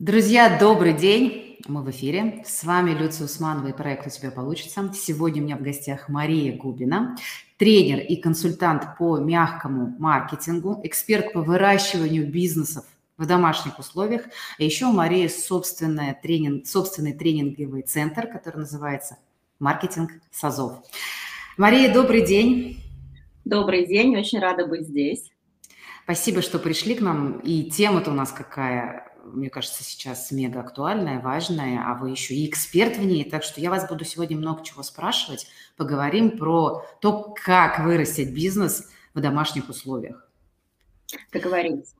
Друзья, 0.00 0.58
добрый 0.58 0.92
день! 0.92 1.60
Мы 1.68 1.84
в 1.84 1.90
эфире. 1.90 2.42
С 2.44 2.64
вами 2.64 2.90
Люция 2.90 3.26
Усманова 3.26 3.68
и 3.68 3.72
проект 3.72 4.04
«У 4.08 4.10
тебя 4.10 4.32
получится». 4.32 4.90
Сегодня 4.92 5.40
у 5.40 5.44
меня 5.44 5.56
в 5.56 5.62
гостях 5.62 6.08
Мария 6.08 6.56
Губина, 6.56 7.16
тренер 7.58 8.00
и 8.00 8.16
консультант 8.16 8.98
по 8.98 9.18
мягкому 9.18 9.94
маркетингу, 10.00 10.80
эксперт 10.82 11.32
по 11.32 11.42
выращиванию 11.42 12.28
бизнесов 12.28 12.84
в 13.18 13.24
домашних 13.24 13.78
условиях. 13.78 14.24
А 14.58 14.64
еще 14.64 14.86
у 14.86 14.92
Марии 14.92 15.28
собственный, 15.28 16.12
тренинг, 16.20 16.66
собственный 16.66 17.12
тренинговый 17.12 17.82
центр, 17.82 18.26
который 18.26 18.56
называется 18.56 19.18
«Маркетинг 19.60 20.10
САЗОВ». 20.32 20.82
Мария, 21.56 21.94
добрый 21.94 22.26
день! 22.26 22.82
Добрый 23.44 23.86
день, 23.86 24.16
очень 24.16 24.40
рада 24.40 24.66
быть 24.66 24.88
здесь. 24.88 25.30
Спасибо, 26.02 26.42
что 26.42 26.58
пришли 26.58 26.96
к 26.96 27.00
нам. 27.00 27.38
И 27.38 27.70
тема-то 27.70 28.10
у 28.10 28.14
нас 28.14 28.32
какая 28.32 29.13
мне 29.24 29.50
кажется, 29.50 29.82
сейчас 29.82 30.30
мега 30.30 30.60
актуальная, 30.60 31.20
важная, 31.20 31.82
а 31.86 31.94
вы 31.94 32.10
еще 32.10 32.34
и 32.34 32.48
эксперт 32.48 32.96
в 32.96 33.04
ней, 33.04 33.28
так 33.28 33.42
что 33.42 33.60
я 33.60 33.70
вас 33.70 33.88
буду 33.88 34.04
сегодня 34.04 34.36
много 34.36 34.62
чего 34.64 34.82
спрашивать. 34.82 35.46
Поговорим 35.76 36.36
про 36.36 36.84
то, 37.00 37.34
как 37.42 37.80
вырастить 37.80 38.34
бизнес 38.34 38.88
в 39.14 39.20
домашних 39.20 39.68
условиях. 39.68 40.28
Договорились. 41.32 41.94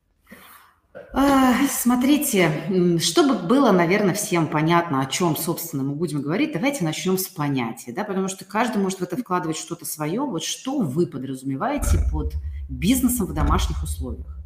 Смотрите, 1.70 2.98
чтобы 3.00 3.34
было, 3.34 3.72
наверное, 3.72 4.14
всем 4.14 4.46
понятно, 4.46 5.00
о 5.00 5.06
чем, 5.06 5.36
собственно, 5.36 5.82
мы 5.82 5.94
будем 5.94 6.22
говорить, 6.22 6.52
давайте 6.52 6.84
начнем 6.84 7.18
с 7.18 7.26
понятия, 7.26 7.92
да, 7.92 8.04
потому 8.04 8.28
что 8.28 8.44
каждый 8.44 8.80
может 8.80 9.00
в 9.00 9.02
это 9.02 9.16
вкладывать 9.16 9.56
что-то 9.56 9.84
свое. 9.84 10.20
Вот 10.20 10.44
что 10.44 10.78
вы 10.80 11.06
подразумеваете 11.06 11.98
под 12.12 12.34
бизнесом 12.68 13.26
в 13.26 13.34
домашних 13.34 13.82
условиях? 13.82 14.38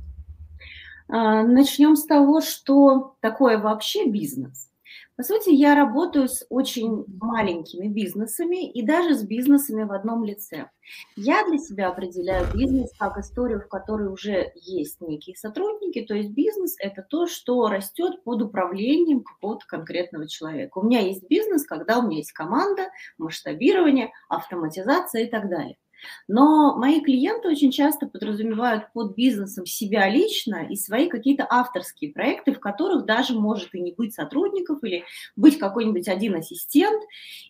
А, 1.09 1.43
Начнем 1.43 1.97
с 1.97 2.05
того, 2.05 2.41
что 2.41 3.17
такое 3.21 3.59
вообще 3.59 4.09
бизнес. 4.09 4.69
По 5.17 5.25
сути, 5.25 5.51
я 5.51 5.75
работаю 5.75 6.29
с 6.29 6.47
очень 6.49 7.05
маленькими 7.21 7.89
бизнесами 7.89 8.71
и 8.71 8.83
даже 8.83 9.15
с 9.15 9.25
бизнесами 9.25 9.83
в 9.83 9.93
одном 9.93 10.23
лице. 10.23 10.71
Я 11.17 11.45
для 11.45 11.59
себя 11.59 11.89
определяю 11.89 12.47
бизнес 12.55 12.93
как 12.97 13.19
историю, 13.19 13.61
в 13.61 13.67
которой 13.67 14.13
уже 14.13 14.53
есть 14.55 15.01
некие 15.01 15.35
сотрудники, 15.35 16.03
то 16.03 16.15
есть 16.15 16.31
бизнес– 16.31 16.77
это 16.79 17.03
то, 17.03 17.27
что 17.27 17.69
растет 17.69 18.23
под 18.23 18.43
управлением 18.43 19.25
какого-то 19.25 19.67
конкретного 19.67 20.29
человека. 20.29 20.79
У 20.79 20.85
меня 20.85 21.01
есть 21.01 21.29
бизнес, 21.29 21.67
когда 21.67 21.99
у 21.99 22.03
меня 22.03 22.19
есть 22.19 22.33
команда, 22.33 22.89
масштабирование, 23.17 24.13
автоматизация 24.29 25.25
и 25.25 25.29
так 25.29 25.49
далее. 25.49 25.79
Но 26.27 26.77
мои 26.77 27.01
клиенты 27.01 27.49
очень 27.49 27.71
часто 27.71 28.07
подразумевают 28.07 28.93
под 28.93 29.15
бизнесом 29.15 29.67
себя 29.67 30.09
лично 30.09 30.67
и 30.69 30.77
свои 30.77 31.09
какие-то 31.09 31.47
авторские 31.49 32.13
проекты, 32.13 32.53
в 32.53 32.61
которых 32.61 33.05
даже 33.05 33.35
может 33.35 33.75
и 33.75 33.81
не 33.81 33.93
быть 33.93 34.15
сотрудников 34.15 34.83
или 34.83 35.05
быть 35.37 35.59
какой-нибудь 35.59 36.09
один 36.09 36.37
ассистент, 36.37 37.03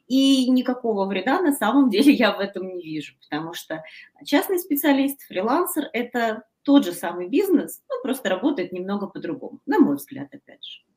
и 0.07 0.51
никакого 0.51 1.07
вреда 1.07 1.41
на 1.41 1.53
самом 1.53 1.91
деле 1.91 2.13
я 2.13 2.33
в 2.33 2.41
этом 2.41 2.69
не 2.69 2.83
вижу, 2.83 3.15
потому 3.21 3.55
что 3.55 3.83
частный 4.25 4.59
специалист, 4.59 5.23
фрилансер– 5.23 5.89
это 5.93 6.45
тот 6.63 6.85
же 6.85 6.93
самый 6.93 7.29
бизнес, 7.29 7.83
но 7.89 8.03
просто 8.03 8.29
работает 8.29 8.73
немного 8.73 9.07
по-другому, 9.07 9.61
на 9.67 9.79
мой 9.79 9.97
взгляд, 9.97 10.29
опять 10.35 10.65
же. 10.65 10.88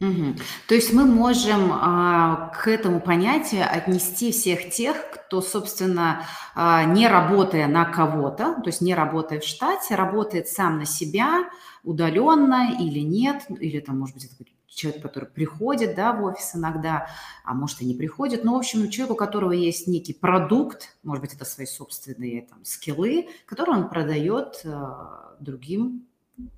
Угу. 0.00 0.36
То 0.66 0.74
есть 0.74 0.94
мы 0.94 1.04
можем 1.04 1.72
а, 1.72 2.50
к 2.54 2.68
этому 2.68 3.00
понятию 3.00 3.66
отнести 3.70 4.32
всех 4.32 4.70
тех, 4.70 4.96
кто, 5.10 5.42
собственно, 5.42 6.24
а, 6.54 6.84
не 6.84 7.06
работая 7.06 7.68
на 7.68 7.84
кого-то, 7.84 8.54
то 8.54 8.68
есть 8.68 8.80
не 8.80 8.94
работая 8.94 9.40
в 9.40 9.44
штате, 9.44 9.96
работает 9.96 10.48
сам 10.48 10.78
на 10.78 10.86
себя, 10.86 11.50
удаленно 11.84 12.74
или 12.80 13.00
нет, 13.00 13.44
или 13.48 13.78
там, 13.80 13.98
может 13.98 14.14
быть, 14.14 14.24
это 14.24 14.50
человек, 14.66 15.02
который 15.02 15.28
приходит 15.28 15.94
да, 15.94 16.14
в 16.14 16.24
офис 16.24 16.52
иногда, 16.54 17.08
а 17.44 17.52
может 17.52 17.82
и 17.82 17.84
не 17.84 17.94
приходит. 17.94 18.42
Но, 18.42 18.54
в 18.54 18.58
общем, 18.58 18.88
человек, 18.88 19.12
у 19.12 19.16
которого 19.16 19.52
есть 19.52 19.86
некий 19.86 20.14
продукт, 20.14 20.96
может 21.02 21.20
быть, 21.20 21.34
это 21.34 21.44
свои 21.44 21.66
собственные 21.66 22.46
там, 22.46 22.64
скиллы, 22.64 23.28
которые 23.44 23.76
он 23.76 23.90
продает 23.90 24.62
а, 24.64 25.36
другим 25.40 26.06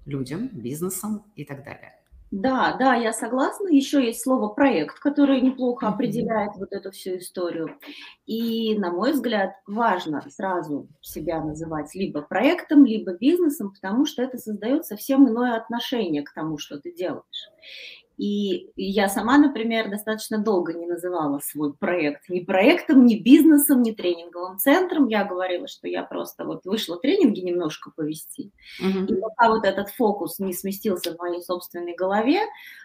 людям, 0.06 0.46
бизнесам 0.52 1.24
и 1.34 1.44
так 1.44 1.64
далее. 1.64 1.96
Да, 2.32 2.74
да, 2.78 2.94
я 2.94 3.12
согласна. 3.12 3.68
Еще 3.68 4.02
есть 4.06 4.22
слово 4.22 4.48
проект, 4.48 4.98
которое 4.98 5.42
неплохо 5.42 5.88
определяет 5.88 6.52
вот 6.56 6.72
эту 6.72 6.90
всю 6.90 7.18
историю. 7.18 7.78
И, 8.24 8.74
на 8.78 8.90
мой 8.90 9.12
взгляд, 9.12 9.52
важно 9.66 10.22
сразу 10.30 10.88
себя 11.02 11.44
называть 11.44 11.94
либо 11.94 12.22
проектом, 12.22 12.86
либо 12.86 13.12
бизнесом, 13.12 13.72
потому 13.74 14.06
что 14.06 14.22
это 14.22 14.38
создает 14.38 14.86
совсем 14.86 15.28
иное 15.28 15.56
отношение 15.56 16.22
к 16.22 16.32
тому, 16.32 16.56
что 16.56 16.80
ты 16.80 16.94
делаешь. 16.94 17.50
И 18.22 18.70
я 18.76 19.08
сама, 19.08 19.36
например, 19.36 19.90
достаточно 19.90 20.38
долго 20.38 20.74
не 20.74 20.86
называла 20.86 21.40
свой 21.40 21.74
проект 21.74 22.28
ни 22.28 22.38
проектом, 22.38 23.04
ни 23.04 23.16
бизнесом, 23.16 23.82
ни 23.82 23.90
тренинговым 23.90 24.58
центром. 24.58 25.08
Я 25.08 25.24
говорила, 25.24 25.66
что 25.66 25.88
я 25.88 26.04
просто 26.04 26.44
вот 26.44 26.64
вышла 26.64 26.96
тренинги 27.00 27.40
немножко 27.40 27.90
повести. 27.90 28.52
Uh-huh. 28.80 29.06
И 29.08 29.20
пока 29.20 29.48
вот 29.48 29.64
этот 29.64 29.88
фокус 29.88 30.38
не 30.38 30.52
сместился 30.52 31.16
в 31.16 31.18
моей 31.18 31.42
собственной 31.42 31.96
голове, 31.96 32.42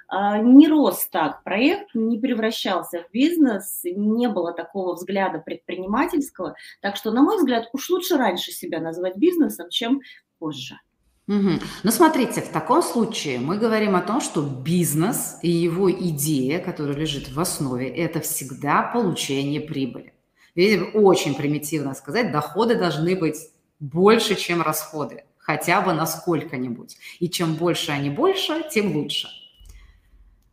а, 0.07 0.39
не 0.39 0.67
рос 0.67 1.07
так 1.11 1.43
проект, 1.43 1.93
не 1.93 2.17
превращался 2.17 3.03
в 3.07 3.11
бизнес, 3.11 3.81
не 3.83 4.29
было 4.29 4.53
такого 4.53 4.95
взгляда 4.95 5.37
предпринимательского. 5.37 6.55
Так 6.81 6.95
что, 6.95 7.11
на 7.11 7.21
мой 7.21 7.37
взгляд, 7.37 7.69
уж 7.73 7.91
лучше 7.91 8.17
раньше 8.17 8.49
себя 8.51 8.79
назвать 8.79 9.17
бизнесом, 9.17 9.69
чем 9.69 10.01
позже. 10.39 10.79
Угу. 11.27 11.59
Ну, 11.83 11.91
смотрите, 11.91 12.41
в 12.41 12.49
таком 12.49 12.81
случае 12.81 13.39
мы 13.39 13.57
говорим 13.57 13.95
о 13.97 14.01
том, 14.01 14.21
что 14.21 14.41
бизнес 14.41 15.37
и 15.41 15.49
его 15.49 15.91
идея, 15.91 16.59
которая 16.59 16.95
лежит 16.95 17.29
в 17.29 17.39
основе, 17.39 17.89
это 17.89 18.21
всегда 18.21 18.83
получение 18.83 19.59
прибыли. 19.59 20.13
Видите, 20.55 20.83
очень 20.93 21.35
примитивно 21.35 21.93
сказать, 21.93 22.31
доходы 22.31 22.75
должны 22.75 23.15
быть 23.15 23.49
больше, 23.79 24.35
чем 24.35 24.61
расходы, 24.61 25.25
хотя 25.37 25.81
бы 25.81 25.93
на 25.93 26.07
сколько-нибудь. 26.07 26.97
И 27.19 27.29
чем 27.29 27.55
больше 27.55 27.91
они 27.91 28.09
больше, 28.09 28.63
тем 28.71 28.95
лучше. 28.95 29.27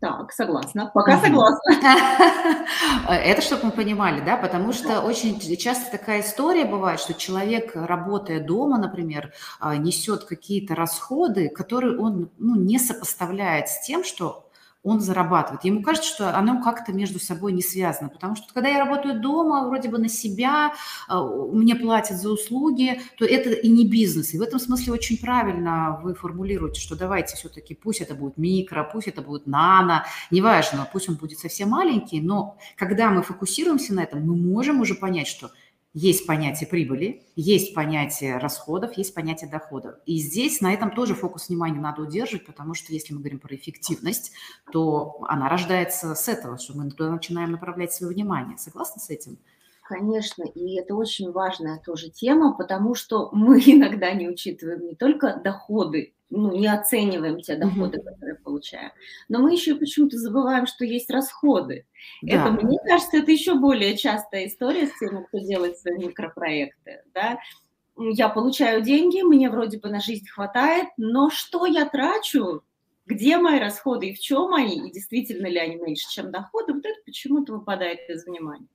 Так, 0.05 0.33
согласна. 0.33 0.91
Пока 0.93 1.19
согласна. 1.19 1.59
Это 3.09 3.41
чтобы 3.41 3.65
мы 3.65 3.71
понимали, 3.71 4.21
да, 4.21 4.37
потому 4.37 4.75
что 4.75 5.01
очень 5.01 5.41
часто 5.57 5.97
такая 5.97 6.21
история 6.21 6.67
бывает, 6.67 7.01
что 7.01 7.15
человек, 7.15 7.73
работая 7.75 8.39
дома, 8.41 8.77
например, 8.77 9.33
а, 9.61 9.79
несет 9.79 10.25
какие-то 10.25 10.75
расходы, 10.75 11.49
которые 11.49 11.99
он 11.99 12.29
ну, 12.37 12.55
не 12.55 12.79
сопоставляет 12.79 13.71
с 13.71 13.81
тем, 13.87 14.05
что 14.05 14.47
он 14.85 15.01
зарабатывает. 15.01 15.65
Ему 15.65 15.83
кажется, 15.83 16.09
что 16.09 16.37
оно 16.37 16.63
как-то 16.63 16.93
между 16.93 17.19
собой 17.19 17.53
не 17.53 17.63
связано, 17.63 18.11
потому 18.11 18.37
что 18.37 18.53
когда 18.53 18.69
я 18.69 18.79
работаю 18.79 19.19
дома, 19.19 19.67
вроде 19.67 19.89
бы 19.89 19.97
на 19.99 20.11
себя, 20.11 20.75
а, 21.09 21.25
мне 21.25 21.75
платят 21.75 22.19
за 22.19 22.31
услуги, 22.31 23.01
то 23.17 23.25
это 23.25 23.51
и 23.51 23.69
не 23.69 23.89
бизнес. 23.89 24.35
И 24.35 24.39
в 24.39 24.43
этом 24.43 24.61
смысле 24.61 24.93
очень 24.93 25.17
правильно 25.19 25.99
вы 26.03 26.15
формулируете, 26.15 26.81
что 26.81 26.97
давайте 26.97 27.35
все-таки 27.35 27.75
пусть 27.75 28.03
это 28.03 28.15
будет 28.15 28.37
микро, 28.37 28.85
пусть 28.85 29.09
это 29.09 29.23
будет 29.23 29.47
нано, 29.47 30.05
неважно, 30.31 30.87
пусть 30.93 31.09
он 31.09 31.17
будет 31.17 31.39
совсем 31.39 31.71
маленький, 31.71 32.21
но 32.21 32.59
когда 32.77 33.09
мы 33.09 33.23
фокусируемся 33.23 33.95
на 33.95 34.01
этом, 34.01 34.21
мы 34.21 34.37
можем 34.37 34.81
уже 34.81 34.95
понять, 34.95 35.27
что– 35.27 35.51
есть 35.95 36.27
понятие 36.27 36.69
прибыли, 36.69 37.23
есть 37.37 37.73
понятие 37.73 38.39
расходов, 38.39 38.99
есть 38.99 39.15
понятие 39.15 39.49
доходов. 39.49 39.95
И 40.07 40.19
здесь 40.19 40.61
на 40.61 40.75
этом 40.75 40.91
тоже 40.91 41.15
фокус 41.15 41.49
внимания 41.49 41.81
надо 41.81 42.03
удерживать, 42.03 42.45
потому 42.45 42.75
что 42.75 42.93
если 42.93 43.15
мы 43.15 43.21
говорим 43.21 43.39
про 43.39 43.55
эффективность, 43.55 44.33
то 44.73 45.25
она 45.29 45.49
рождается 45.49 46.17
с 46.17 46.29
этого, 46.29 46.59
что 46.59 46.77
мы 46.77 46.91
туда 46.91 47.11
начинаем 47.13 47.53
направлять 47.53 47.93
свое 47.93 48.13
внимание. 48.13 48.59
Согласны 48.59 49.01
с 49.01 49.09
этим? 49.09 49.39
Конечно, 49.87 50.45
и 50.45 50.79
это 50.79 50.95
очень 50.95 51.31
важная 51.31 51.79
тоже 51.85 52.09
тема, 52.09 52.57
потому 52.57 52.95
что 52.95 53.29
мы 53.33 53.61
иногда 53.67 54.13
не 54.13 54.29
учитываем 54.29 54.87
не 54.87 54.95
только 54.95 55.41
доходы 55.43 56.15
ну, 56.31 56.53
не 56.53 56.67
оцениваем 56.67 57.41
те 57.41 57.57
доходы, 57.57 57.99
mm-hmm. 57.99 58.05
которые 58.05 58.35
получаем. 58.37 58.91
Но 59.29 59.41
мы 59.41 59.53
еще 59.53 59.77
почему-то 59.77 60.17
забываем, 60.17 60.67
что 60.67 60.85
есть 60.85 61.11
расходы. 61.11 61.87
Да. 62.23 62.35
Это, 62.35 62.51
мне 62.51 62.79
кажется, 62.85 63.19
это 63.19 63.31
еще 63.31 63.55
более 63.55 63.97
частая 63.97 64.47
история 64.47 64.87
с 64.87 64.99
теми, 64.99 65.23
кто 65.25 65.39
делает 65.39 65.79
свои 65.79 65.97
микропроекты. 65.99 67.03
Да? 67.13 67.39
Я 67.97 68.29
получаю 68.31 68.83
деньги, 68.83 69.23
мне 69.23 69.49
вроде 69.49 69.79
бы 69.79 69.89
на 69.89 70.01
жизнь 70.01 70.27
хватает, 70.27 70.89
но 70.97 71.31
что 71.31 71.67
я 71.67 71.85
трачу, 71.89 72.65
где 73.07 73.37
мои 73.37 73.61
расходы 73.61 74.09
и 74.09 74.15
в 74.15 74.19
чем 74.19 74.55
они, 74.55 74.89
и 74.89 74.93
действительно 74.93 75.47
ли 75.47 75.59
они 75.59 75.77
меньше, 75.77 76.11
чем 76.11 76.33
доходы, 76.33 76.73
вот 76.73 76.85
это 76.85 76.99
почему-то 77.05 77.53
выпадает 77.53 78.01
из 78.09 78.27
внимания. 78.27 78.67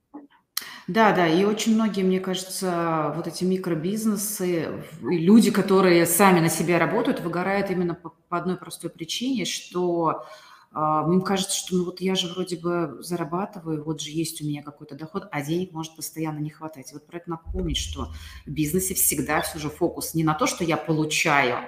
Да, 0.90 1.12
да, 1.12 1.28
и 1.28 1.44
очень 1.44 1.74
многие, 1.74 2.02
мне 2.02 2.18
кажется, 2.18 3.12
вот 3.14 3.28
эти 3.28 3.44
микробизнесы, 3.44 4.82
люди, 5.00 5.52
которые 5.52 6.04
сами 6.04 6.40
на 6.40 6.48
себя 6.48 6.80
работают, 6.80 7.20
выгорают 7.20 7.70
именно 7.70 7.94
по, 7.94 8.10
по 8.28 8.36
одной 8.36 8.56
простой 8.56 8.90
причине, 8.90 9.44
что 9.44 10.24
э, 10.72 10.76
им 10.76 11.22
кажется, 11.22 11.56
что 11.56 11.76
ну 11.76 11.84
вот 11.84 12.00
я 12.00 12.16
же 12.16 12.26
вроде 12.32 12.56
бы 12.56 12.96
зарабатываю, 13.02 13.84
вот 13.84 14.00
же 14.00 14.10
есть 14.10 14.42
у 14.42 14.44
меня 14.44 14.64
какой-то 14.64 14.96
доход, 14.96 15.28
а 15.30 15.42
денег 15.42 15.70
может 15.70 15.94
постоянно 15.94 16.40
не 16.40 16.50
хватать. 16.50 16.92
вот 16.92 17.06
про 17.06 17.18
это 17.18 17.30
напомнить, 17.30 17.76
что 17.76 18.08
в 18.44 18.50
бизнесе 18.50 18.94
всегда 18.94 19.42
все 19.42 19.60
же 19.60 19.70
фокус 19.70 20.14
не 20.14 20.24
на 20.24 20.34
то, 20.34 20.48
что 20.48 20.64
я 20.64 20.76
получаю, 20.76 21.58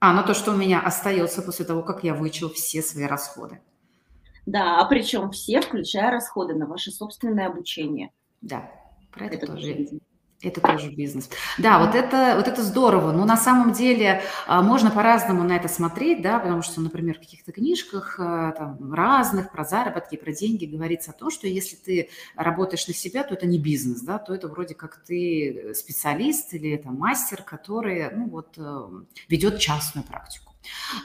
А, 0.00 0.12
на 0.12 0.22
то, 0.22 0.34
что 0.34 0.52
у 0.52 0.56
меня 0.56 0.80
остается 0.82 1.40
после 1.40 1.64
того, 1.64 1.82
как 1.82 2.04
я 2.04 2.12
вычел 2.14 2.50
все 2.50 2.82
свои 2.82 3.06
расходы. 3.06 3.60
Да, 4.44 4.80
а 4.80 4.84
причем 4.84 5.30
все, 5.30 5.62
включая 5.62 6.10
расходы 6.10 6.54
на 6.54 6.66
ваше 6.66 6.90
собственное 6.90 7.46
обучение. 7.46 8.12
Да, 8.46 8.70
про 9.10 9.26
это, 9.26 9.36
это 9.36 9.46
тоже. 9.46 9.88
Это 10.42 10.60
тоже 10.60 10.90
бизнес. 10.90 11.30
Да, 11.56 11.78
вот 11.84 11.94
это, 11.94 12.34
вот 12.36 12.46
это 12.46 12.62
здорово. 12.62 13.10
Но 13.10 13.24
на 13.24 13.38
самом 13.38 13.72
деле 13.72 14.22
а, 14.46 14.60
можно 14.60 14.90
по-разному 14.90 15.42
на 15.42 15.56
это 15.56 15.66
смотреть, 15.66 16.20
да, 16.20 16.38
потому 16.38 16.60
что, 16.60 16.82
например, 16.82 17.16
в 17.16 17.20
каких-то 17.20 17.52
книжках 17.52 18.20
а, 18.20 18.52
там, 18.52 18.92
разных 18.92 19.50
про 19.50 19.64
заработки, 19.64 20.16
про 20.16 20.32
деньги 20.32 20.66
говорится 20.66 21.12
о 21.12 21.14
том, 21.14 21.30
что 21.30 21.46
если 21.46 21.76
ты 21.76 22.10
работаешь 22.36 22.86
на 22.86 22.92
себя, 22.92 23.24
то 23.24 23.32
это 23.32 23.46
не 23.46 23.58
бизнес, 23.58 24.02
да, 24.02 24.18
то 24.18 24.34
это 24.34 24.48
вроде 24.48 24.74
как 24.74 25.02
ты 25.04 25.72
специалист 25.74 26.52
или 26.52 26.70
это 26.72 26.90
мастер, 26.90 27.42
который 27.42 28.10
ну, 28.14 28.28
вот, 28.28 28.58
э, 28.58 28.88
ведет 29.28 29.58
частную 29.58 30.04
практику. 30.04 30.52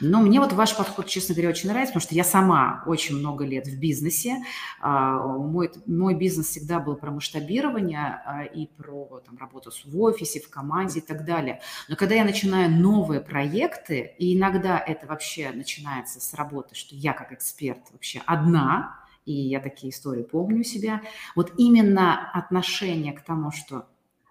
Но 0.00 0.20
мне 0.20 0.40
вот 0.40 0.52
ваш 0.52 0.76
подход, 0.76 1.06
честно 1.06 1.34
говоря, 1.34 1.50
очень 1.50 1.68
нравится, 1.68 1.92
потому 1.92 2.06
что 2.06 2.14
я 2.14 2.24
сама 2.24 2.82
очень 2.86 3.16
много 3.16 3.44
лет 3.44 3.66
в 3.66 3.78
бизнесе. 3.78 4.42
А, 4.80 5.26
мой, 5.26 5.70
мой 5.86 6.14
бизнес 6.14 6.48
всегда 6.48 6.80
был 6.80 6.96
про 6.96 7.10
масштабирование 7.10 8.22
а, 8.24 8.44
и 8.44 8.66
про 8.66 9.22
там, 9.24 9.36
работу 9.38 9.70
в 9.84 10.00
офисе, 10.00 10.40
в 10.40 10.50
команде 10.50 11.00
и 11.00 11.02
так 11.02 11.24
далее. 11.24 11.60
Но 11.88 11.96
когда 11.96 12.14
я 12.14 12.24
начинаю 12.24 12.70
новые 12.70 13.20
проекты, 13.20 14.14
и 14.18 14.36
иногда 14.36 14.78
это 14.78 15.06
вообще 15.06 15.50
начинается 15.50 16.20
с 16.20 16.34
работы, 16.34 16.74
что 16.74 16.94
я 16.94 17.12
как 17.12 17.32
эксперт 17.32 17.90
вообще 17.92 18.22
одна, 18.26 18.98
и 19.24 19.32
я 19.32 19.60
такие 19.60 19.92
истории 19.92 20.22
помню 20.22 20.64
себя, 20.64 21.02
вот 21.36 21.52
именно 21.56 22.30
отношение 22.32 23.12
к 23.12 23.22
тому, 23.22 23.50
что 23.52 23.86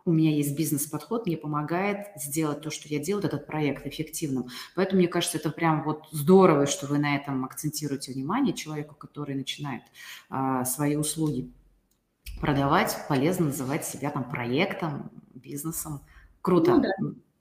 у 0.06 0.12
меня 0.12 0.32
есть 0.32 0.58
бизнес-подход, 0.58 1.26
мне 1.26 1.38
помогает 1.38 2.08
сделать 2.16 2.62
то, 2.62 2.72
что 2.72 2.88
я 2.90 3.00
делаю, 3.00 3.26
этот 3.26 3.46
проект 3.46 3.86
эффективным. 3.86 4.48
Поэтому, 4.76 5.00
мне 5.00 5.08
кажется, 5.08 5.38
это 5.38 5.50
прям 5.50 5.84
вот 5.84 6.08
здорово, 6.12 6.66
что 6.66 6.88
вы 6.88 6.98
на 6.98 7.16
этом 7.16 7.46
акцентируете 7.46 8.14
внимание 8.14 8.54
человеку, 8.54 8.96
который 8.96 9.36
начинает 9.36 9.84
а, 10.30 10.66
свои 10.66 10.96
услуги 10.96 11.52
продавать, 12.40 12.98
полезно 13.08 13.48
называть 13.48 13.86
себя 13.86 14.10
там 14.10 14.30
проектом, 14.30 15.12
бизнесом. 15.34 16.02
Круто. 16.42 16.76
Ну, 16.76 16.82
да. 16.82 16.90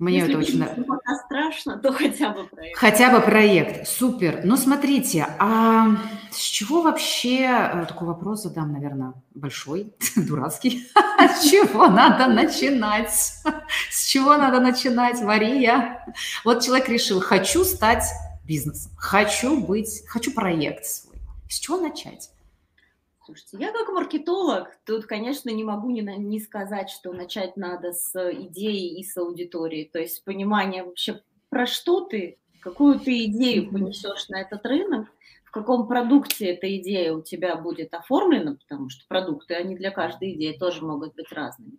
Мне 0.00 0.20
Если 0.20 0.30
это 0.30 0.38
очень 0.38 0.58
нравится. 0.60 0.82
пока 0.84 1.14
страшно, 1.14 1.76
то 1.76 1.92
хотя 1.92 2.30
бы 2.30 2.44
проект. 2.44 2.78
Хотя 2.78 3.10
бы 3.10 3.20
проект, 3.20 3.86
супер. 3.86 4.40
Ну, 4.44 4.56
смотрите, 4.56 5.26
а 5.38 5.88
с 6.30 6.38
чего 6.38 6.80
вообще, 6.80 7.42
э, 7.42 7.84
такой 7.86 8.08
вопрос 8.08 8.42
задам, 8.42 8.72
наверное, 8.72 9.12
большой, 9.34 9.92
дурацкий. 10.16 10.88
С 11.20 11.50
чего 11.50 11.88
надо 11.88 12.28
начинать? 12.28 13.12
С 13.90 14.06
чего 14.06 14.38
надо 14.38 14.58
начинать, 14.58 15.20
Мария? 15.20 16.02
Вот 16.44 16.62
человек 16.62 16.88
решил, 16.88 17.20
хочу 17.20 17.62
стать 17.64 18.04
бизнесом, 18.42 18.92
хочу 18.96 19.60
быть, 19.60 20.02
хочу 20.08 20.32
проект 20.32 20.86
свой. 20.86 21.18
С 21.46 21.58
чего 21.58 21.78
начать? 21.78 22.30
Слушайте, 23.30 23.58
я 23.60 23.72
как 23.72 23.88
маркетолог, 23.90 24.76
тут, 24.84 25.06
конечно, 25.06 25.50
не 25.50 25.62
могу 25.62 25.90
не, 25.90 26.00
не 26.00 26.40
сказать, 26.40 26.90
что 26.90 27.12
начать 27.12 27.56
надо 27.56 27.92
с 27.92 28.12
идеи 28.32 28.98
и 28.98 29.04
с 29.04 29.16
аудитории, 29.16 29.88
то 29.92 30.00
есть 30.00 30.24
понимание 30.24 30.82
вообще, 30.82 31.22
про 31.48 31.64
что 31.64 32.00
ты, 32.00 32.38
какую 32.60 32.98
ты 32.98 33.26
идею 33.26 33.70
понесешь 33.70 34.28
на 34.30 34.40
этот 34.40 34.66
рынок, 34.66 35.06
в 35.50 35.52
каком 35.52 35.88
продукте 35.88 36.54
эта 36.54 36.76
идея 36.76 37.12
у 37.12 37.22
тебя 37.22 37.56
будет 37.56 37.92
оформлена, 37.92 38.54
потому 38.54 38.88
что 38.88 39.04
продукты, 39.08 39.54
они 39.54 39.74
для 39.74 39.90
каждой 39.90 40.34
идеи 40.34 40.56
тоже 40.56 40.84
могут 40.84 41.16
быть 41.16 41.32
разными. 41.32 41.78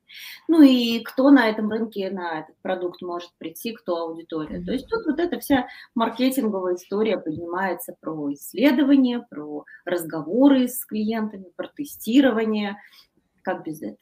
Ну 0.50 0.62
и 0.62 1.00
кто 1.00 1.30
на 1.32 1.48
этом 1.48 1.72
рынке 1.72 2.12
на 2.12 2.42
этот 2.42 2.58
продукт 2.62 3.02
может 3.02 3.32
прийти, 3.38 3.72
кто 3.72 3.96
аудитория. 3.96 4.62
То 4.62 4.74
есть 4.74 4.90
тут 4.90 5.06
вот 5.06 5.22
эта 5.22 5.40
вся 5.40 5.68
маркетинговая 5.96 6.76
история 6.76 7.18
поднимается 7.18 7.96
про 8.02 8.34
исследования, 8.34 9.26
про 9.30 9.64
разговоры 9.86 10.68
с 10.68 10.84
клиентами, 10.86 11.46
про 11.56 11.70
тестирование. 11.70 12.76
Как 13.42 13.64
без 13.64 13.82
этого? 13.82 13.98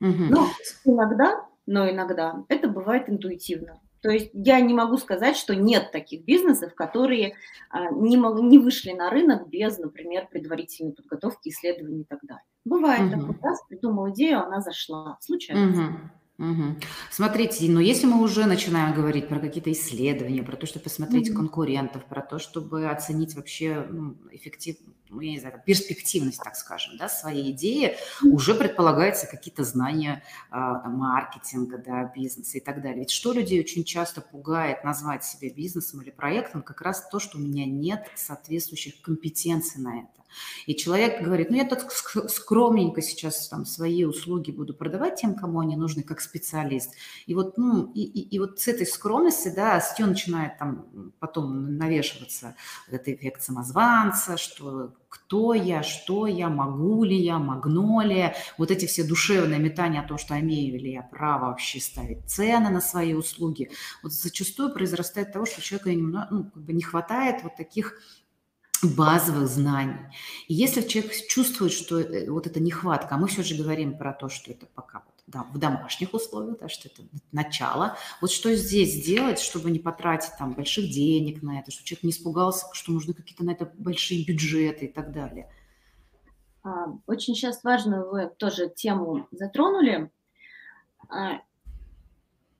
Угу. 0.00 0.24
Ну, 0.30 0.46
иногда, 0.86 1.46
но 1.66 1.90
иногда 1.90 2.42
это 2.48 2.66
бывает 2.66 3.10
интуитивно. 3.10 3.78
То 4.02 4.10
есть 4.10 4.30
я 4.34 4.60
не 4.60 4.74
могу 4.74 4.96
сказать, 4.96 5.36
что 5.36 5.54
нет 5.54 5.92
таких 5.92 6.24
бизнесов, 6.24 6.74
которые 6.74 7.36
а, 7.70 7.90
не, 7.90 8.16
не 8.16 8.58
вышли 8.58 8.92
на 8.92 9.10
рынок 9.10 9.48
без, 9.48 9.78
например, 9.78 10.26
предварительной 10.28 10.92
подготовки, 10.92 11.48
исследований 11.48 12.02
и 12.02 12.04
так 12.04 12.18
далее. 12.22 12.44
Бывает 12.64 13.12
угу. 13.12 13.20
такой 13.20 13.36
раз, 13.42 13.62
придумал 13.68 14.10
идею, 14.10 14.44
она 14.44 14.60
зашла. 14.60 15.16
Случается. 15.20 15.82
Угу. 15.82 16.50
Угу. 16.50 16.76
Смотрите, 17.10 17.70
но 17.70 17.80
если 17.80 18.06
мы 18.06 18.20
уже 18.20 18.46
начинаем 18.46 18.94
говорить 18.94 19.28
про 19.28 19.38
какие-то 19.38 19.70
исследования, 19.70 20.42
про 20.42 20.56
то, 20.56 20.66
чтобы 20.66 20.84
посмотреть 20.84 21.30
угу. 21.30 21.38
конкурентов, 21.38 22.04
про 22.06 22.22
то, 22.22 22.40
чтобы 22.40 22.86
оценить 22.86 23.36
вообще 23.36 23.86
ну, 23.88 24.16
эффектив, 24.32 24.76
ну, 25.12 25.20
я 25.20 25.32
не 25.32 25.38
знаю, 25.38 25.62
перспективность, 25.64 26.42
так 26.42 26.56
скажем, 26.56 26.96
да, 26.96 27.08
своей 27.08 27.52
идеи, 27.52 27.96
уже 28.22 28.54
предполагается 28.54 29.26
какие-то 29.26 29.62
знания 29.62 30.22
а, 30.50 30.78
там, 30.78 30.94
маркетинга, 30.94 31.78
да, 31.78 32.04
бизнеса 32.04 32.58
и 32.58 32.60
так 32.60 32.82
далее. 32.82 33.00
Ведь 33.00 33.10
что 33.10 33.32
людей 33.32 33.60
очень 33.60 33.84
часто 33.84 34.22
пугает 34.22 34.84
назвать 34.84 35.24
себя 35.24 35.52
бизнесом 35.52 36.00
или 36.00 36.10
проектом, 36.10 36.62
как 36.62 36.80
раз 36.80 37.06
то, 37.10 37.18
что 37.18 37.36
у 37.36 37.40
меня 37.40 37.66
нет 37.66 38.06
соответствующих 38.14 39.02
компетенций 39.02 39.82
на 39.82 40.00
это. 40.00 40.22
И 40.66 40.74
человек 40.74 41.22
говорит, 41.22 41.50
ну 41.50 41.56
я 41.56 41.64
так 41.64 41.90
скромненько 41.92 43.02
сейчас 43.02 43.48
там 43.48 43.64
свои 43.64 44.04
услуги 44.04 44.50
буду 44.50 44.74
продавать 44.74 45.20
тем, 45.20 45.34
кому 45.34 45.60
они 45.60 45.76
нужны, 45.76 46.02
как 46.02 46.20
специалист. 46.20 46.94
И 47.26 47.34
вот, 47.34 47.58
ну, 47.58 47.92
и, 47.92 48.02
и, 48.02 48.20
и 48.34 48.38
вот 48.38 48.60
с 48.60 48.68
этой 48.68 48.86
скромности, 48.86 49.52
да, 49.54 49.80
с 49.80 49.98
нее 49.98 50.08
начинает 50.08 50.58
там 50.58 51.12
потом 51.18 51.76
навешиваться 51.76 52.56
этот 52.88 53.08
эффект 53.08 53.42
самозванца, 53.42 54.36
что 54.36 54.94
кто 55.12 55.52
я, 55.52 55.82
что 55.82 56.26
я, 56.26 56.48
могу 56.48 57.04
ли 57.04 57.16
я, 57.16 57.38
магнолия, 57.38 58.34
вот 58.56 58.70
эти 58.70 58.86
все 58.86 59.04
душевные 59.04 59.58
метания 59.58 60.00
о 60.00 60.08
том, 60.08 60.16
что 60.16 60.40
имею 60.40 60.80
ли 60.80 60.92
я 60.92 61.02
право 61.02 61.50
вообще 61.50 61.80
ставить 61.80 62.30
цены 62.30 62.70
на 62.70 62.80
свои 62.80 63.12
услуги, 63.12 63.70
вот 64.02 64.14
зачастую 64.14 64.72
произрастает 64.72 65.30
того, 65.30 65.44
что 65.44 65.60
человеку 65.60 65.90
немного, 65.90 66.28
ну, 66.30 66.44
как 66.44 66.62
бы 66.62 66.72
не 66.72 66.82
хватает 66.82 67.42
вот 67.42 67.56
таких 67.56 67.98
базовых 68.82 69.48
знаний. 69.48 70.00
И 70.48 70.54
если 70.54 70.80
человек 70.80 71.12
чувствует, 71.28 71.72
что 71.72 72.00
э, 72.00 72.30
вот 72.30 72.46
эта 72.46 72.58
нехватка, 72.60 73.14
а 73.14 73.18
мы 73.18 73.28
все 73.28 73.42
же 73.42 73.54
говорим 73.54 73.98
про 73.98 74.14
то, 74.14 74.30
что 74.30 74.50
это 74.50 74.64
пока 74.74 75.00
да, 75.32 75.44
в 75.44 75.58
домашних 75.58 76.14
условиях, 76.14 76.58
да, 76.58 76.68
что 76.68 76.88
это 76.88 77.02
начало, 77.32 77.96
вот 78.20 78.30
что 78.30 78.54
здесь 78.54 79.04
делать, 79.04 79.38
чтобы 79.38 79.70
не 79.70 79.78
потратить 79.78 80.32
там 80.38 80.52
больших 80.52 80.90
денег 80.90 81.42
на 81.42 81.58
это, 81.58 81.70
чтобы 81.70 81.86
человек 81.86 82.04
не 82.04 82.10
испугался, 82.10 82.66
что 82.72 82.92
нужны 82.92 83.14
какие-то 83.14 83.44
на 83.44 83.52
это 83.52 83.72
большие 83.76 84.24
бюджеты 84.24 84.86
и 84.86 84.92
так 84.92 85.12
далее. 85.12 85.50
А, 86.62 86.86
очень 87.06 87.34
сейчас 87.34 87.64
важную 87.64 88.10
вы 88.10 88.30
тоже 88.36 88.68
тему 88.68 89.26
затронули. 89.30 90.10
А, 91.08 91.40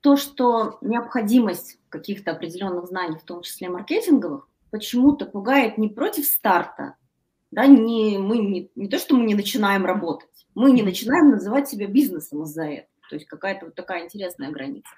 то, 0.01 0.17
что 0.17 0.77
необходимость 0.81 1.79
каких-то 1.89 2.31
определенных 2.31 2.87
знаний, 2.87 3.17
в 3.17 3.23
том 3.23 3.41
числе 3.41 3.69
маркетинговых, 3.69 4.49
почему-то 4.69 5.25
пугает 5.25 5.77
не 5.77 5.87
против 5.87 6.25
старта, 6.25 6.95
да, 7.53 7.67
не, 7.67 8.17
мы 8.17 8.37
не, 8.37 8.71
не 8.75 8.87
то, 8.87 8.97
что 8.97 9.15
мы 9.15 9.25
не 9.25 9.35
начинаем 9.35 9.85
работать, 9.85 10.47
мы 10.55 10.71
не 10.71 10.81
начинаем 10.81 11.29
называть 11.29 11.69
себя 11.69 11.87
бизнесом 11.87 12.43
из-за 12.43 12.63
этого. 12.63 12.87
То 13.09 13.17
есть 13.17 13.27
какая-то 13.27 13.65
вот 13.65 13.75
такая 13.75 14.05
интересная 14.05 14.49
граница. 14.49 14.89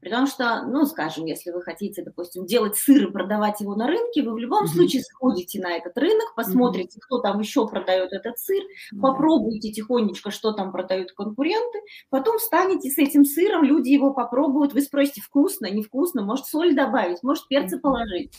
При 0.00 0.10
том, 0.10 0.26
что, 0.26 0.62
ну, 0.66 0.86
скажем, 0.86 1.26
если 1.26 1.52
вы 1.52 1.62
хотите, 1.62 2.02
допустим, 2.02 2.44
делать 2.44 2.76
сыр 2.76 3.08
и 3.08 3.12
продавать 3.12 3.60
его 3.60 3.76
на 3.76 3.86
рынке, 3.86 4.22
вы 4.22 4.32
в 4.32 4.38
любом 4.38 4.64
mm-hmm. 4.64 4.68
случае 4.68 5.02
сходите 5.02 5.60
на 5.60 5.76
этот 5.76 5.96
рынок, 5.96 6.34
посмотрите, 6.34 6.98
mm-hmm. 6.98 7.02
кто 7.02 7.18
там 7.20 7.38
еще 7.38 7.68
продает 7.68 8.12
этот 8.12 8.38
сыр, 8.38 8.62
mm-hmm. 8.62 9.00
попробуйте 9.00 9.70
тихонечко, 9.70 10.32
что 10.32 10.52
там 10.52 10.72
продают 10.72 11.12
конкуренты, 11.12 11.78
потом 12.08 12.38
встанете 12.38 12.90
с 12.90 12.98
этим 12.98 13.24
сыром, 13.24 13.62
люди 13.62 13.90
его 13.90 14.12
попробуют, 14.14 14.72
вы 14.72 14.80
спросите, 14.80 15.20
вкусно, 15.20 15.70
невкусно, 15.70 16.24
может 16.24 16.46
соль 16.46 16.74
добавить, 16.74 17.22
может 17.22 17.46
перца 17.46 17.78
положить. 17.78 18.32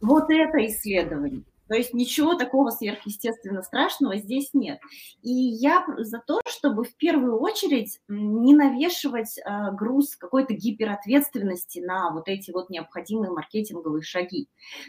Вот 0.00 0.30
это 0.30 0.66
исследование. 0.66 1.42
То 1.70 1.76
есть 1.76 1.94
ничего 1.94 2.34
такого 2.34 2.70
сверхъестественно 2.70 3.62
страшного 3.62 4.16
здесь 4.16 4.50
нет. 4.54 4.80
И 5.22 5.30
я 5.30 5.86
за 5.98 6.18
то, 6.18 6.40
чтобы 6.48 6.82
в 6.82 6.96
первую 6.96 7.38
очередь 7.38 8.00
не 8.08 8.54
навешивать 8.54 9.38
э, 9.38 9.70
груз 9.74 10.16
какой-то 10.16 10.52
гиперответственности 10.52 11.78
на 11.78 12.10
вот 12.10 12.26
эти 12.26 12.50
вот 12.50 12.70
необходимые 12.70 13.30
маркетинговые 13.30 14.02
шаги. 14.02 14.48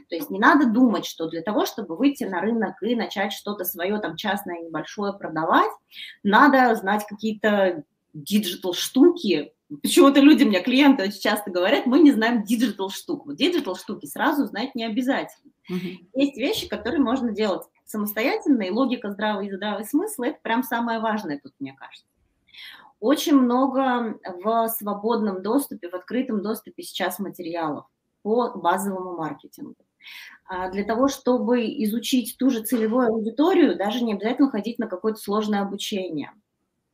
То 0.09 0.15
есть 0.15 0.31
не 0.31 0.39
надо 0.39 0.71
думать, 0.71 1.05
что 1.05 1.29
для 1.29 1.43
того, 1.43 1.67
чтобы 1.67 1.95
выйти 1.95 2.23
на 2.23 2.41
рынок 2.41 2.81
и 2.81 2.95
начать 2.95 3.31
что-то 3.31 3.63
свое 3.63 3.99
там 3.99 4.15
частное 4.15 4.57
небольшое 4.63 5.13
продавать, 5.13 5.71
надо 6.23 6.73
знать 6.73 7.05
какие-то 7.07 7.83
digital 8.15 8.73
штуки, 8.73 9.53
Почему-то 9.81 10.19
люди 10.19 10.43
мне, 10.43 10.61
клиенты 10.61 11.03
очень 11.03 11.21
часто 11.21 11.49
говорят, 11.49 11.85
мы 11.85 11.99
не 11.99 12.11
знаем 12.11 12.43
digital 12.43 12.89
штук. 12.89 13.25
Вот 13.25 13.37
digital 13.37 13.75
штуки 13.75 14.05
сразу 14.05 14.45
знать 14.45 14.75
не 14.75 14.83
обязательно. 14.83 15.51
Uh-huh. 15.71 15.97
Есть 16.13 16.37
вещи, 16.37 16.67
которые 16.67 17.01
можно 17.01 17.31
делать 17.31 17.63
самостоятельно, 17.85 18.63
и 18.63 18.69
логика 18.69 19.11
здравый 19.11 19.47
и 19.47 19.51
здравый 19.51 19.85
смысл– 19.85 20.21
это 20.23 20.39
прям 20.41 20.63
самое 20.63 20.99
важное 20.99 21.39
тут, 21.41 21.53
мне 21.59 21.73
кажется. 21.73 22.05
Очень 22.99 23.35
много 23.35 24.19
в 24.43 24.67
свободном 24.67 25.41
доступе, 25.41 25.89
в 25.89 25.93
открытом 25.93 26.41
доступе 26.41 26.83
сейчас 26.83 27.19
материалов. 27.19 27.85
по 28.23 28.49
базовому 28.49 29.17
маркетингу. 29.17 29.75
А 30.45 30.69
для 30.69 30.83
того, 30.83 31.07
чтобы 31.07 31.63
изучить 31.83 32.35
ту 32.37 32.49
же 32.49 32.61
целевую 32.63 33.07
аудиторию, 33.07 33.77
даже 33.77 34.03
не 34.03 34.13
обязательно 34.13 34.49
ходить 34.49 34.79
на 34.79 34.87
какое-то 34.87 35.19
сложное 35.19 35.61
обучение 35.61 36.31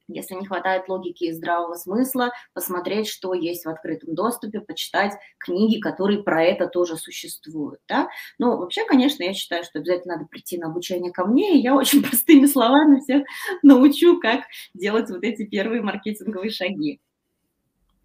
если 0.08 0.36
не 0.36 0.46
хватает 0.46 0.88
логики 0.90 1.26
и 1.26 1.32
здравого 1.32 1.76
смысла, 1.76 2.32
посмотреть, 2.54 3.08
что 3.08 3.34
есть 3.34 3.66
в 3.66 3.70
открытом 3.70 4.16
доступе, 4.16 4.62
почитать 4.62 5.14
книги, 5.38 5.80
которые 5.80 6.24
про 6.24 6.44
это 6.44 6.68
тоже 6.68 6.98
существуют. 6.98 7.80
Да? 7.88 8.10
Но 8.40 8.58
вообще, 8.58 8.86
конечно, 8.86 9.24
я 9.24 9.34
считаю, 9.34 9.64
что 9.64 9.80
обязательно 9.80 10.16
надо 10.16 10.28
прийти 10.28 10.58
на 10.58 10.68
обучение 10.68 11.12
ко 11.12 11.26
мне, 11.26 11.58
и 11.58 11.62
я 11.62 11.76
очень 11.76 12.02
простыми 12.08 12.46
словами 12.46 13.00
всех 13.00 13.24
научу, 13.64 14.20
как 14.20 14.42
делать 14.74 15.10
вот 15.10 15.24
эти 15.24 15.46
первые 15.46 15.82
маркетинговые 15.82 16.52
шаги. 16.52 17.00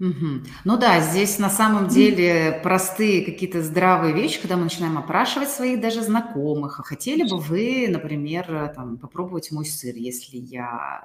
Угу. 0.02 0.26
Ну 0.64 0.76
да, 0.78 0.98
здесь 0.98 1.38
на 1.38 1.48
самом 1.48 1.86
деле 1.86 2.58
простые 2.64 3.24
какие-то 3.24 3.62
здравые 3.62 4.12
вещи, 4.12 4.40
когда 4.40 4.56
мы 4.56 4.64
начинаем 4.64 4.98
опрашивать 4.98 5.48
своих 5.48 5.80
даже 5.80 6.02
знакомых. 6.02 6.80
А 6.80 6.82
хотели 6.82 7.22
бы 7.22 7.38
вы, 7.38 7.86
например, 7.88 8.72
там, 8.74 8.98
попробовать 8.98 9.52
мой 9.52 9.64
сыр, 9.64 9.94
если 9.94 10.38
я 10.38 11.04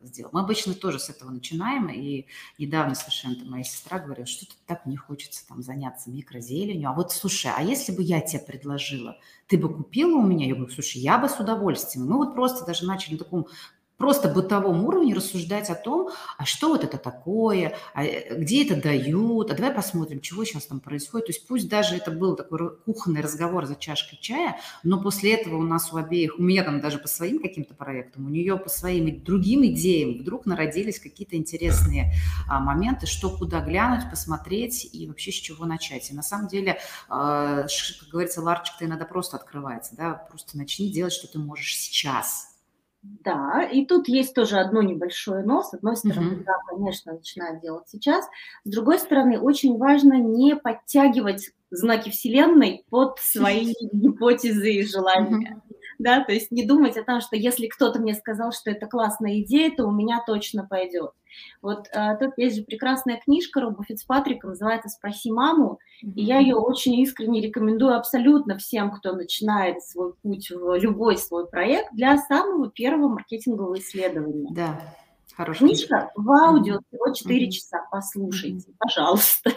э, 0.00 0.06
сделал? 0.06 0.30
Мы 0.32 0.40
обычно 0.40 0.72
тоже 0.72 0.98
с 0.98 1.10
этого 1.10 1.30
начинаем, 1.30 1.90
и 1.90 2.28
недавно 2.56 2.94
совершенно 2.94 3.44
моя 3.44 3.62
сестра 3.62 3.98
говорила, 3.98 4.26
что-то 4.26 4.54
так 4.66 4.86
не 4.86 4.96
хочется 4.96 5.46
там 5.46 5.60
заняться 5.62 6.10
микрозеленью. 6.10 6.88
А 6.88 6.94
вот 6.94 7.12
слушай, 7.12 7.52
а 7.54 7.62
если 7.62 7.92
бы 7.92 8.02
я 8.02 8.22
тебе 8.22 8.40
предложила, 8.40 9.18
ты 9.48 9.58
бы 9.58 9.68
купила 9.68 10.16
у 10.16 10.22
меня? 10.22 10.46
Я 10.46 10.54
говорю, 10.54 10.72
слушай, 10.72 10.96
я 10.96 11.18
бы 11.18 11.28
с 11.28 11.38
удовольствием. 11.38 12.06
Мы 12.06 12.16
вот 12.16 12.34
просто 12.34 12.64
даже 12.64 12.86
начали 12.86 13.12
на 13.12 13.18
таком 13.18 13.48
просто 14.00 14.30
бытовом 14.30 14.86
уровне 14.86 15.12
рассуждать 15.12 15.68
о 15.68 15.74
том, 15.74 16.08
а 16.38 16.46
что 16.46 16.68
вот 16.68 16.84
это 16.84 16.96
такое, 16.96 17.76
а 17.92 18.02
э, 18.02 18.34
где 18.34 18.64
это 18.64 18.80
дают, 18.80 19.50
а 19.50 19.54
давай 19.54 19.72
посмотрим, 19.72 20.20
чего 20.20 20.42
сейчас 20.46 20.64
там 20.64 20.80
происходит. 20.80 21.26
То 21.26 21.32
есть 21.32 21.46
пусть 21.46 21.68
даже 21.68 21.96
это 21.96 22.10
был 22.10 22.34
такой 22.34 22.74
кухонный 22.78 23.20
разговор 23.20 23.66
за 23.66 23.74
чашкой 23.74 24.16
чая, 24.16 24.56
но 24.82 25.02
после 25.02 25.34
этого 25.34 25.56
у 25.56 25.62
нас 25.62 25.92
у 25.92 25.98
обеих, 25.98 26.38
у 26.38 26.42
меня 26.42 26.64
там 26.64 26.80
даже 26.80 26.96
по 26.98 27.08
своим 27.08 27.40
каким-то 27.40 27.74
проектам, 27.74 28.24
у 28.24 28.30
нее 28.30 28.56
по 28.56 28.70
своим 28.70 29.22
другим 29.22 29.66
идеям 29.66 30.22
вдруг 30.22 30.46
народились 30.46 30.98
какие-то 30.98 31.36
интересные 31.36 32.14
а, 32.48 32.58
моменты, 32.58 33.06
что 33.06 33.28
куда 33.28 33.60
глянуть, 33.60 34.08
посмотреть 34.08 34.88
и 34.94 35.06
вообще 35.08 35.30
с 35.30 35.34
чего 35.34 35.66
начать. 35.66 36.10
И 36.10 36.14
на 36.14 36.22
самом 36.22 36.48
деле, 36.48 36.78
а, 37.10 37.64
как 37.64 38.08
говорится, 38.08 38.40
ларчик-то 38.40 38.86
иногда 38.86 39.04
просто 39.04 39.36
открывается, 39.36 39.94
да, 39.94 40.14
просто 40.14 40.56
начни 40.56 40.90
делать, 40.90 41.12
что 41.12 41.30
ты 41.30 41.38
можешь 41.38 41.76
сейчас, 41.76 42.49
да, 43.02 43.62
и 43.62 43.86
тут 43.86 44.08
есть 44.08 44.34
тоже 44.34 44.58
одно 44.58 44.82
небольшое 44.82 45.42
но. 45.42 45.62
С 45.62 45.72
одной 45.72 45.96
стороны, 45.96 46.34
mm-hmm. 46.34 46.44
да, 46.44 46.52
конечно, 46.68 47.12
начинают 47.14 47.60
делать 47.62 47.88
сейчас. 47.88 48.26
С 48.64 48.70
другой 48.70 48.98
стороны, 48.98 49.38
очень 49.40 49.78
важно 49.78 50.14
не 50.14 50.54
подтягивать 50.54 51.50
знаки 51.70 52.10
Вселенной 52.10 52.84
под 52.90 53.18
свои 53.18 53.72
гипотезы 53.92 54.72
и 54.72 54.86
желания. 54.86 55.54
Mm-hmm 55.54 55.69
да, 56.00 56.24
то 56.24 56.32
есть 56.32 56.50
не 56.50 56.66
думать 56.66 56.96
о 56.96 57.04
том, 57.04 57.20
что 57.20 57.36
если 57.36 57.66
кто-то 57.66 58.00
мне 58.00 58.14
сказал, 58.14 58.52
что 58.52 58.70
это 58.70 58.86
классная 58.86 59.40
идея, 59.42 59.70
то 59.70 59.84
у 59.84 59.92
меня 59.92 60.22
точно 60.26 60.66
пойдет. 60.66 61.10
Вот 61.60 61.88
а, 61.92 62.16
тут 62.16 62.32
есть 62.38 62.56
же 62.56 62.62
прекрасная 62.64 63.20
книжка 63.22 63.60
Роба 63.60 63.84
Фицпатрика, 63.84 64.48
называется 64.48 64.88
«Спроси 64.88 65.30
маму», 65.30 65.78
mm-hmm. 66.02 66.12
и 66.14 66.22
я 66.22 66.38
ее 66.38 66.56
очень 66.56 66.94
искренне 67.00 67.42
рекомендую 67.42 67.94
абсолютно 67.94 68.56
всем, 68.56 68.90
кто 68.92 69.12
начинает 69.12 69.82
свой 69.82 70.14
путь 70.22 70.50
в 70.50 70.74
любой 70.76 71.18
свой 71.18 71.46
проект 71.46 71.92
для 71.92 72.16
самого 72.16 72.70
первого 72.70 73.08
маркетингового 73.08 73.78
исследования. 73.78 74.48
Да, 74.52 74.80
хорошая 75.36 75.68
книжка. 75.68 75.86
Книжка 75.86 76.12
в 76.16 76.30
аудио 76.30 76.78
всего 76.88 77.12
4 77.12 77.46
mm-hmm. 77.46 77.50
часа, 77.50 77.78
послушайте, 77.90 78.70
mm-hmm. 78.70 78.76
пожалуйста. 78.78 79.52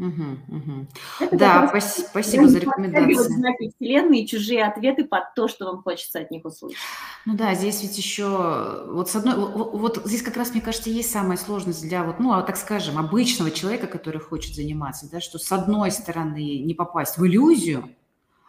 Угу, 0.00 0.56
угу. 0.56 0.86
Да, 1.32 1.68
спасибо, 1.68 2.06
спасибо 2.08 2.48
за 2.48 2.58
рекомендацию. 2.58 3.22
знаки 3.24 3.70
Вселенной 3.76 4.20
и 4.20 4.26
чужие 4.26 4.64
ответы 4.64 5.04
под 5.04 5.34
то, 5.34 5.46
что 5.46 5.66
вам 5.66 5.82
хочется 5.82 6.20
от 6.20 6.30
них 6.30 6.46
услышать. 6.46 6.78
Ну 7.26 7.36
да, 7.36 7.54
здесь 7.54 7.82
ведь 7.82 7.98
еще, 7.98 8.86
вот 8.88 9.10
с 9.10 9.16
одной, 9.16 9.34
вот, 9.36 9.74
вот 9.74 10.02
здесь 10.06 10.22
как 10.22 10.38
раз, 10.38 10.52
мне 10.52 10.62
кажется, 10.62 10.88
есть 10.88 11.10
самая 11.10 11.36
сложность 11.36 11.82
для 11.82 12.02
вот, 12.02 12.18
ну, 12.18 12.32
а 12.32 12.40
так 12.40 12.56
скажем, 12.56 12.96
обычного 12.96 13.50
человека, 13.50 13.86
который 13.86 14.22
хочет 14.22 14.54
заниматься, 14.54 15.06
да, 15.10 15.20
что 15.20 15.38
с 15.38 15.52
одной 15.52 15.90
стороны 15.90 16.60
не 16.60 16.72
попасть 16.72 17.18
в 17.18 17.26
иллюзию, 17.26 17.90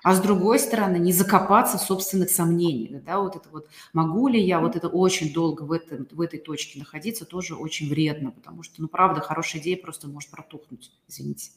а 0.04 0.16
с 0.16 0.22
другой 0.22 0.60
стороны 0.60 0.98
не 0.98 1.14
закопаться 1.14 1.78
в 1.78 1.82
собственных 1.82 2.30
сомнениях. 2.30 3.04
Да, 3.04 3.20
вот 3.20 3.36
это 3.36 3.50
вот 3.50 3.68
могу 3.94 4.28
ли 4.28 4.42
я 4.42 4.60
вот 4.60 4.76
это 4.76 4.88
очень 4.88 5.34
долго 5.34 5.64
в, 5.64 5.72
этом, 5.72 6.08
в 6.12 6.22
этой 6.22 6.40
точке 6.40 6.80
находиться, 6.80 7.26
тоже 7.26 7.56
очень 7.56 7.90
вредно, 7.90 8.32
потому 8.32 8.64
что, 8.64 8.82
ну, 8.82 8.88
правда, 8.88 9.22
хорошая 9.22 9.62
идея 9.62 9.78
просто 9.78 10.08
может 10.08 10.32
протухнуть, 10.32 10.92
извините. 11.08 11.52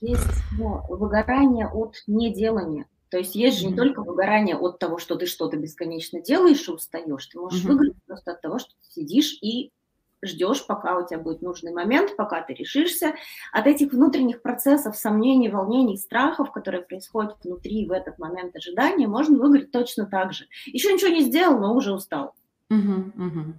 Есть 0.00 0.22
ну, 0.56 0.82
выгорание 0.88 1.68
от 1.68 1.96
неделания. 2.06 2.86
То 3.10 3.18
есть 3.18 3.34
есть 3.34 3.58
же 3.58 3.66
не 3.66 3.74
только 3.74 4.02
выгорание 4.02 4.56
от 4.56 4.78
того, 4.78 4.98
что 4.98 5.16
ты 5.16 5.26
что-то 5.26 5.56
бесконечно 5.56 6.20
делаешь 6.20 6.68
и 6.68 6.72
устаешь. 6.72 7.26
Ты 7.26 7.38
можешь 7.38 7.64
mm-hmm. 7.64 7.68
выгореть 7.68 8.04
просто 8.06 8.32
от 8.32 8.42
того, 8.42 8.58
что 8.58 8.70
ты 8.70 9.00
сидишь 9.00 9.38
и 9.40 9.72
ждешь, 10.22 10.66
пока 10.66 10.98
у 10.98 11.06
тебя 11.06 11.18
будет 11.18 11.42
нужный 11.42 11.72
момент, 11.72 12.16
пока 12.16 12.42
ты 12.42 12.54
решишься. 12.54 13.14
От 13.52 13.66
этих 13.66 13.92
внутренних 13.92 14.42
процессов, 14.42 14.96
сомнений, 14.96 15.48
волнений, 15.48 15.96
страхов, 15.96 16.52
которые 16.52 16.82
происходят 16.82 17.36
внутри 17.42 17.86
в 17.86 17.92
этот 17.92 18.18
момент 18.18 18.56
ожидания, 18.56 19.06
можно 19.06 19.38
выиграть 19.38 19.70
точно 19.70 20.06
так 20.06 20.32
же. 20.32 20.46
Еще 20.66 20.92
ничего 20.92 21.10
не 21.10 21.22
сделал, 21.22 21.58
но 21.58 21.74
уже 21.74 21.92
устал. 21.92 22.34
Угу, 22.70 23.12
угу. 23.16 23.54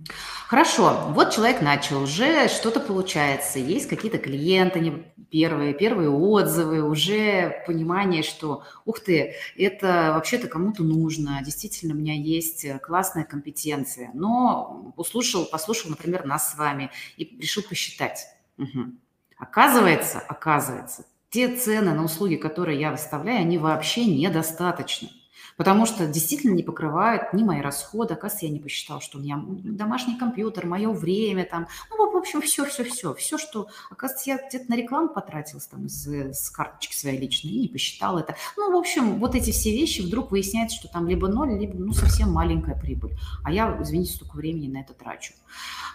Хорошо, 0.47 1.07
вот 1.15 1.31
человек 1.31 1.61
начал, 1.63 2.03
уже 2.03 2.47
что-то 2.47 2.79
получается, 2.79 3.57
есть 3.57 3.87
какие-то 3.87 4.19
клиенты 4.19 5.03
первые, 5.31 5.73
первые 5.73 6.11
отзывы, 6.11 6.83
уже 6.83 7.63
понимание, 7.65 8.21
что, 8.21 8.63
ух 8.85 8.99
ты, 8.99 9.33
это 9.57 10.11
вообще-то 10.13 10.47
кому-то 10.47 10.83
нужно, 10.83 11.41
действительно 11.43 11.95
у 11.95 11.97
меня 11.97 12.13
есть 12.13 12.67
классная 12.81 13.23
компетенция, 13.23 14.11
но 14.13 14.93
услышал, 14.95 15.45
послушал, 15.45 15.89
например, 15.89 16.25
нас 16.25 16.51
с 16.51 16.57
вами 16.57 16.91
и 17.17 17.35
решил 17.39 17.63
посчитать. 17.63 18.27
Угу. 18.59 18.91
Оказывается, 19.39 20.19
оказывается, 20.19 21.05
те 21.31 21.55
цены 21.55 21.95
на 21.95 22.03
услуги, 22.03 22.35
которые 22.35 22.79
я 22.79 22.91
выставляю, 22.91 23.39
они 23.39 23.57
вообще 23.57 24.05
недостаточны 24.05 25.09
потому 25.57 25.85
что 25.85 26.07
действительно 26.07 26.53
не 26.53 26.63
покрывают 26.63 27.33
ни 27.33 27.43
мои 27.43 27.61
расходы. 27.61 28.13
Оказывается, 28.13 28.45
я 28.45 28.51
не 28.51 28.59
посчитала, 28.59 29.01
что 29.01 29.17
у 29.17 29.21
меня 29.21 29.41
домашний 29.45 30.17
компьютер, 30.17 30.65
мое 30.65 30.89
время 30.91 31.45
там, 31.45 31.67
ну, 31.89 32.11
в 32.11 32.17
общем, 32.17 32.41
все-все-все, 32.41 33.13
все, 33.13 33.37
что, 33.37 33.67
оказывается, 33.89 34.29
я 34.29 34.37
где-то 34.37 34.69
на 34.69 34.75
рекламу 34.75 35.09
потратилась 35.09 35.67
там 35.67 35.85
из, 35.85 36.05
с 36.05 36.49
карточки 36.49 36.95
своей 36.95 37.19
личной 37.19 37.51
и 37.51 37.61
не 37.61 37.67
посчитала 37.67 38.19
это. 38.19 38.35
Ну, 38.57 38.71
в 38.71 38.77
общем, 38.77 39.19
вот 39.19 39.35
эти 39.35 39.51
все 39.51 39.71
вещи, 39.71 40.01
вдруг 40.01 40.31
выясняется, 40.31 40.77
что 40.77 40.87
там 40.87 41.07
либо 41.07 41.27
ноль, 41.27 41.57
либо, 41.57 41.75
ну, 41.77 41.93
совсем 41.93 42.31
маленькая 42.31 42.75
прибыль. 42.75 43.17
А 43.43 43.51
я, 43.51 43.77
извините, 43.81 44.13
столько 44.13 44.35
времени 44.35 44.71
на 44.71 44.81
это 44.81 44.93
трачу. 44.93 45.33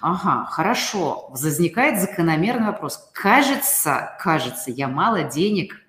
Ага, 0.00 0.46
хорошо. 0.50 1.28
Возникает 1.30 2.00
закономерный 2.00 2.66
вопрос. 2.66 3.10
Кажется, 3.12 4.16
кажется, 4.18 4.70
я 4.70 4.88
мало 4.88 5.24
денег 5.24 5.83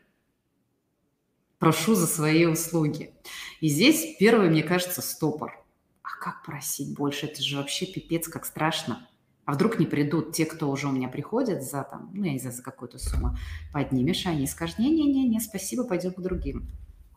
прошу 1.66 1.96
за 1.96 2.06
свои 2.06 2.46
услуги. 2.46 3.16
И 3.60 3.70
здесь 3.70 4.18
первый, 4.20 4.52
мне 4.52 4.62
кажется, 4.62 5.02
стопор. 5.02 5.66
А 6.04 6.24
как 6.24 6.44
просить 6.46 6.96
больше? 6.96 7.26
Это 7.26 7.42
же 7.42 7.58
вообще 7.58 7.88
пипец, 7.88 8.28
как 8.28 8.46
страшно. 8.46 9.08
А 9.46 9.54
вдруг 9.54 9.80
не 9.80 9.88
придут 9.88 10.34
те, 10.34 10.46
кто 10.46 10.70
уже 10.70 10.88
у 10.88 10.92
меня 10.92 11.08
приходят 11.08 11.64
за 11.64 11.82
там, 11.84 12.12
ну, 12.14 12.24
я 12.24 12.34
не 12.34 12.38
знаю, 12.38 12.56
за 12.56 12.62
какую-то 12.62 13.00
сумму, 13.00 13.36
поднимешь, 13.74 14.28
а 14.28 14.30
они 14.30 14.46
скажут, 14.46 14.78
не-не-не, 14.78 15.40
спасибо, 15.40 15.86
пойдем 15.86 16.14
к 16.14 16.22
другим. 16.22 16.68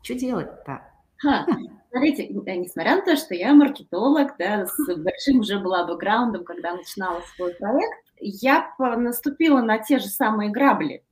Что 0.01 0.15
делать-то? 0.15 0.81
Ха, 1.19 1.47
смотрите, 1.91 2.29
несмотря 2.29 2.97
на 2.97 3.03
то, 3.03 3.17
что 3.17 3.35
я 3.35 3.53
маркетолог, 3.53 4.37
да, 4.39 4.65
с 4.65 4.97
большим 4.97 5.41
уже 5.41 5.61
была 5.61 5.87
бэкграундом, 5.87 6.45
когда 6.45 6.75
начинала 6.75 7.21
свой 7.37 7.53
проект, 7.55 8.03
я 8.19 8.75
наступила 8.79 9.61
на 9.61 9.77
те 9.77 9.99
же 9.99 10.07
самые 10.07 10.49
грабли. 10.51 11.05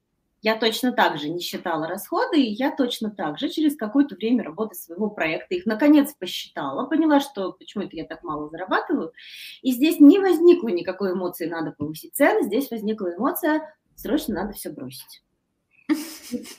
Я 0.46 0.54
точно 0.54 0.92
так 0.92 1.18
же 1.18 1.28
не 1.28 1.40
считала 1.40 1.88
расходы, 1.88 2.40
и 2.40 2.52
я 2.52 2.70
точно 2.70 3.10
так 3.10 3.36
же 3.36 3.48
через 3.48 3.74
какое-то 3.76 4.14
время 4.14 4.44
работы 4.44 4.76
своего 4.76 5.10
проекта 5.10 5.56
их 5.56 5.66
наконец 5.66 6.14
посчитала, 6.14 6.86
поняла, 6.86 7.18
что 7.18 7.50
почему 7.50 7.82
это 7.82 7.96
я 7.96 8.04
так 8.04 8.22
мало 8.22 8.48
зарабатываю. 8.48 9.10
И 9.62 9.72
здесь 9.72 9.98
не 9.98 10.20
возникло 10.20 10.68
никакой 10.68 11.14
эмоции 11.14 11.46
«надо 11.46 11.72
повысить 11.72 12.14
цены», 12.14 12.44
здесь 12.44 12.70
возникла 12.70 13.16
эмоция 13.16 13.76
«срочно 13.96 14.36
надо 14.36 14.52
все 14.52 14.70
бросить». 14.70 15.24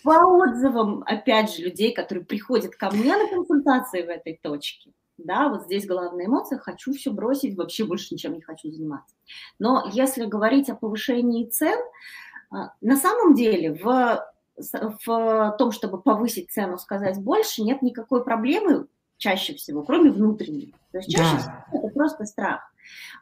По 0.04 0.26
отзывам, 0.26 1.04
опять 1.06 1.56
же, 1.56 1.64
людей, 1.64 1.94
которые 1.94 2.26
приходят 2.26 2.76
ко 2.76 2.92
мне 2.92 3.16
на 3.16 3.30
консультации 3.30 4.02
в 4.02 4.10
этой 4.10 4.38
точке, 4.44 4.92
да, 5.18 5.48
вот 5.48 5.64
здесь 5.64 5.88
главная 5.88 6.26
эмоция 6.26 6.60
«хочу 6.60 6.92
все 6.92 7.12
бросить, 7.12 7.56
вообще 7.56 7.86
больше 7.86 8.14
ничем 8.14 8.34
не 8.34 8.42
хочу 8.42 8.70
заниматься». 8.70 9.16
Но 9.60 9.90
если 9.94 10.26
говорить 10.26 10.70
о 10.70 10.76
повышении 10.76 11.46
цен, 11.46 11.80
на 12.50 12.98
самом 12.98 13.34
деле 13.34 13.74
в, 13.74 14.26
в 15.06 15.56
том, 15.58 15.72
чтобы 15.72 16.02
повысить 16.02 16.52
цену, 16.52 16.78
сказать 16.78 17.22
больше, 17.22 17.64
нет 17.64 17.82
никакой 17.82 18.24
проблемы 18.24 18.88
чаще 19.18 19.54
всего, 19.56 19.84
кроме 19.84 20.12
внутренней. 20.12 20.74
То 20.92 21.00
есть 21.00 21.10
чаще 21.10 21.36
да. 21.36 21.40
всего 21.40 21.88
это 21.88 21.94
просто 21.94 22.26
страх. 22.26 22.62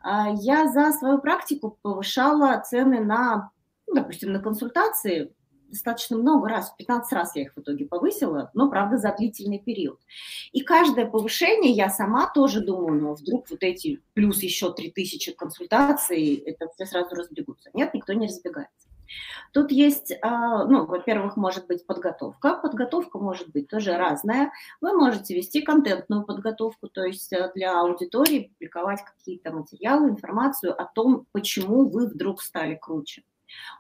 А, 0.02 0.30
я 0.30 0.72
за 0.72 0.92
свою 0.92 1.20
практику 1.20 1.78
повышала 1.82 2.60
цены 2.60 3.00
на, 3.00 3.52
ну, 3.88 3.96
допустим, 3.96 4.32
на 4.32 4.40
консультации 4.40 5.34
достаточно 5.70 6.18
много 6.18 6.48
раз, 6.48 6.72
в 6.72 6.78
15 6.78 7.12
раз 7.14 7.36
я 7.36 7.42
их 7.44 7.54
в 7.56 7.60
итоге 7.60 7.86
повысила, 7.86 8.50
но, 8.54 8.70
правда, 8.70 8.98
за 8.98 9.14
длительный 9.18 9.60
период. 9.60 10.00
И 10.52 10.62
каждое 10.62 11.06
повышение 11.06 11.72
я 11.72 11.90
сама 11.90 12.32
тоже 12.34 12.62
думаю, 12.62 13.02
ну, 13.02 13.14
вдруг 13.14 13.50
вот 13.50 13.64
эти 13.64 14.02
плюс 14.14 14.42
еще 14.42 14.72
3000 14.72 15.34
консультаций, 15.34 16.36
это 16.36 16.68
все 16.76 16.86
сразу 16.86 17.16
разбегутся. 17.16 17.72
Нет, 17.74 17.94
никто 17.94 18.14
не 18.14 18.28
разбегается. 18.28 18.85
Тут 19.54 19.72
есть, 19.72 20.14
а, 20.22 20.66
ну, 20.66 20.86
во-первых, 20.86 21.38
может 21.38 21.68
быть 21.68 21.86
подготовка. 21.86 22.56
Подготовка 22.56 23.20
может 23.20 23.50
быть 23.52 23.68
тоже 23.68 23.98
разная. 23.98 24.52
Вы 24.82 24.94
можете 24.98 25.36
вести 25.36 25.62
контентную 25.62 26.24
подготовку, 26.24 26.88
то 26.88 27.04
есть 27.04 27.32
э, 27.34 27.52
для 27.56 27.80
аудитории 27.80 28.52
публиковать 28.54 29.02
какие-то 29.04 29.52
материалы, 29.52 30.10
информацию 30.10 30.80
о 30.80 30.86
том, 30.86 31.26
почему 31.32 31.90
вы 31.90 32.08
вдруг 32.08 32.42
стали 32.42 32.76
круче. 32.76 33.24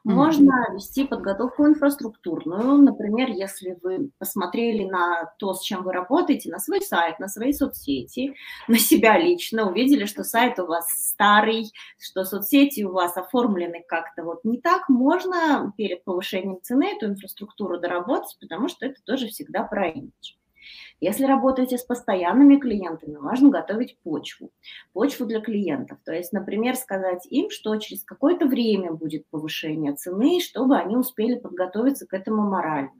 Можно 0.03 0.73
вести 0.73 1.05
подготовку 1.05 1.65
инфраструктурную. 1.65 2.77
Например, 2.77 3.29
если 3.29 3.77
вы 3.81 4.11
посмотрели 4.19 4.85
на 4.85 5.33
то, 5.39 5.53
с 5.53 5.63
чем 5.63 5.83
вы 5.83 5.93
работаете, 5.93 6.51
на 6.51 6.59
свой 6.59 6.81
сайт, 6.81 7.19
на 7.19 7.27
свои 7.27 7.53
соцсети, 7.53 8.35
на 8.67 8.77
себя 8.77 9.17
лично, 9.17 9.69
увидели, 9.69 10.05
что 10.05 10.23
сайт 10.23 10.59
у 10.59 10.65
вас 10.65 10.87
старый, 10.89 11.71
что 11.99 12.23
соцсети 12.23 12.83
у 12.83 12.91
вас 12.91 13.17
оформлены 13.17 13.83
как-то 13.87 14.23
вот 14.23 14.43
не 14.43 14.59
так, 14.59 14.89
можно 14.89 15.73
перед 15.77 16.03
повышением 16.03 16.59
цены 16.61 16.95
эту 16.95 17.07
инфраструктуру 17.07 17.79
доработать, 17.79 18.37
потому 18.39 18.69
что 18.69 18.85
это 18.85 19.01
тоже 19.05 19.27
всегда 19.27 19.63
про 19.63 19.89
имидж. 19.89 20.33
Если 21.01 21.25
работаете 21.25 21.77
с 21.77 21.83
постоянными 21.83 22.57
клиентами, 22.57 23.15
важно 23.15 23.49
готовить 23.49 23.97
почву, 24.03 24.51
почву 24.93 25.25
для 25.25 25.41
клиентов. 25.41 25.99
То 26.05 26.13
есть, 26.13 26.31
например, 26.31 26.75
сказать 26.75 27.25
им, 27.29 27.49
что 27.49 27.75
через 27.77 28.03
какое-то 28.03 28.45
время 28.45 28.93
будет 28.93 29.27
повышение 29.29 29.93
цены, 29.93 30.39
чтобы 30.39 30.77
они 30.77 30.95
успели 30.95 31.35
подготовиться 31.35 32.07
к 32.07 32.13
этому 32.13 32.43
морально. 32.49 32.91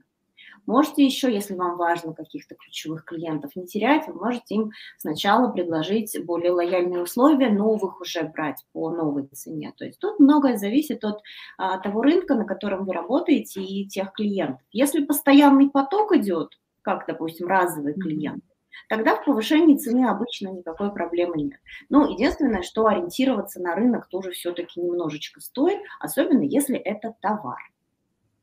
Можете 0.66 1.04
еще, 1.04 1.32
если 1.32 1.54
вам 1.54 1.76
важно 1.76 2.12
каких-то 2.12 2.56
ключевых 2.56 3.04
клиентов 3.04 3.54
не 3.54 3.66
терять, 3.66 4.08
вы 4.08 4.14
можете 4.14 4.56
им 4.56 4.70
сначала 4.98 5.50
предложить 5.50 6.16
более 6.24 6.50
лояльные 6.50 7.02
условия, 7.02 7.50
новых 7.50 8.00
уже 8.00 8.24
брать 8.24 8.64
по 8.72 8.90
новой 8.90 9.28
цене. 9.28 9.72
То 9.76 9.84
есть 9.84 10.00
тут 10.00 10.18
многое 10.18 10.56
зависит 10.56 11.04
от 11.04 11.20
а, 11.56 11.78
того 11.78 12.02
рынка, 12.02 12.34
на 12.34 12.44
котором 12.44 12.84
вы 12.84 12.92
работаете, 12.92 13.62
и 13.62 13.86
тех 13.86 14.12
клиентов. 14.12 14.66
Если 14.72 15.04
постоянный 15.04 15.70
поток 15.70 16.12
идет, 16.16 16.50
как, 16.86 17.04
допустим, 17.08 17.48
разовый 17.48 17.94
клиент, 17.94 18.44
тогда 18.88 19.16
в 19.16 19.24
повышении 19.24 19.76
цены 19.76 20.08
обычно 20.08 20.50
никакой 20.50 20.92
проблемы 20.92 21.36
нет. 21.36 21.60
Ну, 21.88 22.08
единственное, 22.08 22.62
что 22.62 22.86
ориентироваться 22.86 23.60
на 23.60 23.74
рынок 23.74 24.06
тоже 24.08 24.30
все-таки 24.30 24.80
немножечко 24.80 25.40
стоит, 25.40 25.80
особенно 25.98 26.42
если 26.42 26.76
это 26.76 27.16
товар. 27.20 27.58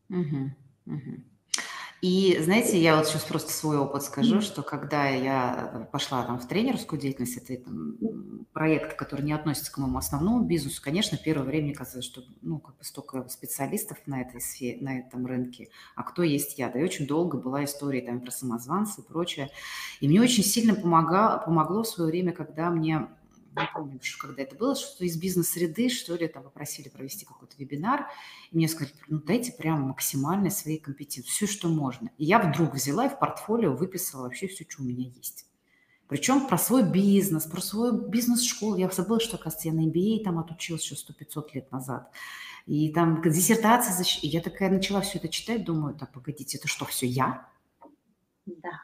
Угу, 0.09 0.51
угу. 0.87 1.23
И, 2.03 2.37
знаете, 2.41 2.77
я 2.81 2.97
вот 2.97 3.07
сейчас 3.07 3.23
просто 3.23 3.53
свой 3.53 3.77
опыт 3.77 4.03
скажу, 4.03 4.41
что 4.41 4.61
когда 4.61 5.07
я 5.07 5.87
пошла 5.93 6.21
там 6.23 6.37
в 6.37 6.45
тренерскую 6.45 6.99
деятельность, 6.99 7.37
это 7.37 7.63
там, 7.63 8.45
проект, 8.51 8.97
который 8.97 9.21
не 9.21 9.31
относится 9.31 9.71
к 9.71 9.77
моему 9.77 9.99
основному 9.99 10.43
бизнесу, 10.43 10.81
конечно, 10.83 11.17
первое 11.17 11.45
время 11.45 11.67
мне 11.67 11.73
казалось, 11.73 12.03
что 12.03 12.21
ну, 12.41 12.59
как 12.59 12.77
бы 12.77 12.83
столько 12.83 13.25
специалистов 13.29 13.99
на 14.05 14.19
этой 14.19 14.41
сфере, 14.41 14.81
на 14.81 14.99
этом 14.99 15.25
рынке, 15.25 15.69
а 15.95 16.03
кто 16.03 16.23
есть 16.23 16.59
я? 16.59 16.69
Да 16.69 16.77
и 16.77 16.83
очень 16.83 17.07
долго 17.07 17.37
была 17.37 17.63
история 17.63 18.01
там 18.01 18.19
про 18.19 18.31
самозванцы 18.31 18.99
и 18.99 19.05
прочее. 19.05 19.49
И 20.01 20.09
мне 20.09 20.21
очень 20.21 20.43
сильно 20.43 20.75
помогало, 20.75 21.37
помогло 21.37 21.83
в 21.83 21.87
свое 21.87 22.11
время, 22.11 22.33
когда 22.33 22.69
мне 22.69 23.07
не 23.55 23.69
помню, 23.73 23.99
когда 24.19 24.43
это 24.43 24.55
было, 24.55 24.75
что 24.75 25.05
из 25.05 25.17
бизнес-среды, 25.17 25.89
что 25.89 26.15
ли, 26.15 26.27
там 26.27 26.43
попросили 26.43 26.89
провести 26.89 27.25
какой-то 27.25 27.55
вебинар, 27.57 28.07
и 28.51 28.57
мне 28.57 28.67
сказали, 28.67 28.95
ну 29.07 29.19
дайте 29.19 29.51
прям 29.51 29.81
максимально 29.83 30.49
свои 30.49 30.77
компетенции, 30.77 31.29
все, 31.29 31.47
что 31.47 31.67
можно. 31.67 32.09
И 32.17 32.25
я 32.25 32.39
вдруг 32.39 32.73
взяла 32.73 33.05
и 33.05 33.09
в 33.09 33.19
портфолио 33.19 33.75
выписала 33.75 34.23
вообще 34.23 34.47
все, 34.47 34.65
что 34.67 34.81
у 34.81 34.85
меня 34.85 35.07
есть. 35.07 35.45
Причем 36.07 36.47
про 36.47 36.57
свой 36.57 36.83
бизнес, 36.83 37.45
про 37.45 37.61
свою 37.61 38.07
бизнес-школу. 38.07 38.75
Я 38.75 38.89
забыла, 38.89 39.19
что, 39.19 39.37
оказывается, 39.37 39.69
я 39.69 39.73
на 39.73 39.87
MBA 39.87 40.23
там 40.23 40.37
отучилась 40.37 40.83
еще 40.83 40.95
100-500 40.95 41.47
лет 41.53 41.71
назад. 41.71 42.11
И 42.67 42.91
там 42.93 43.21
диссертация. 43.21 44.05
И 44.21 44.27
я 44.27 44.41
такая 44.41 44.69
начала 44.69 45.01
все 45.01 45.17
это 45.17 45.27
читать, 45.29 45.63
думаю, 45.63 45.95
так, 45.95 46.11
погодите, 46.11 46.57
это 46.57 46.67
что, 46.67 46.85
все 46.85 47.07
я? 47.07 47.47
Да. 48.45 48.79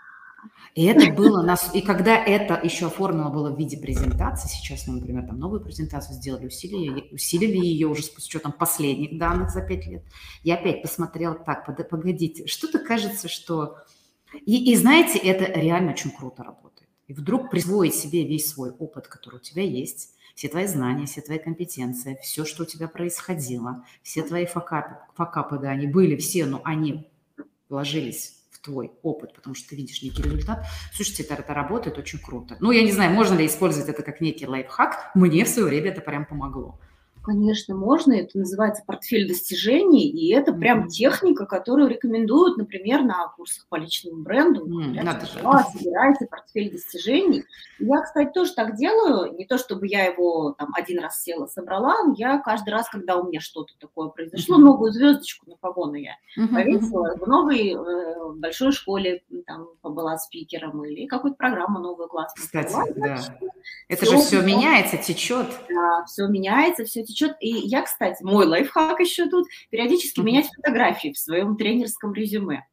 И 0.75 0.85
это 0.85 1.11
было 1.11 1.41
нас, 1.41 1.71
и 1.73 1.81
когда 1.81 2.15
это 2.15 2.59
еще 2.63 2.87
оформлено 2.87 3.31
было 3.31 3.51
в 3.53 3.57
виде 3.57 3.77
презентации, 3.77 4.47
сейчас 4.47 4.87
мы, 4.87 4.95
например, 4.95 5.25
там 5.25 5.39
новую 5.39 5.61
презентацию 5.61 6.15
сделали, 6.15 6.47
усилили, 6.47 7.09
усилили 7.11 7.57
ее 7.57 7.87
уже 7.87 8.03
с 8.03 8.15
учетом 8.15 8.51
последних 8.51 9.17
данных 9.17 9.49
за 9.49 9.61
пять 9.61 9.87
лет, 9.87 10.03
я 10.43 10.55
опять 10.55 10.81
посмотрела, 10.81 11.35
так, 11.35 11.65
погодите, 11.89 12.47
что-то 12.47 12.79
кажется, 12.79 13.27
что... 13.27 13.77
И, 14.45 14.71
и 14.71 14.75
знаете, 14.75 15.17
это 15.17 15.59
реально 15.59 15.91
очень 15.91 16.11
круто 16.11 16.43
работает. 16.43 16.87
И 17.07 17.13
вдруг 17.13 17.49
присвоить 17.49 17.95
себе 17.95 18.25
весь 18.25 18.47
свой 18.47 18.69
опыт, 18.69 19.07
который 19.07 19.37
у 19.37 19.39
тебя 19.39 19.63
есть, 19.63 20.13
все 20.35 20.47
твои 20.47 20.67
знания, 20.67 21.07
все 21.07 21.21
твои 21.21 21.39
компетенции, 21.39 22.17
все, 22.21 22.45
что 22.45 22.63
у 22.63 22.65
тебя 22.65 22.87
происходило, 22.87 23.83
все 24.03 24.21
твои 24.21 24.45
факапы, 24.45 24.95
факапы 25.15 25.57
да, 25.57 25.71
они 25.71 25.87
были 25.87 26.15
все, 26.15 26.45
но 26.45 26.61
они 26.63 27.09
вложились 27.67 28.38
твой 28.61 28.91
опыт, 29.03 29.33
потому 29.33 29.55
что 29.55 29.69
ты 29.69 29.75
видишь 29.75 30.01
некий 30.01 30.21
результат. 30.21 30.65
Слушайте, 30.93 31.23
это, 31.23 31.35
это 31.35 31.53
работает 31.53 31.97
очень 31.97 32.19
круто. 32.19 32.57
Ну, 32.59 32.71
я 32.71 32.83
не 32.83 32.91
знаю, 32.91 33.11
можно 33.11 33.35
ли 33.35 33.45
использовать 33.45 33.89
это 33.89 34.03
как 34.03 34.21
некий 34.21 34.47
лайфхак. 34.47 35.11
Мне 35.15 35.45
в 35.45 35.49
свое 35.49 35.67
время 35.67 35.91
это 35.91 36.01
прям 36.01 36.25
помогло. 36.25 36.79
Конечно, 37.23 37.75
можно. 37.75 38.13
Это 38.13 38.37
называется 38.37 38.83
портфель 38.85 39.27
достижений, 39.27 40.09
и 40.09 40.33
это 40.33 40.53
прям 40.53 40.83
mm-hmm. 40.83 40.89
техника, 40.89 41.45
которую 41.45 41.89
рекомендуют, 41.89 42.57
например, 42.57 43.03
на 43.03 43.27
курсах 43.35 43.67
по 43.69 43.75
личному 43.75 44.23
бренду. 44.23 44.65
Mm-hmm. 44.65 45.25
Же. 45.25 45.77
собирайте 45.77 46.25
портфель 46.25 46.71
достижений. 46.71 47.43
Я, 47.79 48.01
кстати, 48.01 48.31
тоже 48.33 48.53
так 48.53 48.75
делаю. 48.75 49.35
Не 49.35 49.45
то, 49.45 49.57
чтобы 49.57 49.87
я 49.87 50.05
его 50.05 50.55
там 50.57 50.69
один 50.73 50.99
раз 50.99 51.21
села, 51.21 51.47
собрала. 51.47 51.95
Я 52.17 52.39
каждый 52.39 52.69
раз, 52.69 52.89
когда 52.89 53.17
у 53.17 53.27
меня 53.27 53.41
что-то 53.41 53.73
такое 53.79 54.09
произошло, 54.09 54.57
mm-hmm. 54.57 54.63
новую 54.63 54.91
звездочку 54.91 55.49
на 55.49 55.57
погоны 55.57 56.01
я 56.01 56.15
mm-hmm. 56.37 56.53
повесила. 56.53 57.15
В 57.19 57.27
новой 57.27 57.73
э, 57.73 58.33
большой 58.35 58.71
школе 58.71 59.23
там 59.45 59.67
была 59.83 60.17
спикером 60.17 60.85
или 60.85 61.05
какую-то 61.05 61.37
программу 61.37 61.79
новую 61.79 62.07
классную. 62.07 62.45
Кстати, 62.45 62.93
да. 62.95 63.17
Это 63.87 64.05
все 64.05 64.17
же 64.17 64.21
все 64.23 64.41
меняется, 64.41 64.97
течет. 64.97 65.47
Да, 65.69 66.05
все 66.05 66.27
меняется, 66.27 66.85
все 66.85 67.03
течет. 67.09 67.35
И 67.39 67.49
я, 67.49 67.81
кстати, 67.81 68.23
мой 68.23 68.45
лайфхак 68.45 68.99
еще 68.99 69.29
тут, 69.29 69.47
периодически 69.69 70.21
менять 70.21 70.49
фотографии 70.55 71.11
в 71.11 71.19
своем 71.19 71.57
тренерском 71.57 72.13
резюме. 72.13 72.67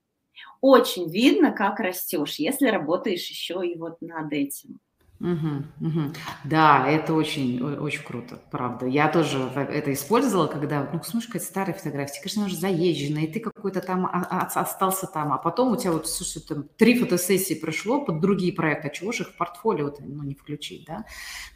Очень 0.61 1.11
видно, 1.11 1.53
как 1.53 1.81
растешь, 1.81 2.37
если 2.37 2.69
работаешь 2.69 3.29
еще 3.29 3.67
и 3.67 3.77
вот 3.77 4.01
над 4.01 4.33
этим. 4.33 4.81
Угу, 5.19 5.89
угу. 5.89 6.01
Да, 6.45 6.87
это 6.89 7.15
очень, 7.15 7.63
очень 7.63 8.03
круто, 8.03 8.39
правда. 8.51 8.87
Я 8.87 9.09
тоже 9.09 9.39
это 9.55 9.93
использовала, 9.93 10.47
когда, 10.47 10.91
ну, 10.93 11.03
смотришь, 11.03 11.29
какая-то 11.29 11.47
старая 11.47 11.75
фотография, 11.75 12.21
конечно, 12.21 12.45
уже 12.45 12.57
заезженная, 12.57 13.25
и 13.25 13.33
ты 13.33 13.41
какой-то 13.67 13.85
там 13.85 14.09
остался 14.31 15.07
там, 15.07 15.33
а 15.33 15.39
потом 15.39 15.73
у 15.73 15.77
тебя 15.77 15.93
вот, 15.93 16.09
слушай, 16.09 16.41
там 16.41 16.69
три 16.77 16.99
фотосессии 16.99 17.55
прошло 17.55 18.05
под 18.05 18.21
другие 18.21 18.53
проекты, 18.53 18.89
а 18.89 18.91
чего 18.91 19.11
же 19.11 19.25
их 19.25 19.31
в 19.31 19.37
портфолио 19.37 19.93
ну, 19.99 20.23
не 20.23 20.35
включить, 20.35 20.85
да? 20.87 21.05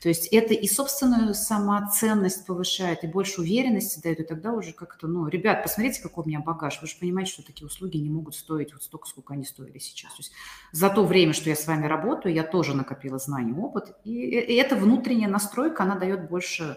То 0.02 0.08
есть 0.08 0.26
это 0.28 0.54
и 0.54 0.66
собственную 0.66 1.34
самоценность 1.34 2.46
повышает, 2.46 3.04
и 3.04 3.06
больше 3.06 3.42
уверенности 3.42 4.00
дает, 4.00 4.20
и 4.20 4.24
тогда 4.24 4.52
уже 4.52 4.72
как-то, 4.72 5.06
ну, 5.06 5.28
ребят, 5.28 5.62
посмотрите, 5.62 6.02
какой 6.02 6.24
у 6.24 6.26
меня 6.26 6.40
багаж, 6.40 6.80
вы 6.80 6.88
же 6.88 6.96
понимаете, 6.98 7.32
что 7.32 7.46
такие 7.46 7.66
услуги 7.66 7.98
не 7.98 8.10
могут 8.10 8.34
стоить 8.34 8.72
вот 8.72 8.82
столько, 8.82 9.06
сколько 9.06 9.34
они 9.34 9.44
стоили 9.44 9.78
сейчас. 9.78 10.10
То 10.12 10.18
есть 10.20 10.32
за 10.72 10.90
то 10.90 11.04
время, 11.04 11.32
что 11.32 11.48
я 11.48 11.54
с 11.54 11.66
вами 11.66 11.86
работаю, 11.86 12.34
я 12.34 12.42
тоже 12.42 12.74
накопила 12.74 13.18
знаний, 13.18 13.52
опыт. 13.52 13.96
И, 14.04 14.10
и 14.10 14.54
эта 14.54 14.74
внутренняя 14.74 15.28
настройка, 15.28 15.84
она 15.84 15.96
дает 15.96 16.28
больше 16.28 16.76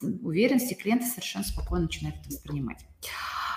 уверенности, 0.00 0.74
клиенты 0.74 1.06
совершенно 1.06 1.44
спокойно 1.44 1.84
начинают 1.86 2.16
это 2.20 2.28
воспринимать. 2.28 2.86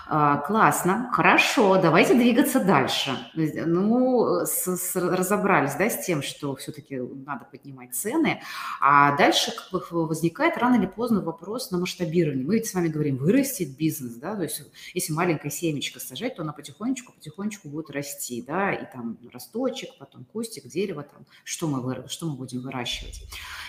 А, 0.06 0.38
классно, 0.38 1.10
хорошо, 1.14 1.82
давайте 1.82 2.14
двигаться 2.14 2.60
дальше. 2.60 3.18
Ну, 3.36 4.46
с, 4.46 4.68
с, 4.68 4.96
разобрались, 4.96 5.76
да, 5.76 5.90
с 5.90 6.06
тем, 6.06 6.22
что 6.22 6.56
все-таки 6.56 6.98
надо 6.98 7.46
поднимать 7.46 7.96
цены, 7.96 8.42
а 8.82 9.16
дальше 9.16 9.54
как 9.56 9.70
бы 9.72 10.06
возникает 10.06 10.58
рано 10.58 10.76
или 10.76 10.88
поздно 10.88 11.22
вопрос 11.22 11.72
на 11.72 11.78
масштабирование. 11.78 12.46
Мы 12.46 12.56
ведь 12.56 12.68
с 12.68 12.74
вами 12.74 12.90
говорим 12.90 13.16
вырастить 13.16 13.78
бизнес, 13.78 14.16
да, 14.16 14.36
то 14.36 14.44
есть 14.44 14.64
если 14.94 15.14
маленькая 15.14 15.50
семечко 15.50 16.02
сажать, 16.02 16.36
то 16.36 16.42
она 16.42 16.52
потихонечку, 16.52 17.14
потихонечку 17.14 17.70
будет 17.70 17.90
расти, 17.90 18.42
да, 18.46 18.74
и 18.74 18.86
там 18.92 19.18
росточек, 19.32 19.92
потом 20.00 20.26
кустик, 20.26 20.68
дерево, 20.68 21.04
там, 21.04 21.26
что 21.46 21.68
мы, 21.68 22.08
что 22.10 22.26
мы 22.28 22.36
будем 22.36 22.60
выращивать. 22.60 23.24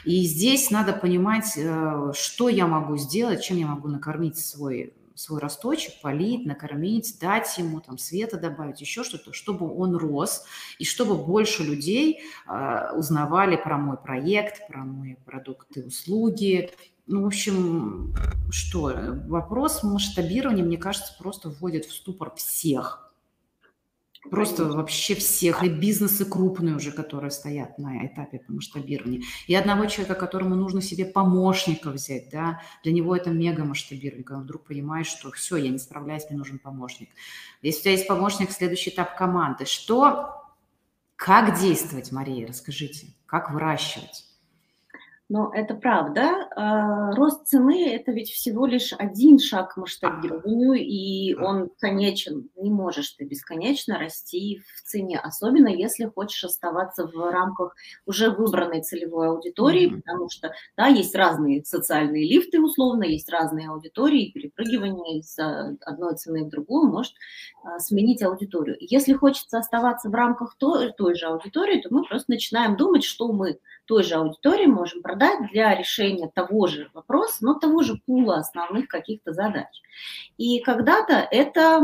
И 0.04 0.24
здесь 0.24 0.70
надо 0.70 0.94
понимать, 0.94 1.56
э, 1.56 2.12
что 2.12 2.48
я 2.48 2.66
могу 2.66 2.96
сделать, 2.96 3.42
чем 3.42 3.56
я 3.56 3.66
могу 3.66 3.86
накормить 3.88 4.38
свой 4.38 4.92
свой 5.14 5.40
росточек, 5.40 6.00
полить, 6.02 6.46
накормить, 6.46 7.18
дать 7.20 7.56
ему 7.58 7.80
там 7.80 7.98
света 7.98 8.38
добавить, 8.38 8.80
еще 8.80 9.04
что-то, 9.04 9.32
чтобы 9.32 9.72
он 9.72 9.96
рос, 9.96 10.44
и 10.78 10.84
чтобы 10.84 11.16
больше 11.16 11.62
людей 11.62 12.22
э, 12.46 12.92
узнавали 12.96 13.56
про 13.56 13.78
мой 13.78 13.96
проект, 13.96 14.66
про 14.66 14.84
мои 14.84 15.14
продукты, 15.24 15.84
услуги, 15.84 16.70
ну, 17.06 17.22
в 17.22 17.26
общем, 17.26 18.14
что, 18.50 18.94
вопрос 19.26 19.82
масштабирования, 19.82 20.64
мне 20.64 20.78
кажется, 20.78 21.14
просто 21.18 21.50
вводит 21.50 21.84
в 21.84 21.92
ступор 21.92 22.34
всех. 22.34 23.03
Просто 24.30 24.64
вообще 24.64 25.14
всех, 25.14 25.62
и 25.62 25.68
бизнесы 25.68 26.24
крупные 26.24 26.76
уже, 26.76 26.92
которые 26.92 27.30
стоят 27.30 27.78
на 27.78 28.06
этапе 28.06 28.38
по 28.38 28.52
масштабированию. 28.52 29.22
И 29.46 29.54
одного 29.54 29.86
человека, 29.86 30.14
которому 30.14 30.54
нужно 30.54 30.80
себе 30.80 31.04
помощника 31.04 31.90
взять, 31.90 32.30
да, 32.30 32.60
для 32.82 32.92
него 32.92 33.14
это 33.14 33.30
мега 33.30 33.64
масштабирование, 33.64 34.24
когда 34.24 34.38
он 34.38 34.44
вдруг 34.44 34.64
понимает, 34.64 35.06
что 35.06 35.30
все, 35.32 35.56
я 35.56 35.68
не 35.68 35.78
справляюсь, 35.78 36.24
мне 36.28 36.38
нужен 36.38 36.58
помощник. 36.58 37.10
Если 37.62 37.80
у 37.80 37.82
тебя 37.82 37.92
есть 37.92 38.08
помощник, 38.08 38.50
следующий 38.50 38.90
этап 38.90 39.16
команды. 39.16 39.66
Что, 39.66 40.42
как 41.16 41.58
действовать, 41.58 42.10
Мария, 42.12 42.46
расскажите, 42.46 43.08
как 43.26 43.50
выращивать? 43.50 44.24
Но 45.30 45.50
это 45.54 45.74
правда. 45.74 46.48
А, 46.54 47.12
рост 47.12 47.46
цены– 47.46 47.88
это 47.94 48.12
ведь 48.12 48.30
всего 48.30 48.66
лишь 48.66 48.92
один 48.92 49.38
шаг 49.38 49.72
к 49.72 49.76
масштабированию, 49.78 50.74
и 50.74 51.34
он 51.34 51.70
конечен. 51.80 52.50
Не 52.56 52.70
можешь 52.70 53.10
ты 53.12 53.24
бесконечно 53.24 53.98
расти 53.98 54.60
в 54.76 54.82
цене, 54.82 55.18
особенно 55.18 55.68
если 55.68 56.04
хочешь 56.04 56.44
оставаться 56.44 57.06
в 57.06 57.30
рамках 57.30 57.74
уже 58.04 58.30
выбранной 58.30 58.82
целевой 58.82 59.28
аудитории, 59.28 59.90
mm-hmm. 59.90 60.02
потому 60.02 60.28
что, 60.28 60.52
да, 60.76 60.88
есть 60.88 61.14
разные 61.14 61.64
социальные 61.64 62.28
лифты, 62.28 62.60
условно, 62.60 63.04
есть 63.04 63.30
разные 63.30 63.70
аудитории, 63.70 64.30
перепрыгивание 64.30 65.20
из 65.20 65.38
одной 65.38 66.16
цены 66.16 66.44
в 66.44 66.50
другую 66.50 66.90
может 66.90 67.14
а, 67.62 67.78
сменить 67.78 68.22
аудиторию. 68.22 68.76
Если 68.78 69.14
хочется 69.14 69.56
оставаться 69.56 70.10
в 70.10 70.14
рамках 70.14 70.56
той, 70.58 70.92
той 70.92 71.14
же 71.14 71.26
аудитории, 71.26 71.80
то 71.80 71.88
мы 71.90 72.04
просто 72.04 72.30
начинаем 72.30 72.76
думать, 72.76 73.04
что 73.04 73.32
мы 73.32 73.58
той 73.86 74.02
же 74.02 74.14
аудитории 74.14 74.66
можем 74.66 75.02
продать 75.02 75.23
для 75.50 75.74
решения 75.74 76.28
того 76.28 76.66
же 76.66 76.90
вопроса, 76.94 77.38
но 77.40 77.54
того 77.54 77.82
же 77.82 78.00
пула 78.06 78.38
основных 78.38 78.88
каких-то 78.88 79.32
задач. 79.32 79.82
И 80.36 80.60
когда-то 80.60 81.14
это 81.30 81.82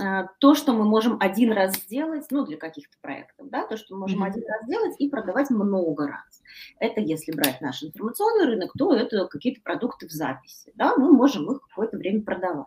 э, 0.00 0.26
то, 0.38 0.54
что 0.54 0.72
мы 0.72 0.84
можем 0.84 1.16
один 1.20 1.52
раз 1.52 1.76
сделать, 1.76 2.26
ну, 2.30 2.44
для 2.44 2.56
каких-то 2.56 2.96
проектов, 3.00 3.48
да, 3.50 3.66
то, 3.66 3.76
что 3.76 3.94
мы 3.94 4.02
можем 4.02 4.22
mm-hmm. 4.22 4.28
один 4.28 4.44
раз 4.48 4.64
сделать 4.64 4.94
и 4.98 5.08
продавать 5.08 5.50
много 5.50 6.08
раз. 6.08 6.42
Это 6.78 7.00
если 7.00 7.32
брать 7.32 7.60
наш 7.60 7.82
информационный 7.82 8.46
рынок, 8.46 8.72
то 8.76 8.94
это 8.94 9.26
какие-то 9.26 9.60
продукты 9.62 10.08
в 10.08 10.12
записи, 10.12 10.72
да, 10.74 10.96
мы 10.96 11.12
можем 11.12 11.50
их 11.50 11.60
какое-то 11.68 11.96
время 11.96 12.22
продавать. 12.22 12.66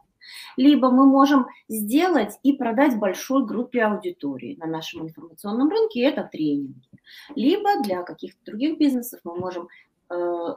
Либо 0.56 0.90
мы 0.92 1.06
можем 1.06 1.48
сделать 1.68 2.38
и 2.44 2.54
продать 2.54 2.98
большой 2.98 3.46
группе 3.46 3.84
аудитории 3.84 4.56
на 4.58 4.68
нашем 4.68 5.04
информационном 5.04 5.70
рынке, 5.70 6.02
это 6.02 6.24
тренинги. 6.24 6.90
Либо 7.36 7.82
для 7.84 8.04
каких-то 8.04 8.40
других 8.46 8.78
бизнесов 8.78 9.20
мы 9.24 9.36
можем 9.36 9.70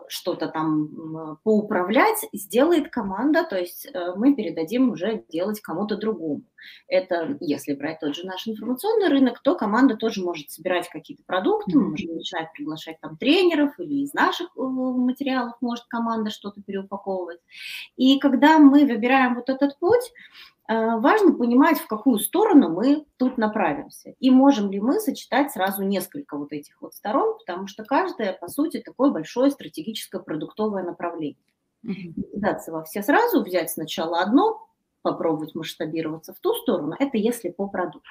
что-то 0.08 0.48
там 0.48 1.38
поуправлять, 1.42 2.26
сделает 2.32 2.90
команда, 2.90 3.44
то 3.44 3.58
есть 3.58 3.86
э, 3.86 4.14
мы 4.14 4.34
передадим 4.34 4.90
уже 4.90 5.24
делать 5.28 5.60
кому-то 5.60 5.96
другому. 5.96 6.42
Это, 6.88 7.36
если 7.40 7.74
брать 7.74 8.00
тот 8.00 8.14
же 8.14 8.26
наш 8.26 8.46
информационный 8.46 9.08
рынок, 9.08 9.40
то 9.42 9.54
команда 9.54 9.96
тоже 9.96 10.22
может 10.22 10.50
собирать 10.50 10.88
какие-то 10.88 11.22
продукты, 11.26 11.76
мы 11.76 11.90
можем 11.90 12.14
начинать 12.14 12.52
приглашать 12.52 13.00
там 13.00 13.16
тренеров 13.16 13.78
или 13.78 14.02
из 14.02 14.12
наших 14.14 14.48
э, 14.56 14.60
материалов 14.60 15.54
может 15.60 15.84
команда 15.86 16.30
что-то 16.30 16.62
переупаковывать. 16.62 17.40
И 17.96 18.18
когда 18.18 18.58
мы 18.58 18.86
выбираем 18.86 19.34
вот 19.34 19.48
этот 19.48 19.78
путь, 19.78 20.12
Э, 20.59 20.59
важно 20.70 21.32
понимать, 21.32 21.78
в 21.78 21.86
какую 21.88 22.18
сторону 22.18 22.68
мы 22.68 23.04
тут 23.16 23.38
направимся. 23.38 24.14
И 24.20 24.30
можем 24.30 24.70
ли 24.70 24.80
мы 24.80 25.00
сочетать 25.00 25.50
сразу 25.50 25.82
несколько 25.82 26.36
вот 26.36 26.52
этих 26.52 26.80
вот 26.80 26.94
сторон, 26.94 27.36
потому 27.38 27.66
что 27.66 27.84
каждая, 27.84 28.34
по 28.34 28.48
сути, 28.48 28.80
такое 28.80 29.10
большое 29.10 29.50
стратегическое 29.50 30.20
продуктовое 30.20 30.84
направление. 30.84 31.36
Mm-hmm. 31.84 32.32
Кидаться 32.34 32.72
во 32.72 32.84
все 32.84 33.02
сразу, 33.02 33.42
взять 33.42 33.70
сначала 33.70 34.20
одно, 34.20 34.68
попробовать 35.02 35.54
масштабироваться 35.54 36.34
в 36.34 36.40
ту 36.40 36.54
сторону, 36.54 36.94
это 36.98 37.16
если 37.16 37.48
по 37.48 37.66
продукту. 37.66 38.10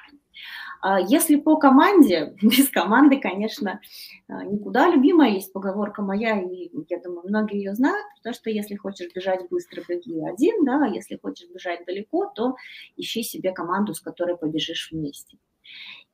А 0.80 0.98
если 1.00 1.36
по 1.36 1.56
команде, 1.56 2.34
без 2.42 2.68
команды, 2.70 3.20
конечно, 3.20 3.80
а, 4.28 4.44
никуда. 4.44 4.88
Любимая 4.88 5.30
есть 5.30 5.52
поговорка 5.52 6.02
моя, 6.02 6.40
и 6.40 6.70
я 6.88 7.00
думаю, 7.00 7.28
многие 7.28 7.58
ее 7.58 7.74
знают, 7.74 8.06
потому 8.16 8.34
что 8.34 8.50
если 8.50 8.76
хочешь 8.76 9.12
бежать 9.14 9.48
быстро, 9.50 9.82
беги 9.88 10.20
один, 10.24 10.64
да, 10.64 10.84
а 10.84 10.88
если 10.88 11.18
хочешь 11.20 11.48
бежать 11.48 11.84
далеко, 11.86 12.30
то 12.34 12.56
ищи 12.96 13.22
себе 13.22 13.52
команду, 13.52 13.94
с 13.94 14.00
которой 14.00 14.36
побежишь 14.36 14.90
вместе. 14.90 15.38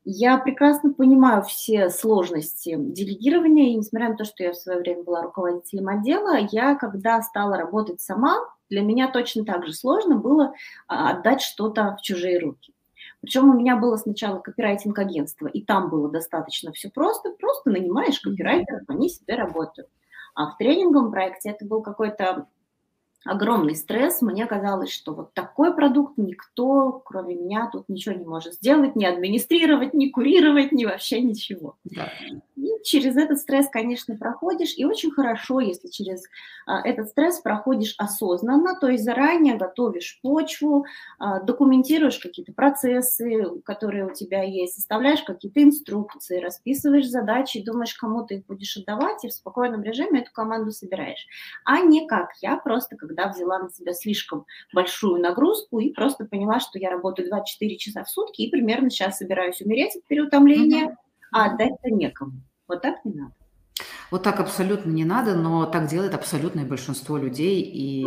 Я 0.09 0.39
прекрасно 0.39 0.93
понимаю 0.95 1.43
все 1.43 1.91
сложности 1.91 2.77
делегирования, 2.79 3.71
и 3.71 3.75
несмотря 3.75 4.11
на 4.11 4.17
то, 4.17 4.25
что 4.25 4.45
я 4.45 4.53
в 4.53 4.57
свое 4.57 4.79
время 4.79 5.03
была 5.03 5.23
руководителем 5.23 5.89
отдела, 5.89 6.39
я, 6.53 6.77
когда 6.77 7.21
стала 7.23 7.57
работать 7.57 8.01
сама, 8.01 8.39
для 8.71 8.83
меня 8.83 9.11
точно 9.11 9.45
так 9.45 9.67
же 9.67 9.73
сложно 9.73 10.17
было 10.17 10.55
отдать 10.87 11.41
что-то 11.41 11.97
в 11.99 12.03
чужие 12.03 12.39
руки. 12.39 12.76
Причем 13.27 13.51
у 13.51 13.55
меня 13.55 13.75
было 13.77 13.97
сначала 13.97 14.39
копирайтинг-агентство, 14.39 15.49
и 15.49 15.61
там 15.61 15.91
было 15.91 16.09
достаточно 16.09 16.71
все 16.71 16.91
просто, 16.91 17.31
просто 17.31 17.71
нанимаешь 17.71 18.21
копирайтеров, 18.21 18.83
они 18.87 19.09
себе 19.09 19.35
работают. 19.35 19.89
А 20.37 20.53
в 20.53 20.57
тренинговом 20.59 21.11
проекте 21.11 21.51
это 21.51 21.65
был 21.65 21.83
какой-то 21.83 22.47
огромный 23.27 23.75
стресс. 23.75 24.23
Мне 24.23 24.47
казалось, 24.47 24.91
что 24.91 25.13
вот 25.13 25.35
такой 25.35 25.75
продукт 25.75 26.17
никто, 26.17 27.03
кроме 27.05 27.35
меня, 27.35 27.69
тут 27.73 27.89
ничего 27.89 28.15
не 28.15 28.25
может 28.25 28.55
сделать, 28.55 28.97
ни 28.97 29.05
администрировать, 29.05 29.95
ни 29.95 30.09
курировать, 30.09 30.73
ни 30.73 30.85
вообще 30.85 31.21
ничего. 31.21 31.77
Да. 31.85 32.11
И 32.57 32.69
через 32.85 33.17
этот 33.17 33.39
стресс, 33.39 33.69
конечно, 33.71 34.17
проходишь, 34.17 34.75
и 34.77 34.85
очень 34.85 35.11
хорошо, 35.11 35.61
если 35.61 35.89
через 35.89 36.23
а, 36.67 36.81
этот 36.87 37.09
стресс 37.09 37.41
проходишь 37.41 37.95
осознанно, 37.99 38.79
то 38.79 38.89
есть 38.89 39.05
заранее 39.05 39.57
готовишь 39.57 40.21
почву, 40.23 40.87
а, 41.19 41.41
документируешь 41.41 42.19
какие-то 42.19 42.53
процессы, 42.53 43.61
которые 43.65 44.07
у 44.07 44.15
тебя 44.15 44.43
есть, 44.43 44.75
составляешь 44.75 45.23
какие-то 45.23 45.63
инструкции, 45.63 46.41
расписываешь 46.41 47.09
задачи, 47.09 47.65
думаешь, 47.65 47.95
кому 47.95 48.25
ты 48.25 48.37
их 48.37 48.47
будешь 48.47 48.77
отдавать, 48.77 49.25
и 49.25 49.29
в 49.29 49.33
спокойном 49.33 49.83
режиме 49.83 50.21
эту 50.21 50.33
команду 50.33 50.71
собираешь. 50.71 51.27
А 51.65 51.81
не 51.81 52.07
как 52.07 52.31
я 52.41 52.57
просто, 52.57 52.97
когда 52.97 53.16
когда 53.17 53.33
взяла 53.33 53.59
на 53.59 53.71
себя 53.71 53.93
слишком 53.93 54.47
большую 54.73 55.21
нагрузку 55.21 55.79
и 55.81 55.93
просто 55.93 56.25
поняла, 56.25 56.61
что 56.61 56.79
я 56.79 56.91
работаю 56.91 57.29
24 57.29 57.77
часа 57.79 58.05
в 58.05 58.11
сутки 58.11 58.43
и 58.43 58.51
примерно 58.51 58.91
сейчас 58.91 59.19
собираюсь 59.19 59.61
умереть 59.61 59.97
от 59.97 60.05
переутомления, 60.07 60.97
а 61.33 61.47
отдать-то 61.47 61.91
некому. 61.91 62.33
Вот 62.69 62.83
так 62.83 63.05
не 63.05 63.15
надо. 63.15 63.33
Вот 64.11 64.23
так 64.23 64.41
абсолютно 64.41 64.91
не 64.91 65.05
надо, 65.05 65.35
но 65.35 65.67
так 65.67 65.89
делает 65.89 66.15
абсолютное 66.15 66.65
большинство 66.65 67.17
людей. 67.17 67.61
И 67.63 68.07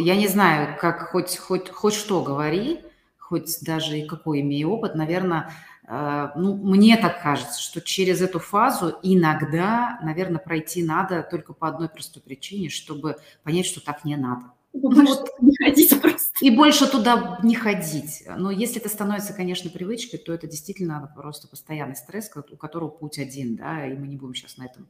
я 0.00 0.16
не 0.16 0.28
знаю, 0.28 0.76
как 0.80 1.10
хоть, 1.10 1.36
хоть, 1.36 1.68
хоть 1.70 1.94
что 1.94 2.22
говори, 2.22 2.80
хоть 3.18 3.58
даже 3.62 3.98
и 3.98 4.06
какой 4.06 4.40
имею 4.40 4.70
опыт, 4.70 4.94
наверное, 4.94 5.52
ну, 5.86 6.56
мне 6.56 6.96
так 6.96 7.22
кажется, 7.22 7.60
что 7.60 7.80
через 7.80 8.20
эту 8.20 8.38
фазу 8.38 8.98
иногда, 9.02 9.98
наверное, 10.02 10.38
пройти 10.38 10.82
надо 10.82 11.26
только 11.28 11.52
по 11.52 11.68
одной 11.68 11.88
простой 11.88 12.22
причине, 12.22 12.68
чтобы 12.68 13.16
понять, 13.42 13.66
что 13.66 13.84
так 13.84 14.04
не 14.04 14.16
надо. 14.16 14.52
Ну, 14.72 15.06
вот, 15.06 15.28
не 15.40 15.54
ходить 15.56 16.00
просто. 16.00 16.32
И 16.40 16.50
больше 16.50 16.90
туда 16.90 17.38
не 17.42 17.54
ходить. 17.54 18.24
Но 18.36 18.50
если 18.50 18.80
это 18.80 18.88
становится, 18.88 19.34
конечно, 19.34 19.70
привычкой, 19.70 20.18
то 20.18 20.32
это 20.32 20.46
действительно 20.46 21.12
просто 21.14 21.48
постоянный 21.48 21.96
стресс, 21.96 22.30
у 22.34 22.56
которого 22.56 22.88
путь 22.88 23.18
один, 23.18 23.56
да, 23.56 23.86
и 23.86 23.94
мы 23.94 24.06
не 24.06 24.16
будем 24.16 24.34
сейчас 24.34 24.56
на 24.56 24.66
этом 24.66 24.88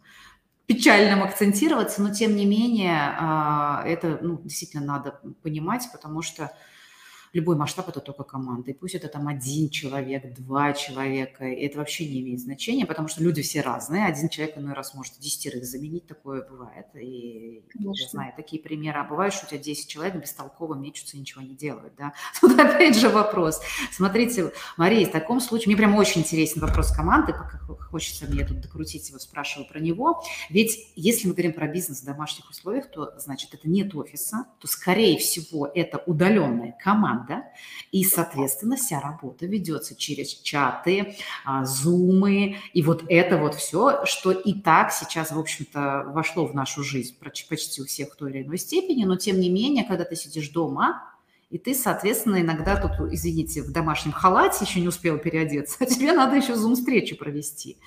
печальном 0.66 1.22
акцентироваться, 1.22 2.02
но 2.02 2.14
тем 2.14 2.36
не 2.36 2.46
менее 2.46 2.96
а, 2.96 3.82
это 3.84 4.18
ну, 4.22 4.40
действительно 4.42 4.84
надо 4.84 5.20
понимать, 5.42 5.88
потому 5.92 6.22
что 6.22 6.52
любой 7.32 7.56
масштаб– 7.56 7.88
это 7.90 8.00
только 8.00 8.24
команда. 8.24 8.70
И 8.70 8.74
пусть 8.74 8.94
это 8.94 9.08
там 9.08 9.28
один 9.28 9.70
человек, 9.70 10.34
два 10.34 10.72
человека, 10.72 11.46
и 11.46 11.64
это 11.64 11.78
вообще 11.78 12.08
не 12.08 12.20
имеет 12.20 12.40
значения, 12.40 12.86
потому 12.86 13.08
что 13.08 13.22
люди 13.22 13.42
все 13.42 13.60
разные. 13.60 14.06
Один 14.06 14.28
человек 14.28 14.58
иной 14.58 14.74
раз 14.74 14.94
может 14.94 15.18
десятерых 15.18 15.64
заменить, 15.64 16.06
такое 16.06 16.46
бывает. 16.48 16.86
И 16.94 17.64
Конечно. 17.72 18.02
я 18.02 18.08
знаю 18.08 18.32
такие 18.36 18.62
примеры. 18.62 19.00
А 19.00 19.04
бывает, 19.04 19.32
что 19.32 19.46
у 19.46 19.48
тебя 19.48 19.58
10 19.58 19.88
человек 19.88 20.16
бестолково 20.16 20.74
мечутся 20.74 21.16
и 21.16 21.20
ничего 21.20 21.42
не 21.42 21.54
делают. 21.54 21.94
Да? 21.96 22.12
Тут 22.40 22.58
опять 22.58 22.96
же 22.96 23.08
вопрос. 23.08 23.60
Смотрите, 23.92 24.52
Мария, 24.76 25.06
в 25.06 25.12
таком 25.12 25.40
случае, 25.40 25.68
мне 25.68 25.76
прям 25.76 25.94
очень 25.96 26.20
интересен 26.20 26.60
вопрос 26.60 26.92
команды, 26.92 27.32
пока 27.32 27.58
хочется 27.92 28.26
мне 28.26 28.44
тут 28.44 28.60
докрутить 28.60 29.08
его, 29.08 29.18
спрашиваю 29.18 29.68
про 29.68 29.78
него. 29.78 30.22
Ведь 30.48 30.92
если 30.96 31.28
мы 31.28 31.34
говорим 31.34 31.52
про 31.52 31.68
бизнес 31.68 32.02
в 32.02 32.04
домашних 32.04 32.48
условиях, 32.50 32.90
то 32.90 33.12
значит 33.18 33.54
это 33.54 33.68
нет 33.68 33.94
офиса, 33.94 34.46
то 34.58 34.66
скорее 34.66 35.18
всего 35.18 35.66
это 35.66 36.02
удаленная 36.06 36.76
команда, 36.82 37.21
команда, 37.22 37.46
и, 37.90 38.04
соответственно, 38.04 38.76
вся 38.76 39.00
работа 39.00 39.46
ведется 39.46 39.94
через 39.94 40.28
чаты, 40.34 41.16
а, 41.44 41.64
зумы, 41.64 42.56
и 42.72 42.82
вот 42.82 43.04
это 43.08 43.36
вот 43.36 43.54
все, 43.54 44.04
что 44.04 44.32
и 44.32 44.54
так 44.54 44.92
сейчас, 44.92 45.32
в 45.32 45.38
общем-то, 45.38 46.04
вошло 46.08 46.46
в 46.46 46.54
нашу 46.54 46.82
жизнь 46.82 47.16
почти 47.18 47.82
у 47.82 47.86
всех 47.86 48.12
в 48.12 48.16
той 48.16 48.30
или 48.30 48.42
иной 48.42 48.58
степени, 48.58 49.04
но 49.04 49.16
тем 49.16 49.40
не 49.40 49.50
менее, 49.50 49.84
когда 49.84 50.04
ты 50.04 50.16
сидишь 50.16 50.48
дома, 50.50 51.08
и 51.50 51.58
ты, 51.58 51.74
соответственно, 51.74 52.40
иногда 52.40 52.76
тут, 52.76 53.12
извините, 53.12 53.62
в 53.62 53.72
домашнем 53.72 54.12
халате 54.12 54.64
еще 54.64 54.80
не 54.80 54.88
успел 54.88 55.18
переодеться, 55.18 55.76
а 55.80 55.86
тебе 55.86 56.12
надо 56.12 56.36
еще 56.36 56.56
зум-встречу 56.56 57.16
провести. 57.16 57.78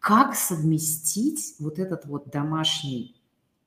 Как 0.00 0.34
совместить 0.34 1.54
вот 1.60 1.78
этот 1.78 2.04
вот 2.04 2.28
домашний 2.30 3.16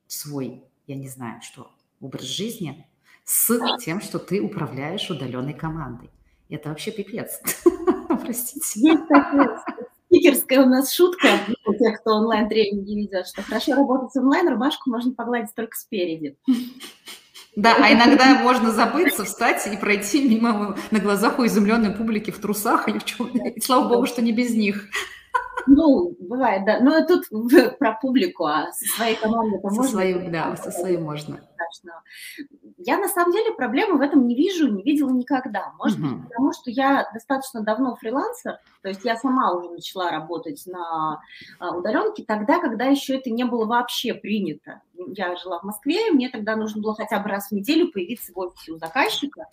свой 0.08 0.64
я 0.86 0.96
не 0.96 1.10
знаю, 1.10 1.42
что 1.42 1.72
образ 2.00 2.24
жизни 2.24 2.88
с 3.28 3.78
тем, 3.80 4.02
что 4.02 4.20
ты 4.20 4.42
управляешь 4.42 5.10
удаленной 5.10 5.54
командой. 5.54 6.10
Это 6.50 6.70
вообще 6.70 6.92
пипец. 6.92 7.42
Простите. 8.08 8.98
Спикерская 10.06 10.62
у 10.64 10.70
нас 10.70 10.94
шутка 10.94 11.28
у 11.66 11.74
тех, 11.74 12.00
кто 12.00 12.12
онлайн-тренинги 12.16 12.94
ведет, 12.94 13.28
что 13.28 13.42
хорошо 13.42 13.76
работать 13.76 14.16
онлайн, 14.16 14.48
рубашку 14.48 14.90
можно 14.90 15.14
погладить 15.14 15.54
только 15.54 15.76
спереди. 15.76 16.38
Да, 17.58 17.76
а 17.76 17.92
иногда 17.92 18.36
можно 18.36 18.72
забыться, 18.72 19.26
встать 19.26 19.68
и 19.68 19.76
пройти 19.76 20.30
мимо 20.30 20.78
на 20.92 21.00
глазах 21.00 21.40
у 21.40 21.46
изумленной 21.46 21.92
публики 21.92 22.32
в 22.32 22.40
трусах 22.40 22.88
или 22.88 23.00
в 23.00 23.04
чем. 23.04 23.28
И 23.28 23.60
слава 23.60 23.90
богу, 23.90 24.06
что 24.06 24.22
не 24.22 24.32
без 24.32 24.56
них. 24.56 24.86
Ну, 25.68 26.16
бывает, 26.20 26.66
да. 26.66 26.80
Но 26.80 27.06
тут 27.06 27.26
про 27.80 27.94
публику, 27.94 28.46
а 28.46 28.72
со 28.72 28.86
своей 28.96 29.16
командой 29.16 29.60
со 29.60 29.68
можно. 29.68 29.84
Своей, 29.84 30.30
да, 30.30 30.56
со 30.56 30.72
своей 30.72 30.98
можно. 30.98 31.40
Страшного. 31.54 32.04
Я 32.78 32.98
на 32.98 33.08
самом 33.08 33.34
деле 33.34 33.54
проблемы 33.54 33.98
в 33.98 34.02
этом 34.02 34.28
не 34.28 34.36
вижу, 34.36 34.72
не 34.72 34.84
видела 34.84 35.10
никогда. 35.10 35.74
Может 35.78 36.00
угу. 36.00 36.08
быть, 36.08 36.28
потому 36.30 36.54
что 36.54 36.72
я 36.72 37.10
достаточно 37.14 37.62
давно 37.62 37.96
фрилансер, 37.96 38.60
то 38.82 38.90
есть 38.90 39.04
я 39.04 39.18
сама 39.18 39.52
уже 39.54 39.70
начала 39.70 40.12
работать 40.12 40.64
на 40.68 41.22
а, 41.60 41.76
удаленке 41.76 42.24
тогда, 42.24 42.60
когда 42.60 42.86
еще 42.86 43.18
это 43.18 43.30
не 43.30 43.44
было 43.44 43.66
вообще 43.66 44.14
принято. 44.14 44.82
Я 44.96 45.36
жила 45.36 45.60
в 45.60 45.64
Москве, 45.64 46.12
мне 46.12 46.30
тогда 46.30 46.56
нужно 46.56 46.82
было 46.82 46.96
хотя 46.96 47.20
бы 47.20 47.30
раз 47.30 47.50
в 47.50 47.52
неделю 47.52 47.92
появиться 47.92 48.32
в 48.34 48.38
офисе 48.38 48.72
у 48.72 48.78
заказчика. 48.78 49.48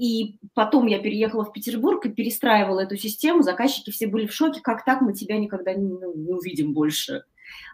И 0.00 0.38
потом 0.54 0.86
я 0.86 0.98
переехала 0.98 1.44
в 1.44 1.52
Петербург 1.52 2.06
и 2.06 2.10
перестраивала 2.10 2.80
эту 2.80 2.96
систему. 2.96 3.42
Заказчики 3.42 3.90
все 3.90 4.06
были 4.06 4.26
в 4.26 4.32
шоке, 4.32 4.62
как 4.62 4.86
так 4.86 5.02
мы 5.02 5.12
тебя 5.12 5.36
никогда 5.36 5.74
не, 5.74 5.88
ну, 5.88 6.16
не 6.16 6.32
увидим 6.32 6.72
больше. 6.72 7.24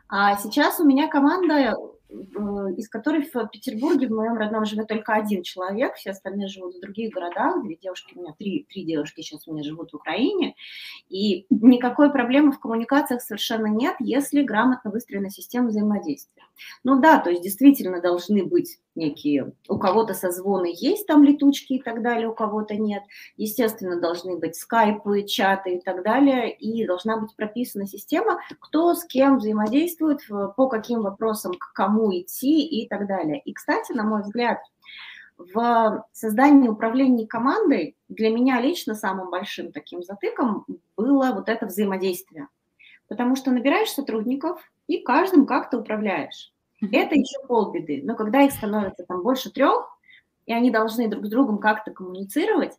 А 0.08 0.36
сейчас 0.36 0.80
у 0.80 0.84
меня 0.84 1.06
команда 1.06 1.76
из 2.08 2.88
которых 2.88 3.26
в 3.34 3.48
Петербурге, 3.48 4.06
в 4.06 4.12
моем 4.12 4.34
родном, 4.34 4.64
живет 4.64 4.88
только 4.88 5.14
один 5.14 5.42
человек, 5.42 5.94
все 5.94 6.10
остальные 6.10 6.48
живут 6.48 6.76
в 6.76 6.80
других 6.80 7.12
городах, 7.12 7.62
две 7.64 7.76
девушки, 7.76 8.14
у 8.14 8.20
меня 8.20 8.32
три, 8.38 8.66
три 8.68 8.84
девушки 8.84 9.22
сейчас 9.22 9.46
у 9.48 9.52
меня 9.52 9.64
живут 9.64 9.92
в 9.92 9.96
Украине, 9.96 10.54
и 11.08 11.46
никакой 11.50 12.12
проблемы 12.12 12.52
в 12.52 12.60
коммуникациях 12.60 13.22
совершенно 13.22 13.66
нет, 13.66 13.96
если 13.98 14.42
грамотно 14.42 14.90
выстроена 14.90 15.30
система 15.30 15.68
взаимодействия. 15.68 16.44
Ну 16.84 17.00
да, 17.00 17.18
то 17.18 17.30
есть 17.30 17.42
действительно 17.42 18.00
должны 18.00 18.44
быть 18.44 18.78
некие, 18.96 19.52
у 19.68 19.78
кого-то 19.78 20.14
созвоны 20.14 20.72
есть 20.74 21.06
там 21.06 21.22
летучки 21.22 21.74
и 21.74 21.82
так 21.82 22.02
далее, 22.02 22.28
у 22.28 22.34
кого-то 22.34 22.74
нет. 22.76 23.02
Естественно, 23.36 24.00
должны 24.00 24.38
быть 24.38 24.56
скайпы, 24.56 25.22
чаты 25.22 25.76
и 25.76 25.80
так 25.80 26.02
далее, 26.02 26.52
и 26.52 26.86
должна 26.86 27.18
быть 27.18 27.34
прописана 27.36 27.86
система, 27.86 28.40
кто 28.60 28.94
с 28.94 29.04
кем 29.04 29.38
взаимодействует, 29.38 30.20
по 30.56 30.68
каким 30.68 31.02
вопросам, 31.02 31.52
к 31.54 31.72
кому 31.72 32.12
идти 32.12 32.66
и 32.66 32.88
так 32.88 33.06
далее. 33.06 33.40
И, 33.40 33.52
кстати, 33.52 33.92
на 33.92 34.04
мой 34.04 34.22
взгляд, 34.22 34.58
в 35.38 36.04
создании 36.12 36.68
управления 36.68 37.26
командой 37.26 37.96
для 38.08 38.30
меня 38.30 38.60
лично 38.60 38.94
самым 38.94 39.30
большим 39.30 39.70
таким 39.70 40.02
затыком 40.02 40.64
было 40.96 41.32
вот 41.34 41.48
это 41.48 41.66
взаимодействие. 41.66 42.48
Потому 43.08 43.36
что 43.36 43.50
набираешь 43.50 43.90
сотрудников 43.90 44.60
и 44.86 44.98
каждым 44.98 45.46
как-то 45.46 45.78
управляешь. 45.78 46.52
Это 46.80 47.14
еще 47.14 47.38
полбеды. 47.46 48.02
Но 48.04 48.14
когда 48.14 48.42
их 48.42 48.52
становится 48.52 49.04
там 49.04 49.22
больше 49.22 49.50
трех, 49.50 49.86
и 50.46 50.52
они 50.52 50.70
должны 50.70 51.08
друг 51.08 51.26
с 51.26 51.30
другом 51.30 51.58
как-то 51.58 51.90
коммуницировать, 51.90 52.74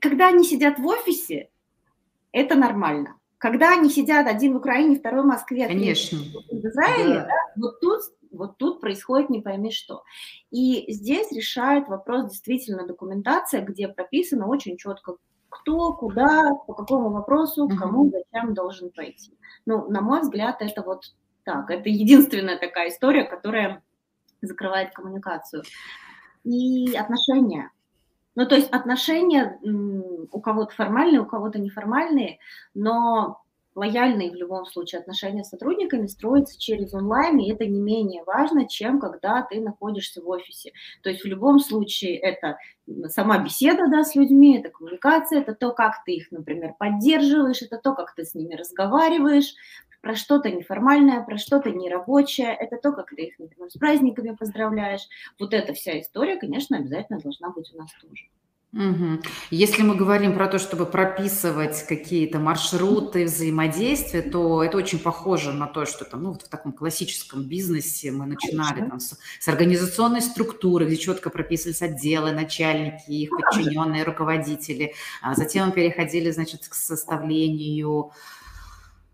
когда 0.00 0.28
они 0.28 0.44
сидят 0.44 0.78
в 0.78 0.86
офисе, 0.86 1.50
это 2.32 2.54
нормально. 2.54 3.16
Когда 3.38 3.72
они 3.72 3.90
сидят 3.90 4.26
один 4.26 4.54
в 4.54 4.56
Украине, 4.56 4.96
второй 4.96 5.22
в 5.22 5.26
Москве, 5.26 5.66
Конечно. 5.66 6.18
в 6.18 6.66
Израиле, 6.66 7.14
да. 7.14 7.26
Да, 7.26 7.52
вот 7.56 7.80
тут 7.80 8.00
вот 8.30 8.58
тут 8.58 8.80
происходит 8.80 9.30
не 9.30 9.40
пойми 9.40 9.70
что. 9.70 10.02
И 10.50 10.92
здесь 10.92 11.32
решает 11.32 11.88
вопрос 11.88 12.30
действительно 12.30 12.86
документация, 12.86 13.62
где 13.62 13.88
прописано 13.88 14.46
очень 14.46 14.76
четко, 14.76 15.16
кто, 15.48 15.94
куда, 15.94 16.54
по 16.66 16.74
какому 16.74 17.10
вопросу, 17.10 17.68
кому, 17.68 18.10
зачем 18.10 18.54
должен 18.54 18.90
пойти. 18.90 19.32
Ну, 19.66 19.88
на 19.90 20.00
мой 20.00 20.20
взгляд, 20.20 20.60
это 20.60 20.82
вот 20.82 21.14
так. 21.48 21.70
Это 21.70 21.88
единственная 21.88 22.58
такая 22.58 22.90
история, 22.90 23.24
которая 23.24 23.82
закрывает 24.42 24.92
коммуникацию. 24.92 25.62
И 26.44 26.94
отношения. 26.94 27.70
Ну, 28.34 28.46
то 28.46 28.54
есть 28.54 28.68
отношения 28.70 29.58
у 30.30 30.40
кого-то 30.40 30.74
формальные, 30.74 31.22
у 31.22 31.26
кого-то 31.26 31.58
неформальные, 31.58 32.38
но 32.74 33.40
лояльные 33.74 34.30
в 34.30 34.34
любом 34.34 34.66
случае 34.66 35.00
отношения 35.00 35.42
с 35.42 35.48
сотрудниками 35.48 36.06
строятся 36.06 36.58
через 36.60 36.92
онлайн, 36.92 37.38
и 37.38 37.50
это 37.50 37.64
не 37.64 37.80
менее 37.80 38.24
важно, 38.24 38.68
чем 38.68 39.00
когда 39.00 39.42
ты 39.42 39.60
находишься 39.60 40.20
в 40.20 40.28
офисе. 40.28 40.72
То 41.02 41.08
есть 41.08 41.22
в 41.22 41.26
любом 41.26 41.60
случае 41.60 42.16
это 42.18 42.58
сама 43.06 43.38
беседа 43.38 43.88
да, 43.88 44.04
с 44.04 44.14
людьми, 44.14 44.58
это 44.58 44.68
коммуникация, 44.70 45.40
это 45.40 45.54
то, 45.54 45.72
как 45.72 46.04
ты 46.04 46.12
их, 46.12 46.30
например, 46.30 46.74
поддерживаешь, 46.78 47.62
это 47.62 47.78
то, 47.78 47.94
как 47.94 48.14
ты 48.14 48.24
с 48.24 48.34
ними 48.34 48.54
разговариваешь, 48.54 49.54
про 50.00 50.14
что-то 50.14 50.50
неформальное, 50.50 51.22
про 51.22 51.38
что-то 51.38 51.70
нерабочее, 51.70 52.56
это 52.58 52.76
то, 52.76 52.92
как 52.92 53.10
ты 53.10 53.22
их, 53.22 53.38
например, 53.38 53.70
с 53.70 53.78
праздниками 53.78 54.34
поздравляешь. 54.34 55.06
Вот 55.38 55.52
эта 55.52 55.72
вся 55.72 56.00
история, 56.00 56.36
конечно, 56.36 56.78
обязательно 56.78 57.20
должна 57.20 57.50
быть 57.50 57.72
у 57.74 57.78
нас 57.78 57.90
тоже. 58.00 58.24
Угу. 58.74 59.22
Если 59.50 59.82
мы 59.82 59.94
говорим 59.94 60.34
про 60.34 60.46
то, 60.46 60.58
чтобы 60.58 60.84
прописывать 60.84 61.86
какие-то 61.86 62.38
маршруты 62.38 63.24
взаимодействия, 63.24 64.20
то 64.20 64.62
это 64.62 64.76
очень 64.76 64.98
похоже 64.98 65.54
на 65.54 65.66
то, 65.66 65.86
что 65.86 66.04
там, 66.04 66.24
ну, 66.24 66.32
вот 66.32 66.42
в 66.42 66.48
таком 66.50 66.72
классическом 66.72 67.44
бизнесе 67.44 68.10
мы 68.10 68.26
начинали 68.26 68.86
там, 68.86 69.00
с, 69.00 69.18
с 69.40 69.48
организационной 69.48 70.20
структуры, 70.20 70.84
где 70.84 70.98
четко 70.98 71.30
прописывались 71.30 71.80
отделы, 71.80 72.32
начальники, 72.32 73.10
их 73.10 73.30
подчиненные, 73.30 74.04
руководители. 74.04 74.92
А 75.22 75.34
затем 75.34 75.68
мы 75.68 75.72
переходили, 75.72 76.30
значит, 76.30 76.68
к 76.68 76.74
составлению 76.74 78.12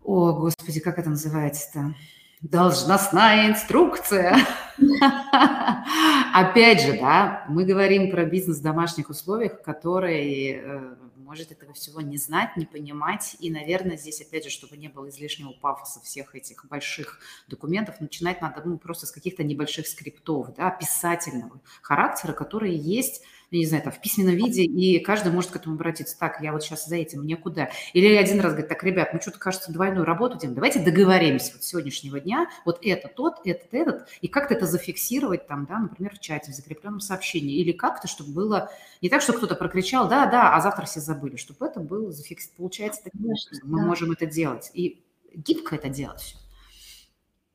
о, 0.05 0.33
господи, 0.33 0.79
как 0.79 0.99
это 0.99 1.09
называется-то? 1.09 1.95
Должностная 2.41 3.49
инструкция. 3.49 4.37
Опять 6.33 6.81
же, 6.81 6.99
да, 6.99 7.45
мы 7.49 7.65
говорим 7.65 8.11
про 8.11 8.25
бизнес 8.25 8.59
в 8.59 8.61
домашних 8.61 9.09
условиях, 9.09 9.63
который 9.63 10.61
э, 10.61 10.95
может 11.17 11.51
этого 11.51 11.73
всего 11.73 12.01
не 12.01 12.17
знать, 12.17 12.55
не 12.55 12.65
понимать. 12.65 13.35
И, 13.39 13.49
наверное, 13.49 13.97
здесь, 13.97 14.21
опять 14.21 14.43
же, 14.43 14.49
чтобы 14.51 14.77
не 14.77 14.89
было 14.89 15.09
излишнего 15.09 15.53
пафоса 15.53 15.99
всех 16.01 16.35
этих 16.35 16.65
больших 16.65 17.19
документов, 17.47 17.99
начинать 17.99 18.41
надо 18.41 18.61
ну, 18.63 18.77
просто 18.77 19.07
с 19.07 19.11
каких-то 19.11 19.43
небольших 19.43 19.87
скриптов, 19.87 20.53
да, 20.55 20.69
писательного 20.69 21.59
характера, 21.81 22.33
которые 22.33 22.75
есть 22.75 23.23
я 23.51 23.59
не 23.59 23.65
знаю, 23.65 23.83
там, 23.83 23.93
в 23.93 24.01
письменном 24.01 24.35
виде, 24.35 24.63
и 24.63 24.99
каждый 24.99 25.31
может 25.31 25.51
к 25.51 25.55
этому 25.55 25.75
обратиться. 25.75 26.17
Так, 26.17 26.41
я 26.41 26.51
вот 26.51 26.63
сейчас 26.63 26.87
за 26.87 26.95
этим, 26.95 27.21
мне 27.21 27.37
куда? 27.37 27.69
Или 27.93 28.15
один 28.15 28.39
раз 28.39 28.53
говорит, 28.53 28.69
так, 28.69 28.83
ребят, 28.83 29.13
ну 29.13 29.21
что-то, 29.21 29.39
кажется, 29.39 29.71
двойную 29.71 30.05
работу 30.05 30.37
делаем, 30.37 30.55
давайте 30.55 30.79
договоримся 30.79 31.53
вот 31.53 31.63
с 31.63 31.67
сегодняшнего 31.67 32.19
дня, 32.19 32.47
вот 32.65 32.79
это 32.83 33.07
тот, 33.07 33.35
этот, 33.45 33.73
этот, 33.73 34.07
и 34.21 34.27
как-то 34.27 34.53
это 34.53 34.65
зафиксировать 34.65 35.47
там, 35.47 35.65
да, 35.65 35.79
например, 35.79 36.15
в 36.15 36.19
чате, 36.19 36.51
в 36.51 36.55
закрепленном 36.55 36.99
сообщении, 36.99 37.55
или 37.57 37.71
как-то, 37.71 38.07
чтобы 38.07 38.31
было 38.31 38.71
не 39.01 39.09
так, 39.09 39.21
что 39.21 39.33
кто-то 39.33 39.55
прокричал, 39.55 40.07
да, 40.07 40.25
да, 40.25 40.55
а 40.55 40.61
завтра 40.61 40.85
все 40.85 40.99
забыли, 40.99 41.35
чтобы 41.35 41.65
это 41.65 41.79
было 41.79 42.11
зафиксировано. 42.11 42.57
Получается, 42.57 43.01
таким 43.03 43.33
мы 43.63 43.79
да. 43.79 43.85
можем 43.85 44.11
это 44.11 44.25
делать, 44.25 44.71
и 44.73 45.03
гибко 45.33 45.75
это 45.75 45.89
делать 45.89 46.21
все. 46.21 46.37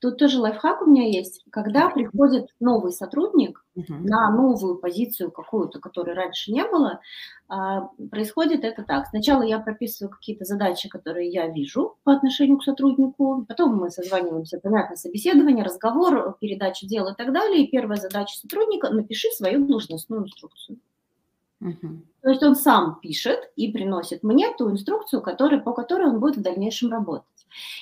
Тут 0.01 0.17
тоже 0.17 0.39
лайфхак 0.39 0.81
у 0.83 0.87
меня 0.87 1.07
есть. 1.07 1.45
Когда 1.51 1.91
приходит 1.91 2.47
новый 2.59 2.91
сотрудник 2.91 3.63
uh-huh. 3.77 3.85
на 3.89 4.31
новую 4.31 4.77
позицию 4.77 5.31
какую-то, 5.31 5.81
которой 5.81 6.15
раньше 6.15 6.53
не 6.53 6.65
было, 6.65 7.01
а, 7.49 7.89
происходит 8.11 8.65
это 8.65 8.83
так. 8.83 9.07
Сначала 9.09 9.43
я 9.43 9.59
прописываю 9.59 10.11
какие-то 10.11 10.45
задачи, 10.45 10.89
которые 10.89 11.31
я 11.31 11.49
вижу 11.49 11.97
по 12.05 12.13
отношению 12.13 12.59
к 12.59 12.65
сотруднику, 12.65 13.45
потом 13.49 13.77
мы 13.77 13.91
созваниваемся, 13.91 14.61
понятно, 14.61 14.97
собеседование, 14.97 15.65
разговор, 15.65 16.37
передача 16.41 16.87
дел 16.87 17.09
и 17.09 17.15
так 17.15 17.33
далее. 17.33 17.65
И 17.65 17.71
первая 17.71 17.99
задача 17.99 18.37
сотрудника– 18.37 18.89
напиши 18.91 19.29
свою 19.31 19.67
должностную 19.67 20.25
инструкцию. 20.25 20.79
Uh-huh. 21.63 22.01
То 22.23 22.31
есть 22.31 22.43
он 22.43 22.57
сам 22.57 23.01
пишет 23.01 23.51
и 23.57 23.71
приносит 23.71 24.23
мне 24.23 24.55
ту 24.57 24.71
инструкцию, 24.71 25.21
который, 25.23 25.61
по 25.61 25.73
которой 25.73 26.09
он 26.09 26.21
будет 26.21 26.39
в 26.39 26.43
дальнейшем 26.43 26.91
работать. 26.91 27.40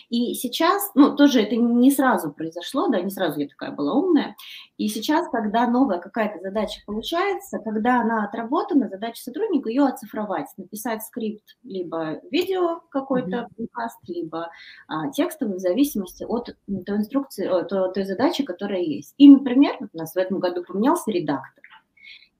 И 0.08 0.34
сейчас, 0.34 0.90
ну, 0.94 1.14
тоже 1.16 1.42
это 1.42 1.56
не 1.56 1.90
сразу 1.90 2.32
произошло, 2.32 2.88
да, 2.88 3.00
не 3.00 3.10
сразу 3.10 3.40
я 3.40 3.48
такая 3.48 3.70
была 3.72 3.94
умная. 3.94 4.36
И 4.76 4.88
сейчас, 4.88 5.28
когда 5.30 5.66
новая 5.66 5.98
какая-то 5.98 6.40
задача 6.40 6.80
получается, 6.86 7.58
когда 7.58 8.00
она 8.00 8.24
отработана, 8.24 8.88
задача 8.88 9.22
сотрудника 9.22 9.68
ее 9.68 9.84
оцифровать, 9.84 10.46
написать 10.56 11.02
скрипт, 11.02 11.56
либо 11.62 12.20
видео 12.30 12.80
какой-то 12.90 13.48
подкаст, 13.56 13.98
mm-hmm. 14.02 14.14
либо 14.14 14.50
а, 14.86 15.10
текстовый, 15.10 15.56
в 15.56 15.60
зависимости 15.60 16.24
от 16.24 16.56
той 16.86 16.96
инструкции, 16.96 17.46
от 17.46 17.68
той 17.68 18.04
задачи, 18.04 18.44
которая 18.44 18.80
есть. 18.80 19.14
И, 19.18 19.28
например, 19.28 19.76
вот 19.80 19.90
у 19.92 19.98
нас 19.98 20.14
в 20.14 20.16
этом 20.16 20.38
году 20.38 20.64
поменялся 20.64 21.10
редактор. 21.10 21.64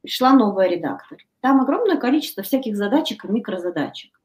Пришла 0.03 0.33
новая 0.33 0.69
редактор. 0.69 1.19
Там 1.41 1.61
огромное 1.61 1.97
количество 1.97 2.43
всяких 2.43 2.77
задачек 2.77 3.25
и 3.25 3.29
микрозадачек. 3.29 4.18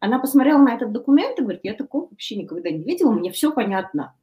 Она 0.00 0.18
посмотрела 0.18 0.58
на 0.58 0.74
этот 0.74 0.92
документ 0.92 1.38
и 1.38 1.42
говорит, 1.42 1.60
я 1.64 1.74
такого 1.74 2.08
вообще 2.10 2.36
никогда 2.36 2.70
не 2.70 2.82
видела, 2.82 3.12
мне 3.12 3.30
все 3.32 3.52
понятно. 3.52 4.14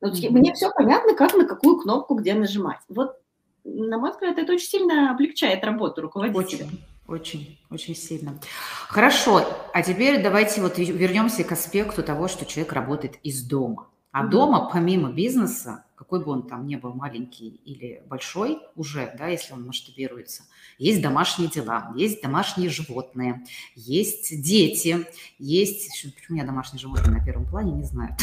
Вот 0.00 0.14
mm-hmm. 0.14 0.30
Мне 0.30 0.54
все 0.54 0.70
понятно, 0.74 1.14
как 1.14 1.34
на 1.34 1.46
какую 1.46 1.78
кнопку 1.78 2.14
где 2.14 2.34
нажимать. 2.34 2.80
Вот, 2.88 3.16
на 3.64 3.98
мой 3.98 4.10
взгляд, 4.12 4.38
это 4.38 4.52
очень 4.52 4.66
сильно 4.66 5.10
облегчает 5.10 5.64
работу 5.64 6.02
руководителя. 6.02 6.66
Очень. 6.66 6.80
Очень, 7.06 7.58
очень 7.70 7.96
сильно. 7.96 8.38
Хорошо, 8.86 9.42
а 9.74 9.82
теперь 9.82 10.22
давайте 10.22 10.60
вот 10.60 10.78
вернемся 10.78 11.42
к 11.42 11.50
аспекту 11.50 12.04
того, 12.04 12.28
что 12.28 12.46
человек 12.46 12.72
работает 12.72 13.16
из 13.24 13.42
дома. 13.42 13.88
А 14.12 14.24
mm-hmm. 14.24 14.28
дома, 14.28 14.70
помимо 14.72 15.10
бизнеса, 15.10 15.84
какой 16.00 16.24
бы 16.24 16.32
он 16.32 16.48
там 16.48 16.66
ни 16.66 16.76
был 16.76 16.94
маленький 16.94 17.60
или 17.66 18.02
большой 18.08 18.58
уже, 18.74 19.14
да, 19.18 19.26
если 19.26 19.52
он 19.52 19.66
масштабируется, 19.66 20.44
есть 20.78 21.02
домашние 21.02 21.50
дела, 21.50 21.92
есть 21.94 22.22
домашние 22.22 22.70
животные, 22.70 23.44
есть 23.74 24.42
дети, 24.42 25.06
есть... 25.38 26.06
Почему 26.14 26.38
я 26.38 26.44
домашние 26.44 26.80
животные 26.80 27.18
на 27.18 27.22
первом 27.22 27.44
плане, 27.44 27.72
не 27.72 27.84
знаю. 27.84 28.16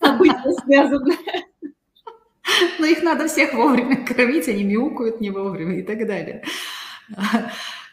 События 0.00 0.52
связаны. 0.64 1.14
Но 2.78 2.86
их 2.86 3.02
надо 3.02 3.28
всех 3.28 3.52
вовремя 3.52 4.02
кормить, 4.06 4.48
они 4.48 4.64
мяукают 4.64 5.20
не 5.20 5.28
вовремя 5.28 5.78
и 5.78 5.82
так 5.82 6.06
далее. 6.06 6.42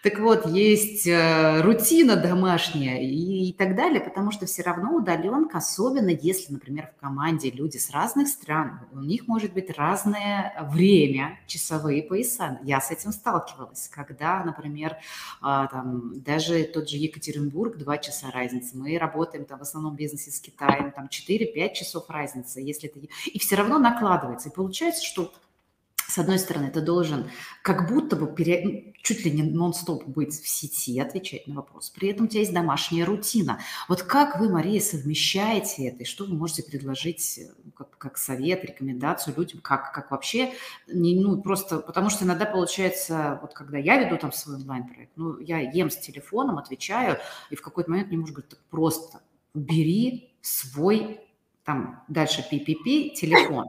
Так 0.01 0.17
вот, 0.17 0.47
есть 0.47 1.05
э, 1.05 1.61
рутина 1.61 2.15
домашняя 2.15 2.99
и, 2.99 3.53
так 3.53 3.75
далее, 3.75 4.01
потому 4.01 4.31
что 4.31 4.47
все 4.47 4.63
равно 4.63 4.95
удаленка, 4.95 5.59
особенно 5.59 6.09
если, 6.09 6.53
например, 6.53 6.87
в 6.87 6.99
команде 6.99 7.51
люди 7.51 7.77
с 7.77 7.91
разных 7.91 8.27
стран, 8.27 8.79
у 8.93 8.99
них 9.01 9.27
может 9.27 9.53
быть 9.53 9.69
разное 9.77 10.67
время, 10.71 11.37
часовые 11.45 12.01
пояса. 12.01 12.59
Я 12.63 12.81
с 12.81 12.89
этим 12.89 13.11
сталкивалась, 13.11 13.87
когда, 13.89 14.43
например, 14.43 14.95
а, 15.39 15.67
там, 15.67 16.19
даже 16.21 16.63
тот 16.63 16.89
же 16.89 16.97
Екатеринбург, 16.97 17.77
два 17.77 17.99
часа 17.99 18.31
разницы, 18.31 18.75
мы 18.75 18.97
работаем 18.97 19.45
там 19.45 19.59
в 19.59 19.63
основном 19.63 19.93
в 19.93 19.97
бизнесе 19.97 20.31
с 20.31 20.39
Китаем, 20.39 20.91
там 20.91 21.09
4-5 21.11 21.73
часов 21.73 22.09
разницы, 22.09 22.59
если 22.59 22.89
это... 22.89 22.99
И 23.27 23.37
все 23.37 23.55
равно 23.55 23.77
накладывается. 23.77 24.49
И 24.49 24.53
получается, 24.53 25.05
что 25.05 25.31
с 26.11 26.17
одной 26.17 26.39
стороны, 26.39 26.69
ты 26.69 26.81
должен 26.81 27.29
как 27.61 27.87
будто 27.87 28.17
бы 28.17 28.35
пере... 28.35 28.61
Ну, 28.65 28.93
чуть 29.01 29.23
ли 29.23 29.31
не 29.31 29.43
нон-стоп 29.43 30.05
быть 30.05 30.33
в 30.33 30.47
сети, 30.47 30.99
отвечать 30.99 31.47
на 31.47 31.55
вопрос. 31.55 31.89
При 31.89 32.09
этом 32.09 32.25
у 32.25 32.27
тебя 32.27 32.41
есть 32.41 32.53
домашняя 32.53 33.05
рутина. 33.05 33.59
Вот 33.87 34.03
как 34.03 34.37
вы, 34.37 34.49
Мария, 34.49 34.81
совмещаете 34.81 35.87
это? 35.87 36.03
И 36.03 36.05
что 36.05 36.25
вы 36.25 36.35
можете 36.35 36.63
предложить 36.63 37.39
ну, 37.63 37.71
как, 37.71 37.97
как 37.97 38.17
совет, 38.17 38.65
рекомендацию 38.65 39.33
людям? 39.37 39.61
Как, 39.61 39.93
как 39.93 40.11
вообще? 40.11 40.53
Не, 40.87 41.17
ну, 41.17 41.41
просто 41.41 41.77
потому 41.79 42.09
что 42.09 42.25
иногда 42.25 42.45
получается, 42.45 43.39
вот 43.41 43.53
когда 43.53 43.77
я 43.77 43.97
веду 43.97 44.17
там 44.17 44.33
свой 44.33 44.57
онлайн-проект, 44.57 45.13
ну, 45.15 45.39
я 45.39 45.59
ем 45.59 45.89
с 45.89 45.95
телефоном, 45.95 46.57
отвечаю, 46.57 47.19
и 47.49 47.55
в 47.55 47.61
какой-то 47.61 47.89
момент 47.89 48.09
мне 48.09 48.17
муж 48.17 48.31
говорит, 48.31 48.49
так 48.49 48.59
просто 48.69 49.21
бери 49.53 50.33
свой 50.41 51.21
там 51.63 52.03
дальше 52.09 52.45
PPP 52.51 53.13
телефон. 53.13 53.67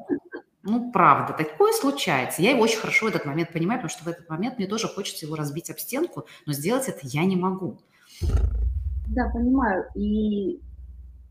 Ну, 0.64 0.92
правда, 0.92 1.32
такое 1.32 1.72
случается. 1.72 2.42
Я 2.42 2.50
его 2.50 2.62
очень 2.62 2.78
хорошо 2.78 3.06
в 3.06 3.08
этот 3.08 3.24
момент 3.24 3.52
понимаю, 3.52 3.80
потому 3.80 3.90
что 3.90 4.04
в 4.04 4.08
этот 4.08 4.28
момент 4.28 4.58
мне 4.58 4.66
тоже 4.66 4.88
хочется 4.88 5.26
его 5.26 5.34
разбить 5.34 5.70
об 5.70 5.78
стенку, 5.78 6.26
но 6.46 6.52
сделать 6.52 6.88
это 6.88 7.00
я 7.02 7.24
не 7.24 7.36
могу. 7.36 7.78
Да, 9.08 9.28
понимаю. 9.28 9.86
И 9.96 10.60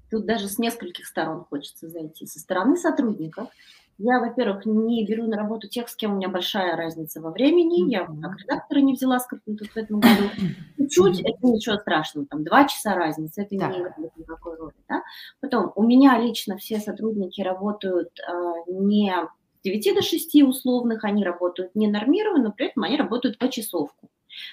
тут 0.10 0.26
даже 0.26 0.50
с 0.50 0.58
нескольких 0.58 1.06
сторон 1.06 1.46
хочется 1.50 1.88
зайти. 1.88 2.26
Со 2.26 2.40
стороны 2.40 2.78
сотрудников– 2.78 3.48
я, 3.98 4.20
во-первых, 4.20 4.66
не 4.66 5.06
беру 5.06 5.28
на 5.28 5.38
работу 5.38 5.68
тех, 5.68 5.88
с 5.90 5.96
кем 5.96 6.14
у 6.14 6.16
меня 6.16 6.30
большая 6.30 6.76
разница 6.76 7.22
во 7.22 7.32
времени. 7.32 7.90
Я 7.92 8.06
как 8.06 8.40
редактора 8.40 8.80
не 8.80 8.94
взяла 8.94 9.20
тут 9.46 9.70
в 9.70 9.78
этом 9.78 10.00
году. 10.00 10.30
Чуть-чуть, 10.78 11.22
это 11.22 11.48
ничего 11.48 11.78
страшного, 11.78 12.28
там 12.28 12.44
два 12.44 12.68
часа 12.68 12.96
разницы, 12.96 13.44
это 13.44 13.58
да. 13.58 13.68
не 13.68 13.80
играет 13.80 14.18
никакой 14.18 14.58
роли. 14.58 14.74
Да? 14.90 15.04
Потом, 15.40 15.72
у 15.76 15.84
меня 15.84 16.18
лично 16.20 16.58
все 16.58 16.80
сотрудники 16.80 17.42
работают 17.42 18.10
э, 18.20 18.72
не 18.72 19.14
с 19.62 19.64
9 19.64 19.96
до 19.96 20.02
6 20.02 20.44
условных, 20.44 21.04
они 21.04 21.24
работают 21.24 21.76
не 21.76 21.88
нормированно, 21.88 22.46
но 22.46 22.52
при 22.52 22.68
этом 22.68 22.84
они 22.84 22.98
работают 22.98 23.38
по 23.38 23.48
часовку. 23.48 24.10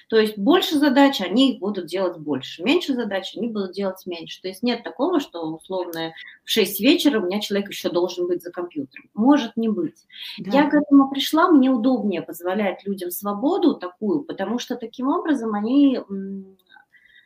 То 0.09 0.17
есть 0.17 0.37
больше 0.37 0.77
задач 0.77 1.21
они 1.21 1.57
будут 1.59 1.87
делать 1.87 2.17
больше, 2.17 2.63
меньше 2.63 2.93
задач 2.93 3.33
они 3.35 3.47
будут 3.47 3.73
делать 3.73 4.05
меньше. 4.05 4.41
То 4.41 4.47
есть 4.47 4.63
нет 4.63 4.83
такого, 4.83 5.19
что 5.19 5.41
условно 5.41 6.13
в 6.43 6.49
6 6.49 6.79
вечера 6.79 7.19
у 7.19 7.25
меня 7.25 7.39
человек 7.39 7.69
еще 7.69 7.89
должен 7.89 8.27
быть 8.27 8.41
за 8.41 8.51
компьютером. 8.51 9.09
Может 9.13 9.57
не 9.57 9.69
быть. 9.69 10.05
Да. 10.39 10.51
Я 10.51 10.69
к 10.69 10.73
этому 10.73 11.09
пришла, 11.09 11.49
мне 11.49 11.69
удобнее 11.69 12.21
позволять 12.21 12.85
людям 12.85 13.11
свободу 13.11 13.75
такую, 13.75 14.23
потому 14.23 14.59
что 14.59 14.75
таким 14.75 15.07
образом 15.07 15.53
они 15.53 15.99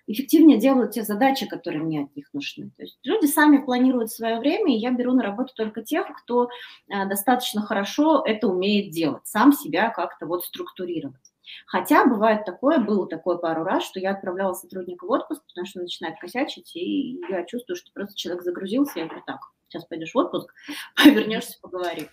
эффективнее 0.08 0.60
делают 0.60 0.92
те 0.92 1.04
задачи, 1.04 1.48
которые 1.48 1.82
мне 1.82 2.04
от 2.04 2.16
них 2.16 2.28
нужны. 2.34 2.72
То 2.78 2.84
есть 2.84 3.00
люди 3.04 3.26
сами 3.26 3.58
планируют 3.58 4.12
свое 4.12 4.40
время, 4.40 4.76
и 4.76 4.80
я 4.80 4.92
беру 4.92 5.14
на 5.14 5.24
работу 5.24 5.54
только 5.56 5.82
тех, 5.82 6.08
кто 6.24 6.50
э, 6.88 7.08
достаточно 7.08 7.62
хорошо 7.62 8.22
это 8.26 8.48
умеет 8.48 8.92
делать, 8.92 9.26
сам 9.26 9.54
себя 9.54 9.90
как-то 9.90 10.26
вот 10.26 10.44
структурировать. 10.44 11.33
Хотя 11.66 12.06
бывает 12.06 12.46
такое, 12.46 12.80
было 12.80 13.08
такое 13.08 13.38
пару 13.38 13.64
раз, 13.64 13.84
что 13.84 14.00
я 14.00 14.12
отправляла 14.12 14.54
сотрудника 14.54 15.06
в 15.06 15.12
отпуск, 15.12 15.44
потому 15.48 15.66
что 15.66 15.80
он 15.80 15.84
начинает 15.84 16.20
косячить, 16.20 16.76
и 16.76 17.22
я 17.30 17.44
чувствую, 17.46 17.76
что 17.76 17.92
просто 17.94 18.16
человек 18.16 18.44
загрузился, 18.44 19.00
я 19.00 19.06
говорю, 19.06 19.24
так, 19.26 19.40
сейчас 19.68 19.86
пойдешь 19.86 20.14
в 20.14 20.18
отпуск, 20.18 20.54
вернешься, 21.06 21.58
поговорим. 21.62 22.08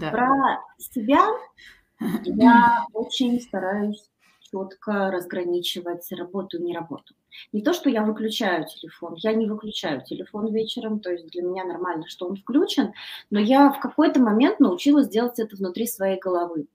Да. 0.00 0.10
Про 0.10 0.60
себя 0.78 1.26
я 2.24 2.84
очень 2.92 3.40
стараюсь 3.40 4.10
четко 4.50 5.10
разграничивать 5.10 6.10
работу 6.12 6.58
и 6.58 6.62
не 6.62 6.74
работу. 6.74 7.14
Не 7.52 7.62
то, 7.62 7.72
что 7.72 7.90
я 7.90 8.02
выключаю 8.02 8.66
телефон, 8.66 9.14
я 9.16 9.34
не 9.34 9.46
выключаю 9.46 10.02
телефон 10.02 10.52
вечером, 10.52 11.00
то 11.00 11.10
есть 11.10 11.26
для 11.30 11.42
меня 11.42 11.64
нормально, 11.64 12.06
что 12.08 12.26
он 12.26 12.36
включен, 12.36 12.92
но 13.30 13.38
я 13.38 13.70
в 13.70 13.80
какой-то 13.80 14.20
момент 14.20 14.60
научилась 14.60 15.08
делать 15.08 15.38
это 15.38 15.56
внутри 15.56 15.86
своей 15.86 16.18
головы. 16.18 16.66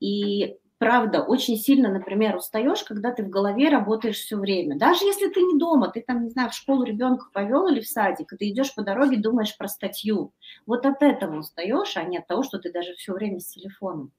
И 0.00 0.56
правда, 0.78 1.22
очень 1.22 1.56
сильно, 1.56 1.90
например, 1.90 2.36
устаешь, 2.36 2.82
когда 2.84 3.12
ты 3.12 3.22
в 3.24 3.28
голове 3.30 3.68
работаешь 3.68 4.16
все 4.18 4.36
время. 4.36 4.76
Даже 4.78 5.04
если 5.04 5.28
ты 5.28 5.40
не 5.42 5.58
дома, 5.58 5.88
ты 5.90 6.02
там, 6.06 6.24
не 6.24 6.30
знаю, 6.30 6.50
в 6.50 6.54
школу 6.54 6.82
ребенка 6.84 7.26
повел 7.32 7.68
или 7.68 7.80
в 7.80 7.88
садик, 7.88 8.32
и 8.32 8.36
ты 8.36 8.48
идешь 8.50 8.74
по 8.74 8.82
дороге, 8.82 9.16
думаешь 9.18 9.56
про 9.56 9.68
статью. 9.68 10.32
Вот 10.66 10.86
от 10.86 11.02
этого 11.02 11.38
устаешь, 11.38 11.96
а 11.96 12.04
не 12.04 12.18
от 12.18 12.26
того, 12.26 12.42
что 12.42 12.58
ты 12.58 12.72
даже 12.72 12.94
все 12.94 13.12
время 13.12 13.40
с 13.40 13.48
телефоном. 13.48 14.12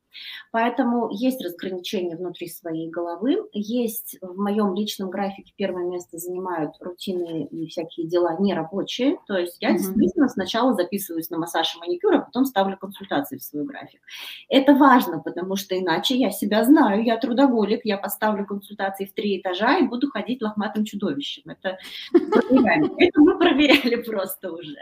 Поэтому 0.52 1.10
есть 1.12 1.44
разграничение 1.44 2.18
внутри 2.18 2.48
своей 2.48 2.90
головы, 2.90 3.38
есть 3.54 4.18
в 4.22 4.38
моем 4.38 4.74
личном 4.76 5.10
графике 5.10 5.54
первое 5.56 5.86
место 5.86 6.18
занимают 6.18 6.72
рутины 6.80 7.46
и 7.46 7.68
всякие 7.68 8.08
дела 8.08 8.36
нерабочие, 8.40 9.18
то 9.28 9.38
есть 9.38 9.58
я 9.60 9.72
mm-hmm. 9.72 9.78
действительно 9.78 10.30
сначала 10.30 10.74
записываюсь 10.74 11.30
на 11.30 11.38
массаж 11.38 11.76
и 11.76 11.80
маникюр, 11.80 12.16
а 12.16 12.22
потом 12.22 12.46
ставлю 12.46 12.78
консультации 12.78 13.38
в 13.38 13.44
свой 13.44 13.66
график. 13.66 14.02
Это 14.50 14.74
важно, 14.74 15.20
потому 15.20 15.56
что 15.56 15.78
иначе 15.78 16.16
я 16.16 16.32
себя 16.32 16.64
знаю, 16.64 17.04
я 17.04 17.18
трудоголик, 17.18 17.82
я 17.84 17.98
поставлю 17.98 18.46
консультации 18.46 19.06
в 19.06 19.14
три 19.14 19.40
этажа 19.40 19.78
и 19.78 19.88
буду 19.88 20.10
ходить 20.10 20.42
лохматым 20.42 20.86
чудовищем. 20.86 21.44
Это 21.46 21.78
Это 22.98 23.22
мы 23.22 23.38
проверяли 23.38 23.98
просто 23.98 24.52
уже. 24.52 24.78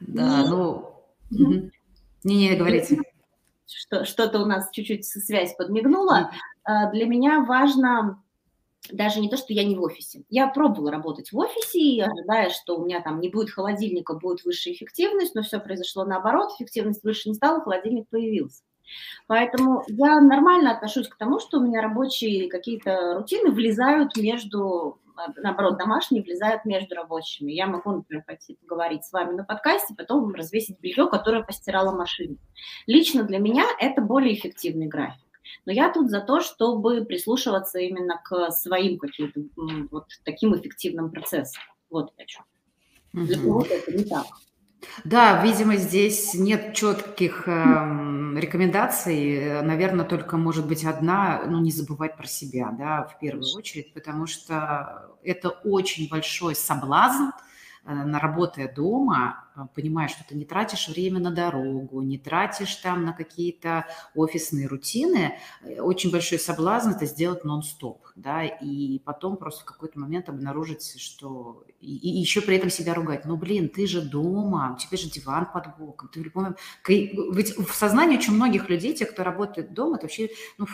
Да, 0.00 0.46
ну... 0.48 0.88
Не-не, 2.24 2.54
говорите 2.54 2.98
что 3.66 4.04
что-то 4.04 4.40
у 4.40 4.46
нас 4.46 4.70
чуть-чуть 4.72 5.04
связь 5.04 5.54
подмигнула. 5.56 6.30
А, 6.64 6.90
для 6.90 7.06
меня 7.06 7.40
важно 7.40 8.22
даже 8.90 9.20
не 9.20 9.28
то, 9.28 9.36
что 9.36 9.52
я 9.52 9.64
не 9.64 9.76
в 9.76 9.82
офисе. 9.82 10.24
Я 10.28 10.48
пробовала 10.48 10.90
работать 10.90 11.32
в 11.32 11.38
офисе, 11.38 12.04
ожидая, 12.04 12.50
что 12.50 12.76
у 12.76 12.84
меня 12.84 13.00
там 13.00 13.20
не 13.20 13.28
будет 13.28 13.50
холодильника, 13.50 14.14
будет 14.14 14.44
высшая 14.44 14.72
эффективность, 14.72 15.34
но 15.34 15.42
все 15.42 15.60
произошло 15.60 16.04
наоборот, 16.04 16.50
эффективность 16.56 17.04
выше 17.04 17.28
не 17.28 17.34
стала, 17.34 17.60
холодильник 17.60 18.08
появился. 18.08 18.62
Поэтому 19.26 19.84
я 19.88 20.20
нормально 20.20 20.72
отношусь 20.72 21.08
к 21.08 21.16
тому, 21.16 21.38
что 21.38 21.58
у 21.58 21.62
меня 21.62 21.80
рабочие 21.80 22.48
какие-то 22.50 23.14
рутины 23.14 23.50
влезают 23.50 24.16
между 24.16 24.98
наоборот, 25.36 25.78
домашние 25.78 26.22
влезают 26.22 26.64
между 26.64 26.94
рабочими. 26.94 27.52
Я 27.52 27.66
могу, 27.66 27.92
например, 27.92 28.24
пойти 28.24 28.56
поговорить 28.56 29.04
с 29.04 29.12
вами 29.12 29.34
на 29.34 29.44
подкасте, 29.44 29.94
потом 29.96 30.34
развесить 30.34 30.80
белье, 30.80 31.08
которое 31.08 31.42
постирала 31.42 31.94
машина. 31.94 32.36
Лично 32.86 33.24
для 33.24 33.38
меня 33.38 33.64
это 33.78 34.00
более 34.02 34.34
эффективный 34.34 34.86
график. 34.86 35.20
Но 35.66 35.72
я 35.72 35.92
тут 35.92 36.10
за 36.10 36.20
то, 36.20 36.40
чтобы 36.40 37.04
прислушиваться 37.04 37.78
именно 37.78 38.20
к 38.24 38.50
своим 38.50 38.98
каким-то 38.98 39.40
вот 39.90 40.06
таким 40.24 40.56
эффективным 40.56 41.10
процессам. 41.10 41.62
Вот 41.90 42.12
я 42.16 42.26
что. 42.26 42.42
Для 43.12 43.38
кого-то 43.38 43.74
это 43.74 43.92
не 43.92 44.04
так. 44.04 44.26
Да, 45.04 45.42
видимо, 45.42 45.76
здесь 45.76 46.34
нет 46.34 46.74
четких 46.74 47.44
э, 47.46 47.52
рекомендаций. 48.36 49.62
Наверное, 49.62 50.04
только 50.04 50.36
может 50.36 50.66
быть 50.66 50.84
одна, 50.84 51.42
ну, 51.46 51.60
не 51.60 51.70
забывать 51.70 52.16
про 52.16 52.26
себя, 52.26 52.70
да, 52.76 53.04
в 53.04 53.18
первую 53.18 53.46
очередь, 53.56 53.92
потому 53.94 54.26
что 54.26 55.10
это 55.22 55.50
очень 55.50 56.08
большой 56.08 56.54
соблазн 56.54 57.24
на 57.24 57.32
работая 57.84 58.72
дома, 58.72 59.44
понимаешь, 59.74 60.12
что 60.12 60.24
ты 60.28 60.34
не 60.34 60.44
тратишь 60.44 60.88
время 60.88 61.18
на 61.18 61.30
дорогу, 61.30 62.00
не 62.02 62.16
тратишь 62.16 62.76
там 62.76 63.04
на 63.04 63.12
какие-то 63.12 63.86
офисные 64.14 64.66
рутины, 64.66 65.38
очень 65.78 66.10
большой 66.10 66.38
соблазн 66.38 66.90
это 66.90 67.06
сделать 67.06 67.44
нон-стоп, 67.44 68.06
да, 68.14 68.44
и 68.44 69.00
потом 69.00 69.36
просто 69.36 69.62
в 69.62 69.64
какой-то 69.64 69.98
момент 69.98 70.28
обнаружить, 70.28 71.00
что... 71.00 71.64
И, 71.80 71.96
и 71.96 72.20
еще 72.20 72.40
при 72.40 72.56
этом 72.56 72.70
себя 72.70 72.94
ругать. 72.94 73.24
Ну, 73.24 73.36
блин, 73.36 73.68
ты 73.68 73.88
же 73.88 74.00
дома, 74.00 74.74
у 74.74 74.78
тебя 74.78 74.96
же 74.96 75.10
диван 75.10 75.48
под 75.52 75.76
боком, 75.76 76.08
ты 76.08 76.20
в 76.20 76.24
любом... 76.24 76.56
Ведь 76.86 77.56
в 77.56 77.74
сознании 77.74 78.18
очень 78.18 78.34
многих 78.34 78.68
людей, 78.68 78.94
те, 78.94 79.06
кто 79.06 79.24
работает 79.24 79.74
дома, 79.74 79.96
это 79.96 80.04
вообще 80.04 80.30
ну, 80.58 80.66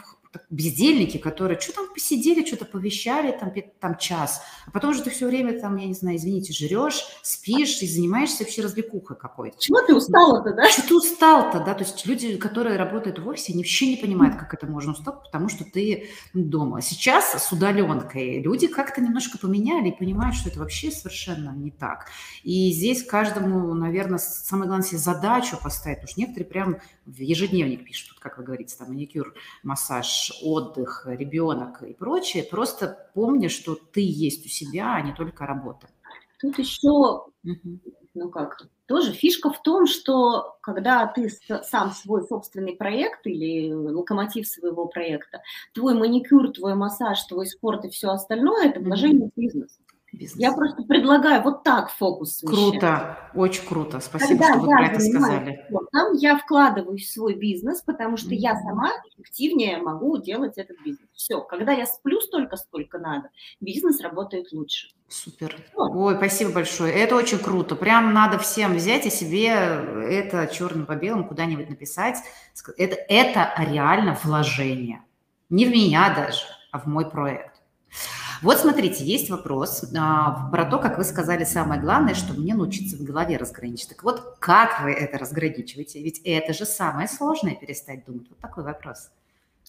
бездельники, 0.50 1.18
которые 1.18 1.58
что 1.60 1.72
там 1.72 1.92
посидели, 1.92 2.44
что-то 2.44 2.64
повещали 2.64 3.32
там, 3.32 3.52
там 3.80 3.96
час, 3.96 4.42
а 4.66 4.70
потом 4.70 4.94
же 4.94 5.02
ты 5.02 5.10
все 5.10 5.26
время 5.26 5.60
там, 5.60 5.76
я 5.76 5.86
не 5.86 5.94
знаю, 5.94 6.16
извините, 6.16 6.52
жрешь, 6.52 7.04
спишь 7.22 7.82
и 7.82 7.86
занимаешься 7.86 8.44
вообще 8.44 8.62
развлекухой 8.62 9.16
какой-то. 9.16 9.58
Чего 9.58 9.80
ты 9.82 9.94
устала-то, 9.94 10.52
да? 10.52 10.68
Что 10.68 10.88
ты 10.88 10.94
устал-то, 10.94 11.60
да? 11.60 11.74
То 11.74 11.84
есть 11.84 12.06
люди, 12.06 12.36
которые 12.36 12.76
работают 12.76 13.18
в 13.18 13.28
офисе, 13.28 13.52
они 13.52 13.62
вообще 13.62 13.88
не 13.88 13.96
понимают, 13.96 14.36
как 14.36 14.54
это 14.54 14.66
можно 14.66 14.92
устать, 14.92 15.22
потому 15.22 15.48
что 15.48 15.64
ты 15.64 16.08
дома. 16.34 16.80
Сейчас 16.80 17.32
с 17.32 17.52
удаленкой 17.52 18.40
люди 18.40 18.66
как-то 18.66 19.00
немножко 19.00 19.38
поменяли 19.38 19.88
и 19.88 19.96
понимают, 19.96 20.36
что 20.36 20.48
это 20.48 20.58
вообще 20.58 20.90
совершенно 20.90 21.50
не 21.50 21.70
так. 21.70 22.06
И 22.42 22.72
здесь 22.72 23.04
каждому, 23.04 23.74
наверное, 23.74 24.18
самое 24.18 24.68
главное 24.68 24.86
себе 24.86 24.98
задачу 24.98 25.58
поставить, 25.62 25.98
потому 25.98 26.10
что 26.10 26.20
некоторые 26.20 26.48
прям 26.48 26.76
в 27.06 27.20
ежедневник 27.20 27.84
пишут, 27.84 28.18
как 28.20 28.38
вы 28.38 28.44
говорите, 28.44 28.76
там 28.76 28.88
маникюр, 28.88 29.34
массаж, 29.62 30.27
отдых, 30.42 31.06
ребенок 31.06 31.82
и 31.82 31.92
прочее. 31.92 32.44
Просто 32.44 33.10
помни, 33.14 33.48
что 33.48 33.74
ты 33.74 34.00
есть 34.00 34.46
у 34.46 34.48
себя, 34.48 34.94
а 34.94 35.02
не 35.02 35.12
только 35.12 35.46
работа. 35.46 35.88
Тут 36.40 36.58
еще, 36.58 37.26
ну 38.14 38.30
как, 38.30 38.68
тоже 38.86 39.12
фишка 39.12 39.50
в 39.50 39.60
том, 39.62 39.86
что 39.86 40.56
когда 40.62 41.06
ты 41.06 41.30
сам 41.62 41.90
свой 41.90 42.26
собственный 42.26 42.76
проект 42.76 43.26
или 43.26 43.72
локомотив 43.72 44.46
своего 44.46 44.86
проекта, 44.86 45.42
твой 45.74 45.94
маникюр, 45.94 46.52
твой 46.52 46.74
массаж, 46.74 47.22
твой 47.24 47.46
спорт 47.46 47.84
и 47.84 47.90
все 47.90 48.10
остальное– 48.10 48.68
это 48.70 48.80
вложение 48.80 49.30
в 49.34 49.38
бизнес 49.38 49.78
бизнес. 50.12 50.40
Я 50.40 50.52
просто 50.52 50.82
предлагаю 50.82 51.42
вот 51.42 51.62
так 51.62 51.90
фокус 51.90 52.38
смещать. 52.38 52.56
Круто, 52.56 53.18
очень 53.34 53.66
круто. 53.66 54.00
Спасибо, 54.00 54.40
Когда 54.40 54.54
что 54.54 54.60
вы 54.60 54.68
про 54.68 54.86
это 54.86 55.00
сказали. 55.00 55.64
Спортом, 55.68 56.12
я 56.14 56.38
вкладываюсь 56.38 57.06
в 57.06 57.12
свой 57.12 57.34
бизнес, 57.34 57.82
потому 57.82 58.16
что 58.16 58.30
mm-hmm. 58.30 58.38
я 58.38 58.56
сама 58.56 58.90
эффективнее 59.14 59.78
могу 59.78 60.18
делать 60.18 60.58
этот 60.58 60.76
бизнес. 60.84 61.08
Все, 61.14 61.40
когда 61.40 61.72
я 61.72 61.86
сплю 61.86 62.20
столько, 62.20 62.56
сколько 62.56 62.98
надо, 62.98 63.30
бизнес 63.60 64.00
работает 64.00 64.52
лучше. 64.52 64.88
Супер. 65.08 65.56
Вот. 65.74 65.92
Ой, 65.94 66.16
спасибо 66.16 66.52
большое. 66.52 66.92
Это 66.92 67.16
очень 67.16 67.38
круто. 67.38 67.74
Прям 67.74 68.12
надо 68.12 68.38
всем 68.38 68.74
взять 68.74 69.06
и 69.06 69.10
себе 69.10 69.48
это 69.48 70.46
черным 70.52 70.84
по 70.84 70.96
белому 70.96 71.26
куда-нибудь 71.26 71.70
написать. 71.70 72.18
Это, 72.76 72.96
это 73.08 73.54
реально 73.58 74.18
вложение. 74.22 75.02
Не 75.48 75.64
в 75.64 75.70
меня 75.70 76.14
даже, 76.14 76.44
а 76.72 76.78
в 76.78 76.86
мой 76.86 77.08
проект. 77.08 77.57
Вот 78.40 78.58
смотрите, 78.58 79.04
есть 79.04 79.30
вопрос 79.30 79.84
а, 79.96 80.48
про 80.50 80.64
то, 80.64 80.78
как 80.78 80.98
вы 80.98 81.04
сказали, 81.04 81.44
самое 81.44 81.80
главное, 81.80 82.14
что 82.14 82.34
мне 82.34 82.54
научиться 82.54 82.96
в 82.96 83.02
голове 83.02 83.36
разграничить. 83.36 83.88
Так 83.88 84.04
вот, 84.04 84.36
как 84.38 84.82
вы 84.82 84.92
это 84.92 85.18
разграничиваете? 85.18 86.02
Ведь 86.02 86.20
это 86.24 86.52
же 86.52 86.64
самое 86.64 87.08
сложное 87.08 87.56
перестать 87.56 88.04
думать. 88.04 88.26
Вот 88.28 88.38
такой 88.38 88.62
вопрос. 88.62 89.10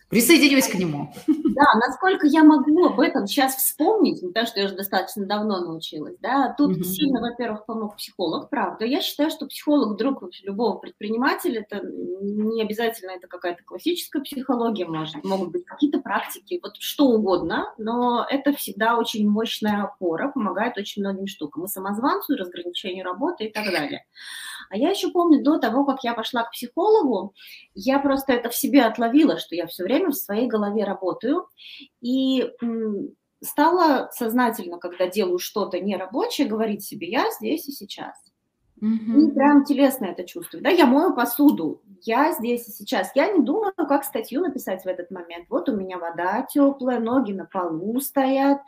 Присоединюсь 0.09 0.67
к 0.67 0.73
нему. 0.73 1.13
Да, 1.27 1.73
насколько 1.75 2.25
я 2.25 2.43
могу 2.43 2.85
об 2.85 2.99
этом 2.99 3.27
сейчас 3.27 3.55
вспомнить, 3.55 4.21
потому 4.21 4.47
что 4.47 4.59
я 4.59 4.65
уже 4.65 4.75
достаточно 4.75 5.25
давно 5.25 5.59
научилась, 5.59 6.15
да, 6.19 6.53
тут 6.57 6.77
mm-hmm. 6.77 6.83
сильно, 6.83 7.21
во-первых, 7.21 7.65
помог 7.65 7.95
психолог, 7.97 8.49
правда. 8.49 8.85
Я 8.85 9.01
считаю, 9.01 9.29
что 9.29 9.45
психолог 9.45 9.97
друг 9.97 10.23
любого 10.43 10.77
предпринимателя, 10.77 11.61
это 11.61 11.85
не 11.85 12.61
обязательно 12.61 13.11
это 13.11 13.27
какая-то 13.27 13.63
классическая 13.63 14.21
психология, 14.21 14.85
может, 14.85 15.23
могут 15.23 15.51
быть 15.51 15.65
какие-то 15.65 15.99
практики, 15.99 16.59
вот 16.63 16.77
что 16.79 17.05
угодно, 17.05 17.73
но 17.77 18.25
это 18.29 18.53
всегда 18.53 18.97
очень 18.97 19.29
мощная 19.29 19.83
опора, 19.83 20.29
помогает 20.29 20.77
очень 20.77 21.01
многим 21.01 21.27
штукам, 21.27 21.65
и 21.65 21.67
самозванцу, 21.67 22.33
и 22.33 22.37
разграничению 22.37 23.05
работы 23.05 23.45
и 23.45 23.51
так 23.51 23.65
далее. 23.65 24.05
А 24.69 24.77
я 24.77 24.89
еще 24.89 25.09
помню, 25.09 25.43
до 25.43 25.57
того, 25.57 25.85
как 25.85 26.03
я 26.03 26.13
пошла 26.13 26.43
к 26.43 26.51
психологу, 26.51 27.33
я 27.73 27.99
просто 27.99 28.33
это 28.33 28.49
в 28.49 28.55
себе 28.55 28.83
отловила, 28.83 29.37
что 29.37 29.55
я 29.55 29.67
все 29.67 29.83
время 29.83 30.09
в 30.09 30.15
своей 30.15 30.47
голове 30.47 30.83
работаю, 30.83 31.47
и 32.01 32.49
стала 33.41 34.09
сознательно, 34.11 34.77
когда 34.77 35.07
делаю 35.07 35.39
что-то 35.39 35.79
нерабочее, 35.79 36.47
говорить 36.47 36.83
себе, 36.83 37.09
я 37.09 37.29
здесь 37.31 37.67
и 37.67 37.71
сейчас. 37.71 38.15
Mm-hmm. 38.81 39.21
И 39.21 39.31
прям 39.31 39.63
телесно 39.65 40.05
это 40.05 40.23
чувствую. 40.23 40.63
Да, 40.63 40.69
я 40.69 40.85
мою 40.85 41.13
посуду, 41.13 41.81
я 42.03 42.31
здесь 42.33 42.67
и 42.67 42.71
сейчас. 42.71 43.11
Я 43.15 43.31
не 43.31 43.43
думаю, 43.43 43.73
как 43.75 44.03
статью 44.03 44.41
написать 44.41 44.83
в 44.83 44.87
этот 44.87 45.11
момент. 45.11 45.47
Вот 45.49 45.69
у 45.69 45.75
меня 45.75 45.97
вода 45.97 46.45
теплая, 46.49 46.99
ноги 46.99 47.33
на 47.33 47.45
полу 47.45 47.99
стоят, 47.99 48.61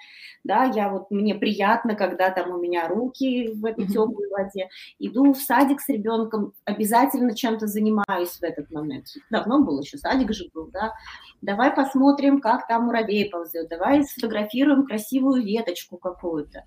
да, 0.44 0.66
я 0.66 0.90
вот, 0.90 1.12
мне 1.12 1.36
приятно, 1.36 1.96
когда 1.96 2.32
там 2.32 2.52
у 2.52 2.60
меня 2.60 2.88
руки 2.88 3.52
в 3.54 3.66
этой 3.66 3.88
теплой 3.88 4.28
воде. 4.30 4.70
Иду 5.00 5.34
в 5.34 5.38
садик 5.38 5.82
с 5.82 5.90
ребенком, 5.90 6.54
обязательно 6.66 7.36
чем-то 7.36 7.68
занимаюсь 7.68 8.32
в 8.32 8.44
этот 8.44 8.72
момент. 8.72 9.08
Давно 9.30 9.64
был 9.64 9.80
еще, 9.82 9.98
садик 9.98 10.34
же 10.34 10.50
был, 10.54 10.68
да. 10.72 10.94
Давай 11.42 11.72
посмотрим, 11.72 12.42
как 12.42 12.68
там 12.68 12.86
муравей 12.86 13.30
ползет, 13.30 13.70
давай 13.70 14.04
сфотографируем 14.04 14.86
красивую 14.86 15.44
веточку 15.44 15.98
какую-то. 15.98 16.66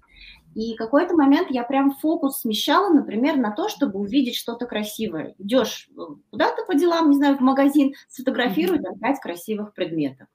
И 0.55 0.75
какой-то 0.77 1.15
момент 1.17 1.51
я 1.51 1.65
прям 1.65 1.97
фокус 1.97 2.41
смещала, 2.41 2.93
например, 2.93 3.37
на 3.37 3.51
то, 3.51 3.69
чтобы 3.69 3.99
увидеть 3.99 4.37
что-то 4.37 4.67
красивое. 4.67 5.35
Идешь 5.39 5.89
э, 5.97 6.01
куда-то 6.31 6.65
по 6.65 6.75
делам, 6.75 7.11
не 7.11 7.17
знаю, 7.17 7.37
в 7.37 7.41
магазин, 7.41 7.95
сфотографируй 8.09 8.79
там 8.79 8.99
пять 8.99 9.21
красивых 9.21 9.75
предметов. 9.75 10.29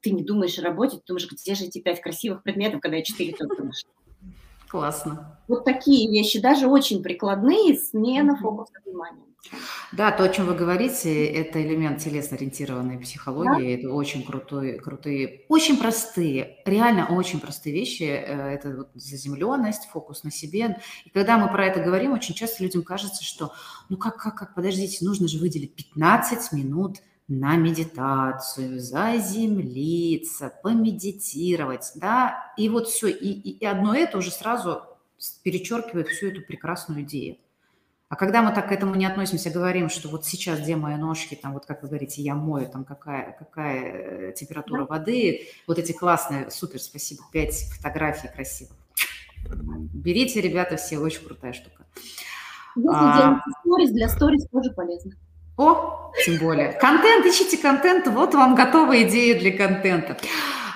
Ты 0.00 0.10
не 0.12 0.22
думаешь 0.22 0.58
о 0.58 0.62
работе, 0.62 0.96
ты 0.96 1.02
думаешь, 1.06 1.30
где 1.30 1.54
же 1.54 1.64
эти 1.64 1.80
пять 1.80 2.00
красивых 2.00 2.42
предметов, 2.42 2.80
когда 2.80 2.96
я 2.96 3.02
четыре 3.02 3.34
только 3.34 3.62
нашла. 3.62 3.90
Классно. 4.68 5.38
Вот 5.48 5.64
такие 5.64 6.10
вещи, 6.10 6.40
даже 6.40 6.66
очень 6.66 7.02
прикладные, 7.02 7.76
смена 7.78 8.36
фокуса 8.36 8.72
внимания. 8.84 9.22
Да, 9.92 10.10
то, 10.10 10.24
о 10.24 10.28
чем 10.28 10.46
вы 10.46 10.54
говорите, 10.54 11.24
это 11.24 11.62
элемент 11.62 12.00
телесно-ориентированной 12.00 12.98
психологии. 12.98 13.76
Да? 13.76 13.80
Это 13.80 13.94
очень 13.94 14.22
крутой, 14.24 14.78
крутые, 14.78 15.46
очень 15.48 15.78
простые, 15.78 16.58
реально 16.66 17.06
очень 17.06 17.40
простые 17.40 17.74
вещи. 17.74 18.02
Э, 18.02 18.50
это 18.50 18.76
вот 18.76 18.90
заземленность, 18.94 19.88
фокус 19.90 20.24
на 20.24 20.30
себе. 20.30 20.78
И 21.06 21.10
когда 21.10 21.38
мы 21.38 21.48
про 21.48 21.66
это 21.66 21.80
говорим, 21.80 22.12
очень 22.12 22.34
часто 22.34 22.62
людям 22.62 22.82
кажется, 22.82 23.24
что 23.24 23.52
ну 23.88 23.96
как, 23.96 24.16
как, 24.16 24.34
как, 24.34 24.54
подождите, 24.54 25.04
нужно 25.04 25.28
же 25.28 25.38
выделить 25.38 25.74
15 25.74 26.52
минут 26.52 26.98
на 27.28 27.56
медитацию, 27.56 28.80
заземлиться, 28.80 30.50
помедитировать, 30.62 31.92
да, 31.94 32.52
и 32.56 32.68
вот 32.70 32.88
все, 32.88 33.08
и, 33.08 33.28
и 33.28 33.64
одно 33.66 33.94
это 33.94 34.18
уже 34.18 34.30
сразу 34.30 34.82
перечеркивает 35.42 36.08
всю 36.08 36.28
эту 36.28 36.40
прекрасную 36.40 37.02
идею. 37.02 37.36
А 38.08 38.16
когда 38.16 38.40
мы 38.40 38.54
так 38.54 38.70
к 38.70 38.72
этому 38.72 38.94
не 38.94 39.04
относимся, 39.04 39.50
говорим, 39.50 39.90
что 39.90 40.08
вот 40.08 40.24
сейчас, 40.24 40.60
где 40.60 40.76
мои 40.76 40.96
ножки, 40.96 41.34
там 41.34 41.52
вот 41.52 41.66
как 41.66 41.82
вы 41.82 41.88
говорите, 41.88 42.22
я 42.22 42.34
мою, 42.34 42.66
там 42.66 42.86
какая, 42.86 43.36
какая 43.38 44.32
температура 44.32 44.86
да. 44.86 44.86
воды, 44.86 45.48
вот 45.66 45.78
эти 45.78 45.92
классные, 45.92 46.50
супер, 46.50 46.80
спасибо, 46.80 47.22
пять 47.30 47.68
фотографий 47.76 48.28
красивых. 48.28 48.72
Берите, 49.92 50.40
ребята, 50.40 50.76
все, 50.76 50.96
очень 50.98 51.22
крутая 51.24 51.52
штука. 51.52 51.84
Если 52.76 52.88
а, 52.90 53.18
делать 53.18 53.42
сторис, 53.60 53.90
для 53.90 54.08
сторис 54.08 54.46
тоже 54.48 54.70
полезно. 54.72 55.12
О, 55.58 56.12
тем 56.24 56.38
более. 56.38 56.72
Контент, 56.72 57.26
ищите 57.26 57.58
контент, 57.58 58.06
вот 58.06 58.32
вам 58.32 58.54
готовые 58.54 59.08
идеи 59.08 59.36
для 59.36 59.56
контента. 59.56 60.16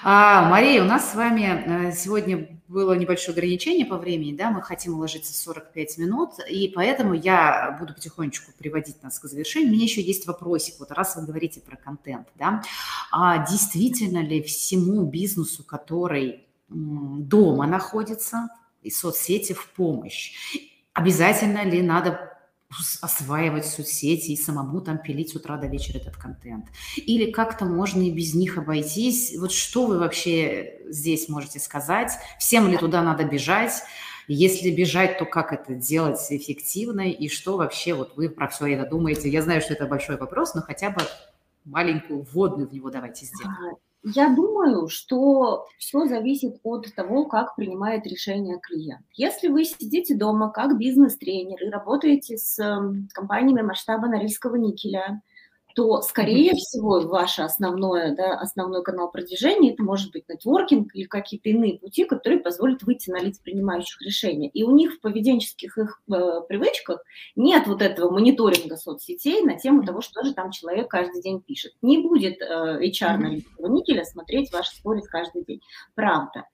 А, 0.02 0.48
Мария, 0.50 0.82
у 0.82 0.84
нас 0.84 1.12
с 1.12 1.14
вами 1.14 1.88
э, 1.88 1.92
сегодня 1.92 2.60
было 2.66 2.94
небольшое 2.94 3.32
ограничение 3.32 3.86
по 3.86 3.96
времени, 3.96 4.34
да, 4.34 4.50
мы 4.50 4.60
хотим 4.60 4.94
уложиться 4.94 5.32
в 5.32 5.36
45 5.36 5.98
минут, 5.98 6.30
и 6.50 6.72
поэтому 6.74 7.14
я 7.14 7.76
буду 7.78 7.94
потихонечку 7.94 8.50
приводить 8.58 9.00
нас 9.04 9.20
к 9.20 9.28
завершению. 9.28 9.70
У 9.70 9.72
меня 9.74 9.84
еще 9.84 10.02
есть 10.02 10.26
вопросик, 10.26 10.80
вот 10.80 10.90
раз 10.90 11.14
вы 11.14 11.26
говорите 11.26 11.60
про 11.60 11.76
контент, 11.76 12.26
да, 12.36 12.64
а 13.12 13.46
действительно 13.46 14.18
ли 14.18 14.42
всему 14.42 15.04
бизнесу, 15.04 15.62
который 15.62 16.48
дома 16.68 17.68
находится, 17.68 18.48
и 18.82 18.90
соцсети 18.90 19.52
в 19.52 19.68
помощь, 19.74 20.32
обязательно 20.92 21.62
ли 21.62 21.82
надо 21.82 22.31
осваивать 23.00 23.66
соцсети 23.66 24.32
и 24.32 24.36
самому 24.36 24.80
там 24.80 24.98
пилить 24.98 25.30
с 25.30 25.34
утра 25.34 25.56
до 25.56 25.66
вечера 25.66 25.98
этот 25.98 26.16
контент? 26.16 26.66
Или 26.96 27.30
как-то 27.30 27.64
можно 27.64 28.02
и 28.02 28.10
без 28.10 28.34
них 28.34 28.58
обойтись? 28.58 29.36
Вот 29.38 29.52
что 29.52 29.86
вы 29.86 29.98
вообще 29.98 30.80
здесь 30.88 31.28
можете 31.28 31.60
сказать? 31.60 32.12
Всем 32.38 32.68
ли 32.68 32.76
туда 32.76 33.02
надо 33.02 33.24
бежать? 33.24 33.82
Если 34.28 34.70
бежать, 34.70 35.18
то 35.18 35.24
как 35.24 35.52
это 35.52 35.74
делать 35.74 36.20
эффективно? 36.30 37.10
И 37.10 37.28
что 37.28 37.56
вообще 37.56 37.94
вот 37.94 38.16
вы 38.16 38.28
про 38.28 38.48
все 38.48 38.66
это 38.66 38.88
думаете? 38.88 39.28
Я 39.28 39.42
знаю, 39.42 39.60
что 39.60 39.74
это 39.74 39.86
большой 39.86 40.16
вопрос, 40.16 40.54
но 40.54 40.62
хотя 40.62 40.90
бы 40.90 41.02
маленькую 41.64 42.22
вводную 42.22 42.68
в 42.68 42.72
него 42.72 42.90
давайте 42.90 43.26
сделаем. 43.26 43.76
Я 44.04 44.28
думаю, 44.28 44.88
что 44.88 45.66
все 45.78 46.06
зависит 46.06 46.56
от 46.64 46.92
того, 46.94 47.26
как 47.26 47.54
принимает 47.54 48.06
решение 48.06 48.58
клиент. 48.60 49.02
Если 49.14 49.48
вы 49.48 49.64
сидите 49.64 50.16
дома 50.16 50.50
как 50.50 50.76
бизнес-тренер 50.76 51.62
и 51.62 51.70
работаете 51.70 52.36
с 52.36 52.58
эм, 52.58 53.08
компаниями 53.12 53.62
масштаба 53.62 54.08
Норильского 54.08 54.56
никеля, 54.56 55.22
то, 55.74 56.02
скорее 56.02 56.52
всего, 56.52 57.00
ваше 57.00 57.42
основное, 57.42 58.14
да, 58.14 58.38
основной 58.38 58.82
канал 58.82 59.10
продвижения 59.10 59.72
это 59.72 59.82
может 59.82 60.12
быть 60.12 60.28
нетворкинг 60.28 60.94
или 60.94 61.04
какие-то 61.04 61.48
иные 61.48 61.78
пути, 61.78 62.04
которые 62.04 62.40
позволят 62.40 62.82
выйти 62.82 63.10
на 63.10 63.18
лиц 63.20 63.38
принимающих 63.38 64.00
решения. 64.02 64.48
И 64.48 64.62
у 64.62 64.70
них 64.70 64.94
в 64.94 65.00
поведенческих 65.00 65.78
их 65.78 66.02
э, 66.12 66.40
привычках 66.48 67.02
нет 67.36 67.66
вот 67.66 67.82
этого 67.82 68.10
мониторинга 68.10 68.76
соцсетей 68.76 69.42
на 69.42 69.58
тему 69.58 69.84
того, 69.84 70.00
что 70.00 70.22
же 70.22 70.34
там 70.34 70.50
человек 70.50 70.88
каждый 70.88 71.22
день 71.22 71.40
пишет. 71.40 71.72
Не 71.82 71.98
будет 71.98 72.40
э, 72.40 72.80
HR 72.82 73.18
на 73.58 73.66
никеля 73.68 74.04
смотреть 74.04 74.52
ваши 74.52 74.74
сторис 74.76 75.08
каждый 75.08 75.44
день. 75.44 75.60
Правда. 75.94 76.44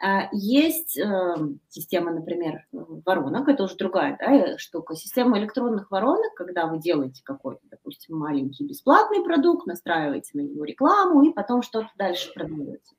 А, 0.00 0.28
есть 0.32 0.96
эм, 0.96 1.60
система, 1.68 2.12
например, 2.12 2.66
воронок, 2.72 3.48
это 3.48 3.64
уже 3.64 3.76
другая 3.76 4.16
да, 4.20 4.56
штука. 4.58 4.94
Система 4.94 5.38
электронных 5.38 5.90
воронок, 5.90 6.34
когда 6.34 6.66
вы 6.66 6.78
делаете 6.78 7.22
какой-то, 7.24 7.62
допустим, 7.70 8.16
маленький 8.16 8.64
бесплатный 8.64 9.24
продукт, 9.24 9.66
настраиваете 9.66 10.30
на 10.34 10.42
него 10.42 10.64
рекламу 10.64 11.22
и 11.24 11.32
потом 11.32 11.62
что-то 11.62 11.88
дальше 11.96 12.32
продаете. 12.32 12.94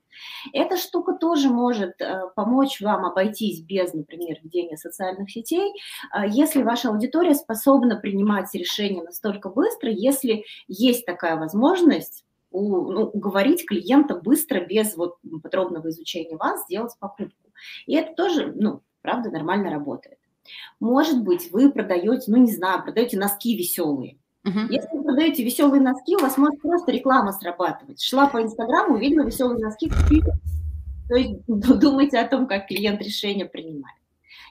Эта 0.54 0.76
штука 0.78 1.14
тоже 1.14 1.50
может 1.50 2.02
э, 2.02 2.24
помочь 2.36 2.82
вам 2.82 3.06
обойтись 3.06 3.62
без, 3.62 3.94
например, 3.94 4.38
ведения 4.44 4.76
социальных 4.76 5.30
сетей, 5.32 5.72
э, 6.14 6.28
если 6.28 6.64
ваша 6.64 6.90
аудитория 6.90 7.36
способна 7.36 7.96
принимать 7.96 8.54
решения 8.54 9.04
настолько 9.04 9.50
быстро, 9.50 9.90
если 9.90 10.44
есть 10.68 11.06
такая 11.06 11.38
возможность 11.38 12.26
у, 12.52 12.92
ну, 12.92 13.04
уговорить 13.04 13.66
клиента 13.66 14.16
быстро, 14.16 14.66
без 14.66 14.96
вот 14.96 15.18
подробного 15.44 15.90
изучения 15.90 16.38
вас, 16.38 16.64
сделать 16.64 16.94
покупку. 17.00 17.52
И 17.86 17.96
это 17.96 18.14
тоже, 18.16 18.54
ну, 18.56 18.82
правда, 19.02 19.30
нормально 19.30 19.70
работает. 19.70 20.18
Может 20.80 21.24
быть, 21.24 21.52
вы 21.52 21.72
продаете, 21.72 22.32
ну, 22.32 22.38
не 22.38 22.52
знаю, 22.52 22.84
продаете 22.84 23.18
носки 23.18 23.56
веселые. 23.56 24.18
Uh-huh. 24.48 24.68
Если 24.70 24.98
вы 24.98 25.04
продаете 25.04 25.44
веселые 25.44 25.82
носки, 25.82 26.16
у 26.16 26.20
вас 26.20 26.38
может 26.38 26.62
просто 26.62 26.92
реклама 26.92 27.34
срабатывать. 27.34 28.02
Шла 28.02 28.28
по 28.28 28.42
Инстаграму, 28.42 28.96
увидела 28.96 29.26
веселые 29.26 29.60
носки, 29.60 29.90
купила. 29.90 30.34
То 31.08 31.16
есть 31.16 31.34
думайте 31.48 32.18
о 32.20 32.28
том, 32.28 32.48
как 32.48 32.68
клиент 32.68 33.02
решение 33.02 33.46
принимает. 33.46 33.98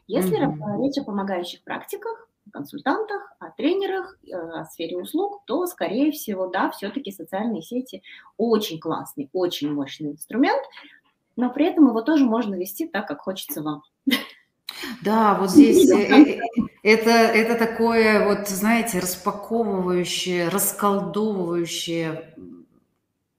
Если 0.06 0.38
uh-huh. 0.38 0.84
речь 0.84 0.98
о 0.98 1.04
помогающих 1.04 1.62
практиках, 1.64 2.27
консультантах, 2.50 3.32
о 3.38 3.50
тренерах, 3.50 4.18
э, 4.26 4.34
о 4.34 4.64
сфере 4.64 4.98
услуг, 4.98 5.42
то, 5.46 5.66
скорее 5.66 6.12
всего, 6.12 6.46
да, 6.46 6.70
все-таки 6.70 7.12
социальные 7.12 7.62
сети 7.62 8.02
очень 8.36 8.80
классный, 8.80 9.28
очень 9.32 9.72
мощный 9.72 10.12
инструмент, 10.12 10.62
но 11.36 11.50
при 11.50 11.66
этом 11.66 11.88
его 11.88 12.02
тоже 12.02 12.24
можно 12.24 12.54
вести 12.54 12.86
так, 12.86 13.06
как 13.06 13.20
хочется 13.20 13.62
вам. 13.62 13.82
Да, 15.02 15.34
вот 15.34 15.50
здесь 15.50 15.90
э, 15.90 15.96
э, 15.96 16.40
это, 16.82 17.10
это 17.10 17.54
такое, 17.56 18.26
вот, 18.26 18.48
знаете, 18.48 19.00
распаковывающее, 19.00 20.48
расколдовывающее 20.48 22.34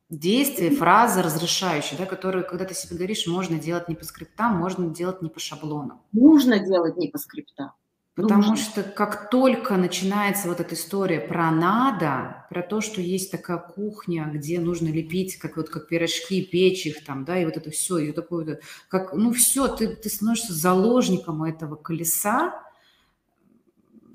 действие, 0.09 0.71
фраза 0.71 1.21
разрешающая, 1.21 1.97
да, 1.97 2.05
которую, 2.05 2.45
когда 2.45 2.65
ты 2.65 2.73
себе 2.73 2.97
говоришь, 2.97 3.27
можно 3.27 3.59
делать 3.59 3.87
не 3.87 3.95
по 3.95 4.03
скриптам, 4.03 4.57
можно 4.57 4.87
делать 4.87 5.21
не 5.21 5.29
по 5.29 5.39
шаблонам. 5.39 6.01
Нужно 6.11 6.59
делать 6.59 6.97
не 6.97 7.07
по 7.07 7.17
скриптам. 7.17 7.71
Потому 8.15 8.49
Нужно. 8.49 8.57
что 8.57 8.83
как 8.83 9.29
только 9.29 9.77
начинается 9.77 10.49
вот 10.49 10.59
эта 10.59 10.75
история 10.75 11.21
про 11.21 11.51
надо, 11.51 12.45
про 12.49 12.61
то, 12.63 12.81
что 12.81 12.99
есть 12.99 13.31
такая 13.31 13.59
кухня, 13.59 14.25
где 14.25 14.59
нужно 14.59 14.87
лепить, 14.89 15.37
как 15.37 15.55
вот 15.55 15.69
как 15.69 15.87
пирожки, 15.87 16.43
печь 16.43 16.85
их 16.85 17.05
там, 17.05 17.23
да, 17.23 17.39
и 17.39 17.45
вот 17.45 17.55
это 17.55 17.71
все, 17.71 17.97
и 17.99 18.11
такое 18.11 18.45
вот, 18.45 18.59
как, 18.89 19.13
ну 19.13 19.31
все, 19.31 19.67
ты, 19.69 19.95
ты 19.95 20.09
становишься 20.09 20.53
заложником 20.53 21.43
этого 21.43 21.75
колеса, 21.75 22.61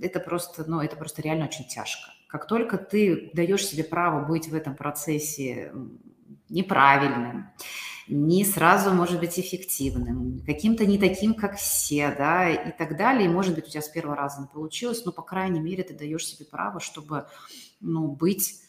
это 0.00 0.20
просто, 0.20 0.64
ну, 0.66 0.80
это 0.80 0.96
просто 0.96 1.22
реально 1.22 1.46
очень 1.46 1.66
тяжко. 1.66 2.10
Как 2.28 2.46
только 2.46 2.78
ты 2.78 3.30
даешь 3.32 3.64
себе 3.64 3.84
право 3.84 4.24
быть 4.26 4.48
в 4.48 4.54
этом 4.54 4.74
процессе 4.74 5.72
неправильным, 6.48 7.50
не 8.08 8.44
сразу 8.44 8.92
может 8.92 9.18
быть 9.20 9.38
эффективным, 9.38 10.42
каким-то 10.44 10.84
не 10.86 10.98
таким, 10.98 11.34
как 11.34 11.56
все, 11.56 12.14
да, 12.16 12.50
и 12.50 12.76
так 12.76 12.96
далее. 12.96 13.26
И, 13.26 13.32
может 13.32 13.54
быть, 13.54 13.66
у 13.66 13.70
тебя 13.70 13.82
с 13.82 13.88
первого 13.88 14.16
раза 14.16 14.42
не 14.42 14.46
получилось, 14.46 15.04
но, 15.04 15.12
по 15.12 15.22
крайней 15.22 15.60
мере, 15.60 15.82
ты 15.84 15.94
даешь 15.94 16.26
себе 16.26 16.44
право, 16.44 16.80
чтобы, 16.80 17.26
ну, 17.80 18.08
быть 18.08 18.60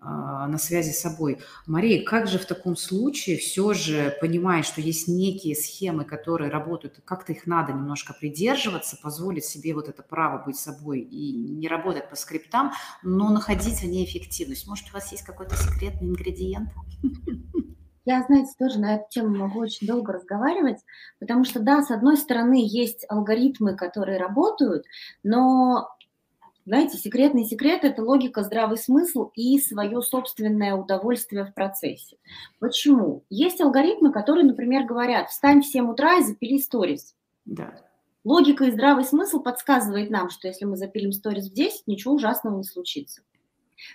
э, 0.00 0.04
на 0.04 0.58
связи 0.58 0.92
с 0.92 1.00
собой. 1.00 1.40
Мария, 1.66 2.04
как 2.04 2.28
же 2.28 2.38
в 2.38 2.46
таком 2.46 2.76
случае 2.76 3.36
все 3.36 3.72
же 3.74 4.16
понимаешь, 4.20 4.66
что 4.66 4.80
есть 4.80 5.08
некие 5.08 5.56
схемы, 5.56 6.04
которые 6.04 6.50
работают, 6.50 7.00
как-то 7.04 7.32
их 7.32 7.46
надо 7.48 7.72
немножко 7.72 8.14
придерживаться, 8.14 8.96
позволить 9.02 9.44
себе 9.44 9.74
вот 9.74 9.88
это 9.88 10.04
право 10.04 10.44
быть 10.44 10.56
собой 10.56 11.00
и 11.00 11.32
не 11.32 11.66
работать 11.66 12.08
по 12.08 12.14
скриптам, 12.14 12.72
но 13.02 13.30
находить 13.30 13.80
в 13.80 13.86
ней 13.86 14.04
эффективность. 14.04 14.68
Может, 14.68 14.90
у 14.90 14.92
вас 14.92 15.10
есть 15.10 15.24
какой-то 15.24 15.56
секретный 15.56 16.08
ингредиент? 16.08 16.70
Я, 18.04 18.22
знаете, 18.22 18.50
тоже 18.58 18.78
на 18.78 18.96
эту 18.96 19.06
тему 19.08 19.34
могу 19.36 19.60
очень 19.60 19.86
долго 19.86 20.12
разговаривать, 20.12 20.78
потому 21.18 21.44
что, 21.44 21.60
да, 21.60 21.82
с 21.82 21.90
одной 21.90 22.18
стороны, 22.18 22.62
есть 22.62 23.06
алгоритмы, 23.08 23.76
которые 23.76 24.18
работают, 24.18 24.84
но, 25.22 25.88
знаете, 26.66 26.98
секретный 26.98 27.44
секрет– 27.44 27.80
это 27.82 28.02
логика, 28.02 28.42
здравый 28.42 28.76
смысл 28.76 29.30
и 29.34 29.58
свое 29.58 30.02
собственное 30.02 30.74
удовольствие 30.74 31.44
в 31.46 31.54
процессе. 31.54 32.18
Почему? 32.60 33.24
Есть 33.30 33.62
алгоритмы, 33.62 34.12
которые, 34.12 34.44
например, 34.44 34.84
говорят, 34.84 35.30
встань 35.30 35.62
в 35.62 35.66
7 35.66 35.88
утра 35.90 36.18
и 36.18 36.22
запили 36.22 36.58
сторис. 36.58 37.14
Да. 37.46 37.72
Логика 38.22 38.64
и 38.64 38.70
здравый 38.70 39.04
смысл 39.04 39.40
подсказывает 39.40 40.10
нам, 40.10 40.28
что 40.28 40.48
если 40.48 40.66
мы 40.66 40.76
запилим 40.76 41.12
сторис 41.12 41.50
в 41.50 41.54
10, 41.54 41.86
ничего 41.86 42.14
ужасного 42.14 42.56
не 42.56 42.64
случится. 42.64 43.22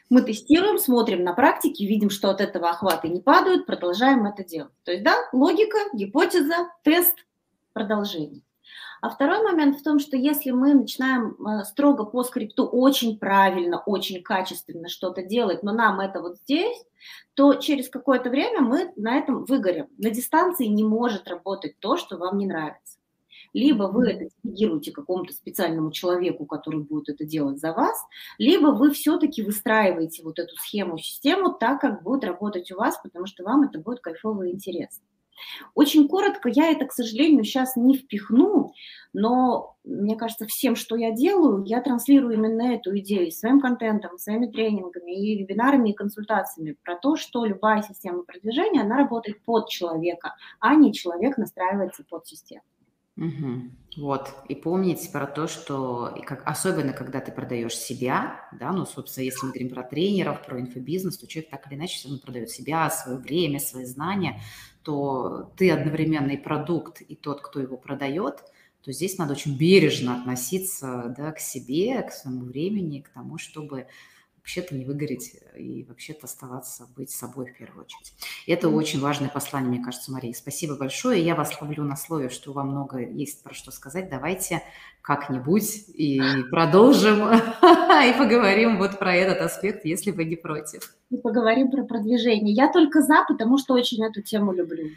Мы 0.09 0.21
тестируем, 0.21 0.77
смотрим 0.77 1.23
на 1.23 1.33
практике, 1.33 1.85
видим, 1.85 2.09
что 2.09 2.29
от 2.29 2.41
этого 2.41 2.69
охваты 2.69 3.09
не 3.09 3.21
падают, 3.21 3.65
продолжаем 3.65 4.25
это 4.25 4.43
делать. 4.43 4.73
То 4.83 4.91
есть, 4.91 5.03
да, 5.03 5.15
логика, 5.33 5.77
гипотеза, 5.93 6.71
тест, 6.83 7.25
продолжение. 7.73 8.41
А 9.01 9.09
второй 9.09 9.41
момент 9.43 9.79
в 9.79 9.83
том, 9.83 9.99
что 9.99 10.17
если 10.17 10.51
мы 10.51 10.73
начинаем 10.73 11.35
э, 11.41 11.63
строго 11.63 12.03
по 12.03 12.23
скрипту 12.23 12.65
очень 12.65 13.17
правильно, 13.17 13.81
очень 13.85 14.21
качественно 14.21 14.89
что-то 14.89 15.23
делать, 15.23 15.63
но 15.63 15.71
нам 15.71 16.01
это 16.01 16.21
вот 16.21 16.37
здесь, 16.39 16.77
то 17.33 17.53
через 17.53 17.89
какое-то 17.89 18.29
время 18.29 18.61
мы 18.61 18.91
на 18.97 19.17
этом 19.17 19.45
выгорим. 19.45 19.87
На 19.97 20.09
дистанции 20.09 20.65
не 20.65 20.83
может 20.83 21.29
работать 21.29 21.79
то, 21.79 21.95
что 21.95 22.17
вам 22.17 22.37
не 22.37 22.45
нравится. 22.45 22.98
Либо 23.53 23.83
вы 23.83 24.09
это 24.09 24.29
делегируете 24.43 24.91
какому-то 24.91 25.33
специальному 25.33 25.91
человеку, 25.91 26.45
который 26.45 26.81
будет 26.81 27.09
это 27.09 27.25
делать 27.25 27.59
за 27.59 27.73
вас, 27.73 27.97
либо 28.37 28.67
вы 28.67 28.91
все-таки 28.91 29.43
выстраиваете 29.43 30.23
вот 30.23 30.39
эту 30.39 30.55
схему, 30.57 30.97
систему 30.97 31.53
так, 31.53 31.81
как 31.81 32.03
будет 32.03 32.23
работать 32.23 32.71
у 32.71 32.77
вас, 32.77 32.99
потому 33.01 33.25
что 33.25 33.43
вам 33.43 33.63
это 33.63 33.79
будет 33.79 33.99
кайфово 33.99 34.43
и 34.43 34.51
интересно. 34.51 35.03
Очень 35.75 36.07
коротко, 36.07 36.49
я 36.49 36.71
это, 36.71 36.85
к 36.85 36.91
сожалению, 36.91 37.43
сейчас 37.43 37.75
не 37.75 37.95
впихну, 37.95 38.73
но 39.13 39.77
мне 39.83 40.15
кажется, 40.15 40.45
всем, 40.45 40.75
что 40.75 40.95
я 40.95 41.11
делаю, 41.11 41.63
я 41.65 41.81
транслирую 41.81 42.33
именно 42.33 42.73
эту 42.73 42.97
идею 42.99 43.31
своим 43.31 43.61
контентом, 43.61 44.17
своими 44.17 44.47
тренингами 44.47 45.11
и 45.11 45.37
вебинарами 45.37 45.91
и 45.91 45.95
консультациями 45.95 46.75
про 46.83 46.95
то, 46.97 47.15
что 47.15 47.45
любая 47.45 47.81
система 47.81 48.23
продвижения, 48.23 48.81
она 48.81 48.97
работает 48.97 49.43
под 49.43 49.69
человека, 49.69 50.35
а 50.59 50.75
не 50.75 50.93
человек 50.93 51.37
настраивается 51.37 52.03
под 52.09 52.27
систему. 52.27 52.63
Мгм. 53.19 53.75
Вот. 53.97 54.33
И 54.47 54.55
помните 54.55 55.11
про 55.11 55.27
то, 55.27 55.47
что 55.47 56.15
как, 56.25 56.41
особенно 56.45 56.93
когда 56.93 57.19
ты 57.19 57.33
продаешь 57.33 57.75
себя, 57.75 58.47
да, 58.57 58.71
ну, 58.71 58.85
собственно, 58.85 59.25
если 59.25 59.45
мы 59.45 59.51
говорим 59.51 59.69
про 59.69 59.83
тренеров, 59.83 60.45
про 60.45 60.59
инфобизнес, 60.61 61.17
то 61.17 61.27
человек 61.27 61.51
так 61.51 61.67
или 61.67 61.77
иначе 61.77 61.97
все 61.97 62.07
равно 62.07 62.21
продает 62.21 62.49
себя, 62.49 62.89
свое 62.89 63.17
время, 63.17 63.59
свои 63.59 63.83
знания, 63.83 64.41
то 64.83 65.51
ты 65.57 65.69
одновременно 65.69 66.31
и 66.31 66.37
продукт, 66.37 67.01
и 67.01 67.15
тот, 67.15 67.41
кто 67.41 67.59
его 67.59 67.75
продает, 67.75 68.41
то 68.83 68.93
здесь 68.93 69.17
надо 69.17 69.33
очень 69.33 69.57
бережно 69.57 70.21
относиться 70.21 71.13
да, 71.17 71.33
к 71.33 71.39
себе, 71.39 72.01
к 72.03 72.13
своему 72.13 72.45
времени, 72.45 73.01
к 73.01 73.09
тому, 73.09 73.37
чтобы 73.37 73.87
вообще-то 74.49 74.73
не 74.73 74.83
выгореть 74.83 75.35
и 75.55 75.85
вообще-то 75.87 76.25
оставаться, 76.25 76.87
быть 76.97 77.11
собой 77.11 77.51
в 77.51 77.55
первую 77.55 77.85
очередь. 77.85 78.13
И 78.47 78.51
это 78.51 78.67
очень 78.67 78.99
важное 78.99 79.29
послание, 79.29 79.69
мне 79.69 79.83
кажется, 79.83 80.11
Мария. 80.11 80.33
Спасибо 80.33 80.75
большое. 80.75 81.23
Я 81.23 81.35
вас 81.35 81.55
ловлю 81.61 81.83
на 81.83 81.95
слове, 81.95 82.29
что 82.29 82.51
вам 82.51 82.69
много 82.69 82.97
есть 82.97 83.43
про 83.43 83.53
что 83.53 83.69
сказать. 83.69 84.09
Давайте 84.09 84.63
как-нибудь 85.03 85.85
и 85.93 86.19
продолжим 86.49 87.19
и 87.31 88.17
поговорим 88.17 88.79
вот 88.79 88.97
про 88.97 89.13
этот 89.13 89.39
аспект, 89.41 89.85
если 89.85 90.09
вы 90.09 90.25
не 90.25 90.35
против. 90.35 90.95
И 91.11 91.17
поговорим 91.17 91.69
про 91.69 91.83
продвижение. 91.83 92.51
Я 92.51 92.71
только 92.71 93.03
за, 93.03 93.25
потому 93.27 93.59
что 93.59 93.75
очень 93.75 94.03
эту 94.03 94.23
тему 94.23 94.51
люблю. 94.51 94.89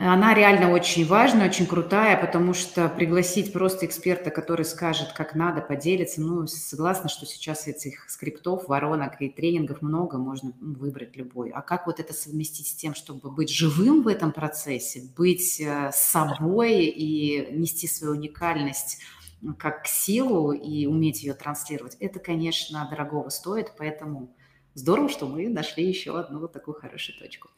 Она 0.00 0.32
реально 0.32 0.70
очень 0.70 1.04
важная, 1.04 1.48
очень 1.48 1.66
крутая, 1.66 2.16
потому 2.16 2.54
что 2.54 2.88
пригласить 2.88 3.52
просто 3.52 3.84
эксперта, 3.84 4.30
который 4.30 4.64
скажет, 4.64 5.12
как 5.12 5.34
надо, 5.34 5.60
поделиться, 5.60 6.20
ну, 6.20 6.46
согласна, 6.46 7.08
что 7.08 7.26
сейчас 7.26 7.66
этих 7.66 8.08
скриптов, 8.08 8.68
воронок 8.68 9.20
и 9.20 9.28
тренингов 9.28 9.82
много, 9.82 10.16
можно 10.16 10.52
выбрать 10.60 11.16
любой. 11.16 11.50
А 11.50 11.62
как 11.62 11.88
вот 11.88 11.98
это 11.98 12.14
совместить 12.14 12.68
с 12.68 12.74
тем, 12.74 12.94
чтобы 12.94 13.32
быть 13.32 13.50
живым 13.50 14.02
в 14.02 14.06
этом 14.06 14.30
процессе, 14.30 15.02
быть 15.16 15.60
э, 15.60 15.90
собой 15.92 16.84
и 16.84 17.48
нести 17.50 17.88
свою 17.88 18.12
уникальность 18.12 19.00
как 19.58 19.88
силу 19.88 20.52
и 20.52 20.86
уметь 20.86 21.24
ее 21.24 21.34
транслировать, 21.34 21.96
это, 21.98 22.20
конечно, 22.20 22.86
дорогого 22.88 23.30
стоит, 23.30 23.72
поэтому 23.76 24.32
здорово, 24.74 25.08
что 25.08 25.26
мы 25.26 25.48
нашли 25.48 25.88
еще 25.88 26.16
одну 26.20 26.46
такую 26.46 26.76
хорошую 26.76 27.18
точку. 27.18 27.48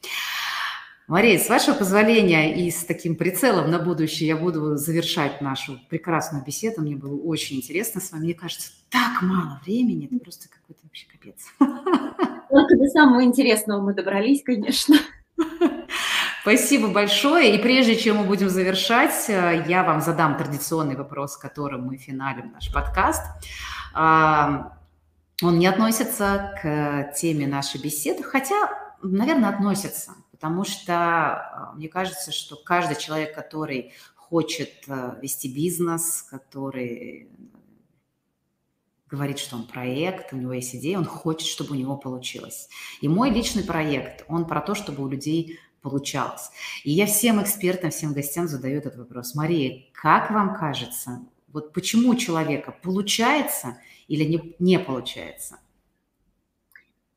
Мария, 1.11 1.37
с 1.37 1.49
вашего 1.49 1.75
позволения 1.75 2.55
и 2.55 2.71
с 2.71 2.85
таким 2.85 3.17
прицелом 3.17 3.69
на 3.69 3.79
будущее 3.79 4.29
я 4.29 4.37
буду 4.37 4.77
завершать 4.77 5.41
нашу 5.41 5.77
прекрасную 5.89 6.41
беседу. 6.41 6.81
Мне 6.81 6.95
было 6.95 7.21
очень 7.21 7.57
интересно 7.57 7.99
с 7.99 8.13
вами. 8.13 8.23
Мне 8.23 8.33
кажется, 8.33 8.71
так 8.89 9.21
мало 9.21 9.59
времени, 9.65 10.05
это 10.05 10.23
просто 10.23 10.47
какой-то 10.47 10.79
вообще 10.83 11.07
капец. 11.11 11.47
Только 12.49 12.77
до 12.77 12.87
самого 12.87 13.25
интересного 13.25 13.81
мы 13.81 13.93
добрались, 13.93 14.41
конечно. 14.41 14.95
Спасибо 16.43 16.87
большое. 16.87 17.57
И 17.57 17.61
прежде 17.61 17.97
чем 17.97 18.15
мы 18.15 18.23
будем 18.23 18.49
завершать, 18.49 19.27
я 19.27 19.83
вам 19.83 19.99
задам 19.99 20.37
традиционный 20.37 20.95
вопрос, 20.95 21.35
которым 21.35 21.87
мы 21.87 21.97
финалим 21.97 22.53
наш 22.53 22.71
подкаст. 22.71 23.23
А, 23.93 24.77
он 25.43 25.59
не 25.59 25.67
относится 25.67 26.53
к 26.63 27.11
теме 27.17 27.47
нашей 27.47 27.81
беседы, 27.81 28.23
хотя, 28.23 28.69
наверное, 29.03 29.49
относится 29.49 30.13
потому 30.41 30.65
что 30.65 30.93
а, 30.95 31.73
мне 31.75 31.87
кажется, 31.87 32.31
что 32.31 32.55
каждый 32.55 32.97
человек, 32.97 33.35
который 33.35 33.93
хочет 34.15 34.71
э, 34.87 35.19
вести 35.21 35.53
бизнес, 35.53 36.23
который 36.23 37.29
говорит, 39.07 39.37
что 39.37 39.57
он 39.57 39.67
проект, 39.67 40.33
у 40.33 40.37
него 40.37 40.53
есть 40.53 40.73
идея, 40.75 40.97
он 40.97 41.05
хочет, 41.05 41.47
чтобы 41.47 41.71
у 41.71 41.75
него 41.75 41.95
получилось. 41.95 42.69
И 43.01 43.07
мой 43.07 43.29
личный 43.29 43.63
проект, 43.63 44.25
он 44.27 44.47
про 44.47 44.61
то, 44.61 44.73
чтобы 44.73 45.03
у 45.03 45.07
людей 45.07 45.59
получалось. 45.83 46.49
И 46.83 46.91
я 46.91 47.05
всем 47.05 47.39
экспертам, 47.39 47.91
всем 47.91 48.13
гостям 48.13 48.47
задаю 48.47 48.79
этот 48.79 48.95
вопрос. 48.95 49.35
Мария, 49.35 49.83
как 49.93 50.31
вам 50.31 50.55
кажется, 50.55 51.19
вот 51.49 51.71
почему 51.71 52.09
у 52.09 52.15
человека 52.15 52.75
получается 52.81 53.77
или 54.07 54.23
не, 54.23 54.55
не 54.57 54.79
получается? 54.79 55.59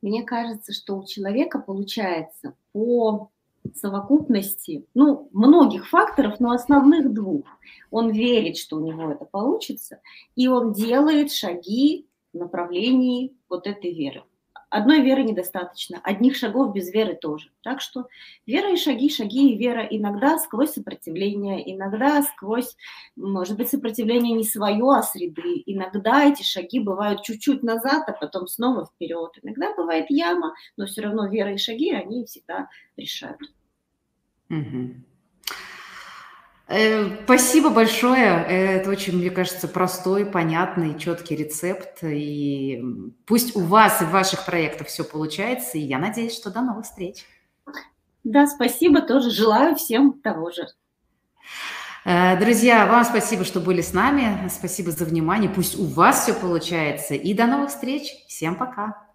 Мне 0.04 0.22
кажется, 0.22 0.74
что 0.74 0.98
у 0.98 1.06
человека 1.06 1.58
получается 1.58 2.54
по 2.72 3.30
совокупности, 3.74 4.84
ну, 4.92 5.30
многих 5.32 5.88
факторов, 5.88 6.40
но 6.40 6.50
основных 6.50 7.10
двух. 7.14 7.46
Он 7.90 8.10
верит, 8.10 8.58
что 8.58 8.76
у 8.76 8.84
него 8.84 9.12
это 9.12 9.24
получится, 9.24 10.02
и 10.36 10.46
он 10.46 10.74
делает 10.74 11.32
шаги 11.32 12.06
в 12.34 12.36
направлении 12.36 13.34
вот 13.48 13.66
этой 13.66 13.94
веры. 13.94 14.24
Одной 14.74 15.02
веры 15.02 15.22
недостаточно, 15.22 16.00
одних 16.02 16.34
шагов 16.34 16.74
без 16.74 16.92
веры 16.92 17.14
тоже. 17.14 17.48
Так 17.62 17.80
что 17.80 18.08
вера 18.44 18.72
и 18.72 18.76
шаги, 18.76 19.08
шаги 19.08 19.52
и 19.52 19.56
вера 19.56 19.86
иногда 19.88 20.36
сквозь 20.36 20.72
сопротивление, 20.72 21.72
иногда 21.72 22.20
сквозь, 22.22 22.76
может 23.14 23.56
быть, 23.56 23.68
сопротивление 23.68 24.32
не 24.32 24.42
свое, 24.42 24.84
а 24.90 25.04
среды. 25.04 25.62
Иногда 25.66 26.24
эти 26.24 26.42
шаги 26.42 26.80
бывают 26.80 27.22
чуть-чуть 27.22 27.62
назад, 27.62 28.08
а 28.08 28.12
потом 28.14 28.48
снова 28.48 28.86
вперед. 28.86 29.38
Иногда 29.42 29.72
бывает 29.76 30.06
яма, 30.08 30.54
но 30.76 30.86
все 30.86 31.02
равно 31.02 31.28
вера 31.28 31.54
и 31.54 31.56
шаги, 31.56 31.92
они 31.92 32.24
всегда 32.24 32.68
решают. 32.96 33.42
Угу. 34.50 34.94
Э, 36.76 37.08
спасибо 37.22 37.70
большое. 37.70 38.44
Это 38.48 38.90
очень, 38.90 39.16
мне 39.16 39.30
кажется, 39.30 39.68
простой, 39.68 40.26
понятный, 40.26 40.98
четкий 40.98 41.36
рецепт. 41.36 42.02
И 42.02 42.82
пусть 43.26 43.54
у 43.54 43.60
вас 43.60 44.02
и 44.02 44.04
в 44.04 44.10
ваших 44.10 44.44
проектах 44.44 44.88
все 44.88 45.04
получается. 45.04 45.78
И 45.78 45.82
я 45.82 45.98
надеюсь, 45.98 46.34
что 46.34 46.50
до 46.50 46.62
новых 46.62 46.84
встреч. 46.84 47.24
Да, 48.24 48.48
спасибо. 48.48 49.02
Тоже 49.02 49.30
желаю 49.30 49.76
всем 49.76 50.14
того 50.14 50.50
же. 50.50 50.66
Э, 52.04 52.36
друзья, 52.40 52.86
вам 52.86 53.04
спасибо, 53.04 53.44
что 53.44 53.60
были 53.60 53.80
с 53.80 53.92
нами. 53.92 54.48
Спасибо 54.48 54.90
за 54.90 55.04
внимание. 55.04 55.48
Пусть 55.48 55.78
у 55.78 55.84
вас 55.84 56.24
все 56.24 56.34
получается. 56.34 57.14
И 57.14 57.34
до 57.34 57.46
новых 57.46 57.70
встреч. 57.70 58.10
Всем 58.26 58.56
пока. 58.56 59.13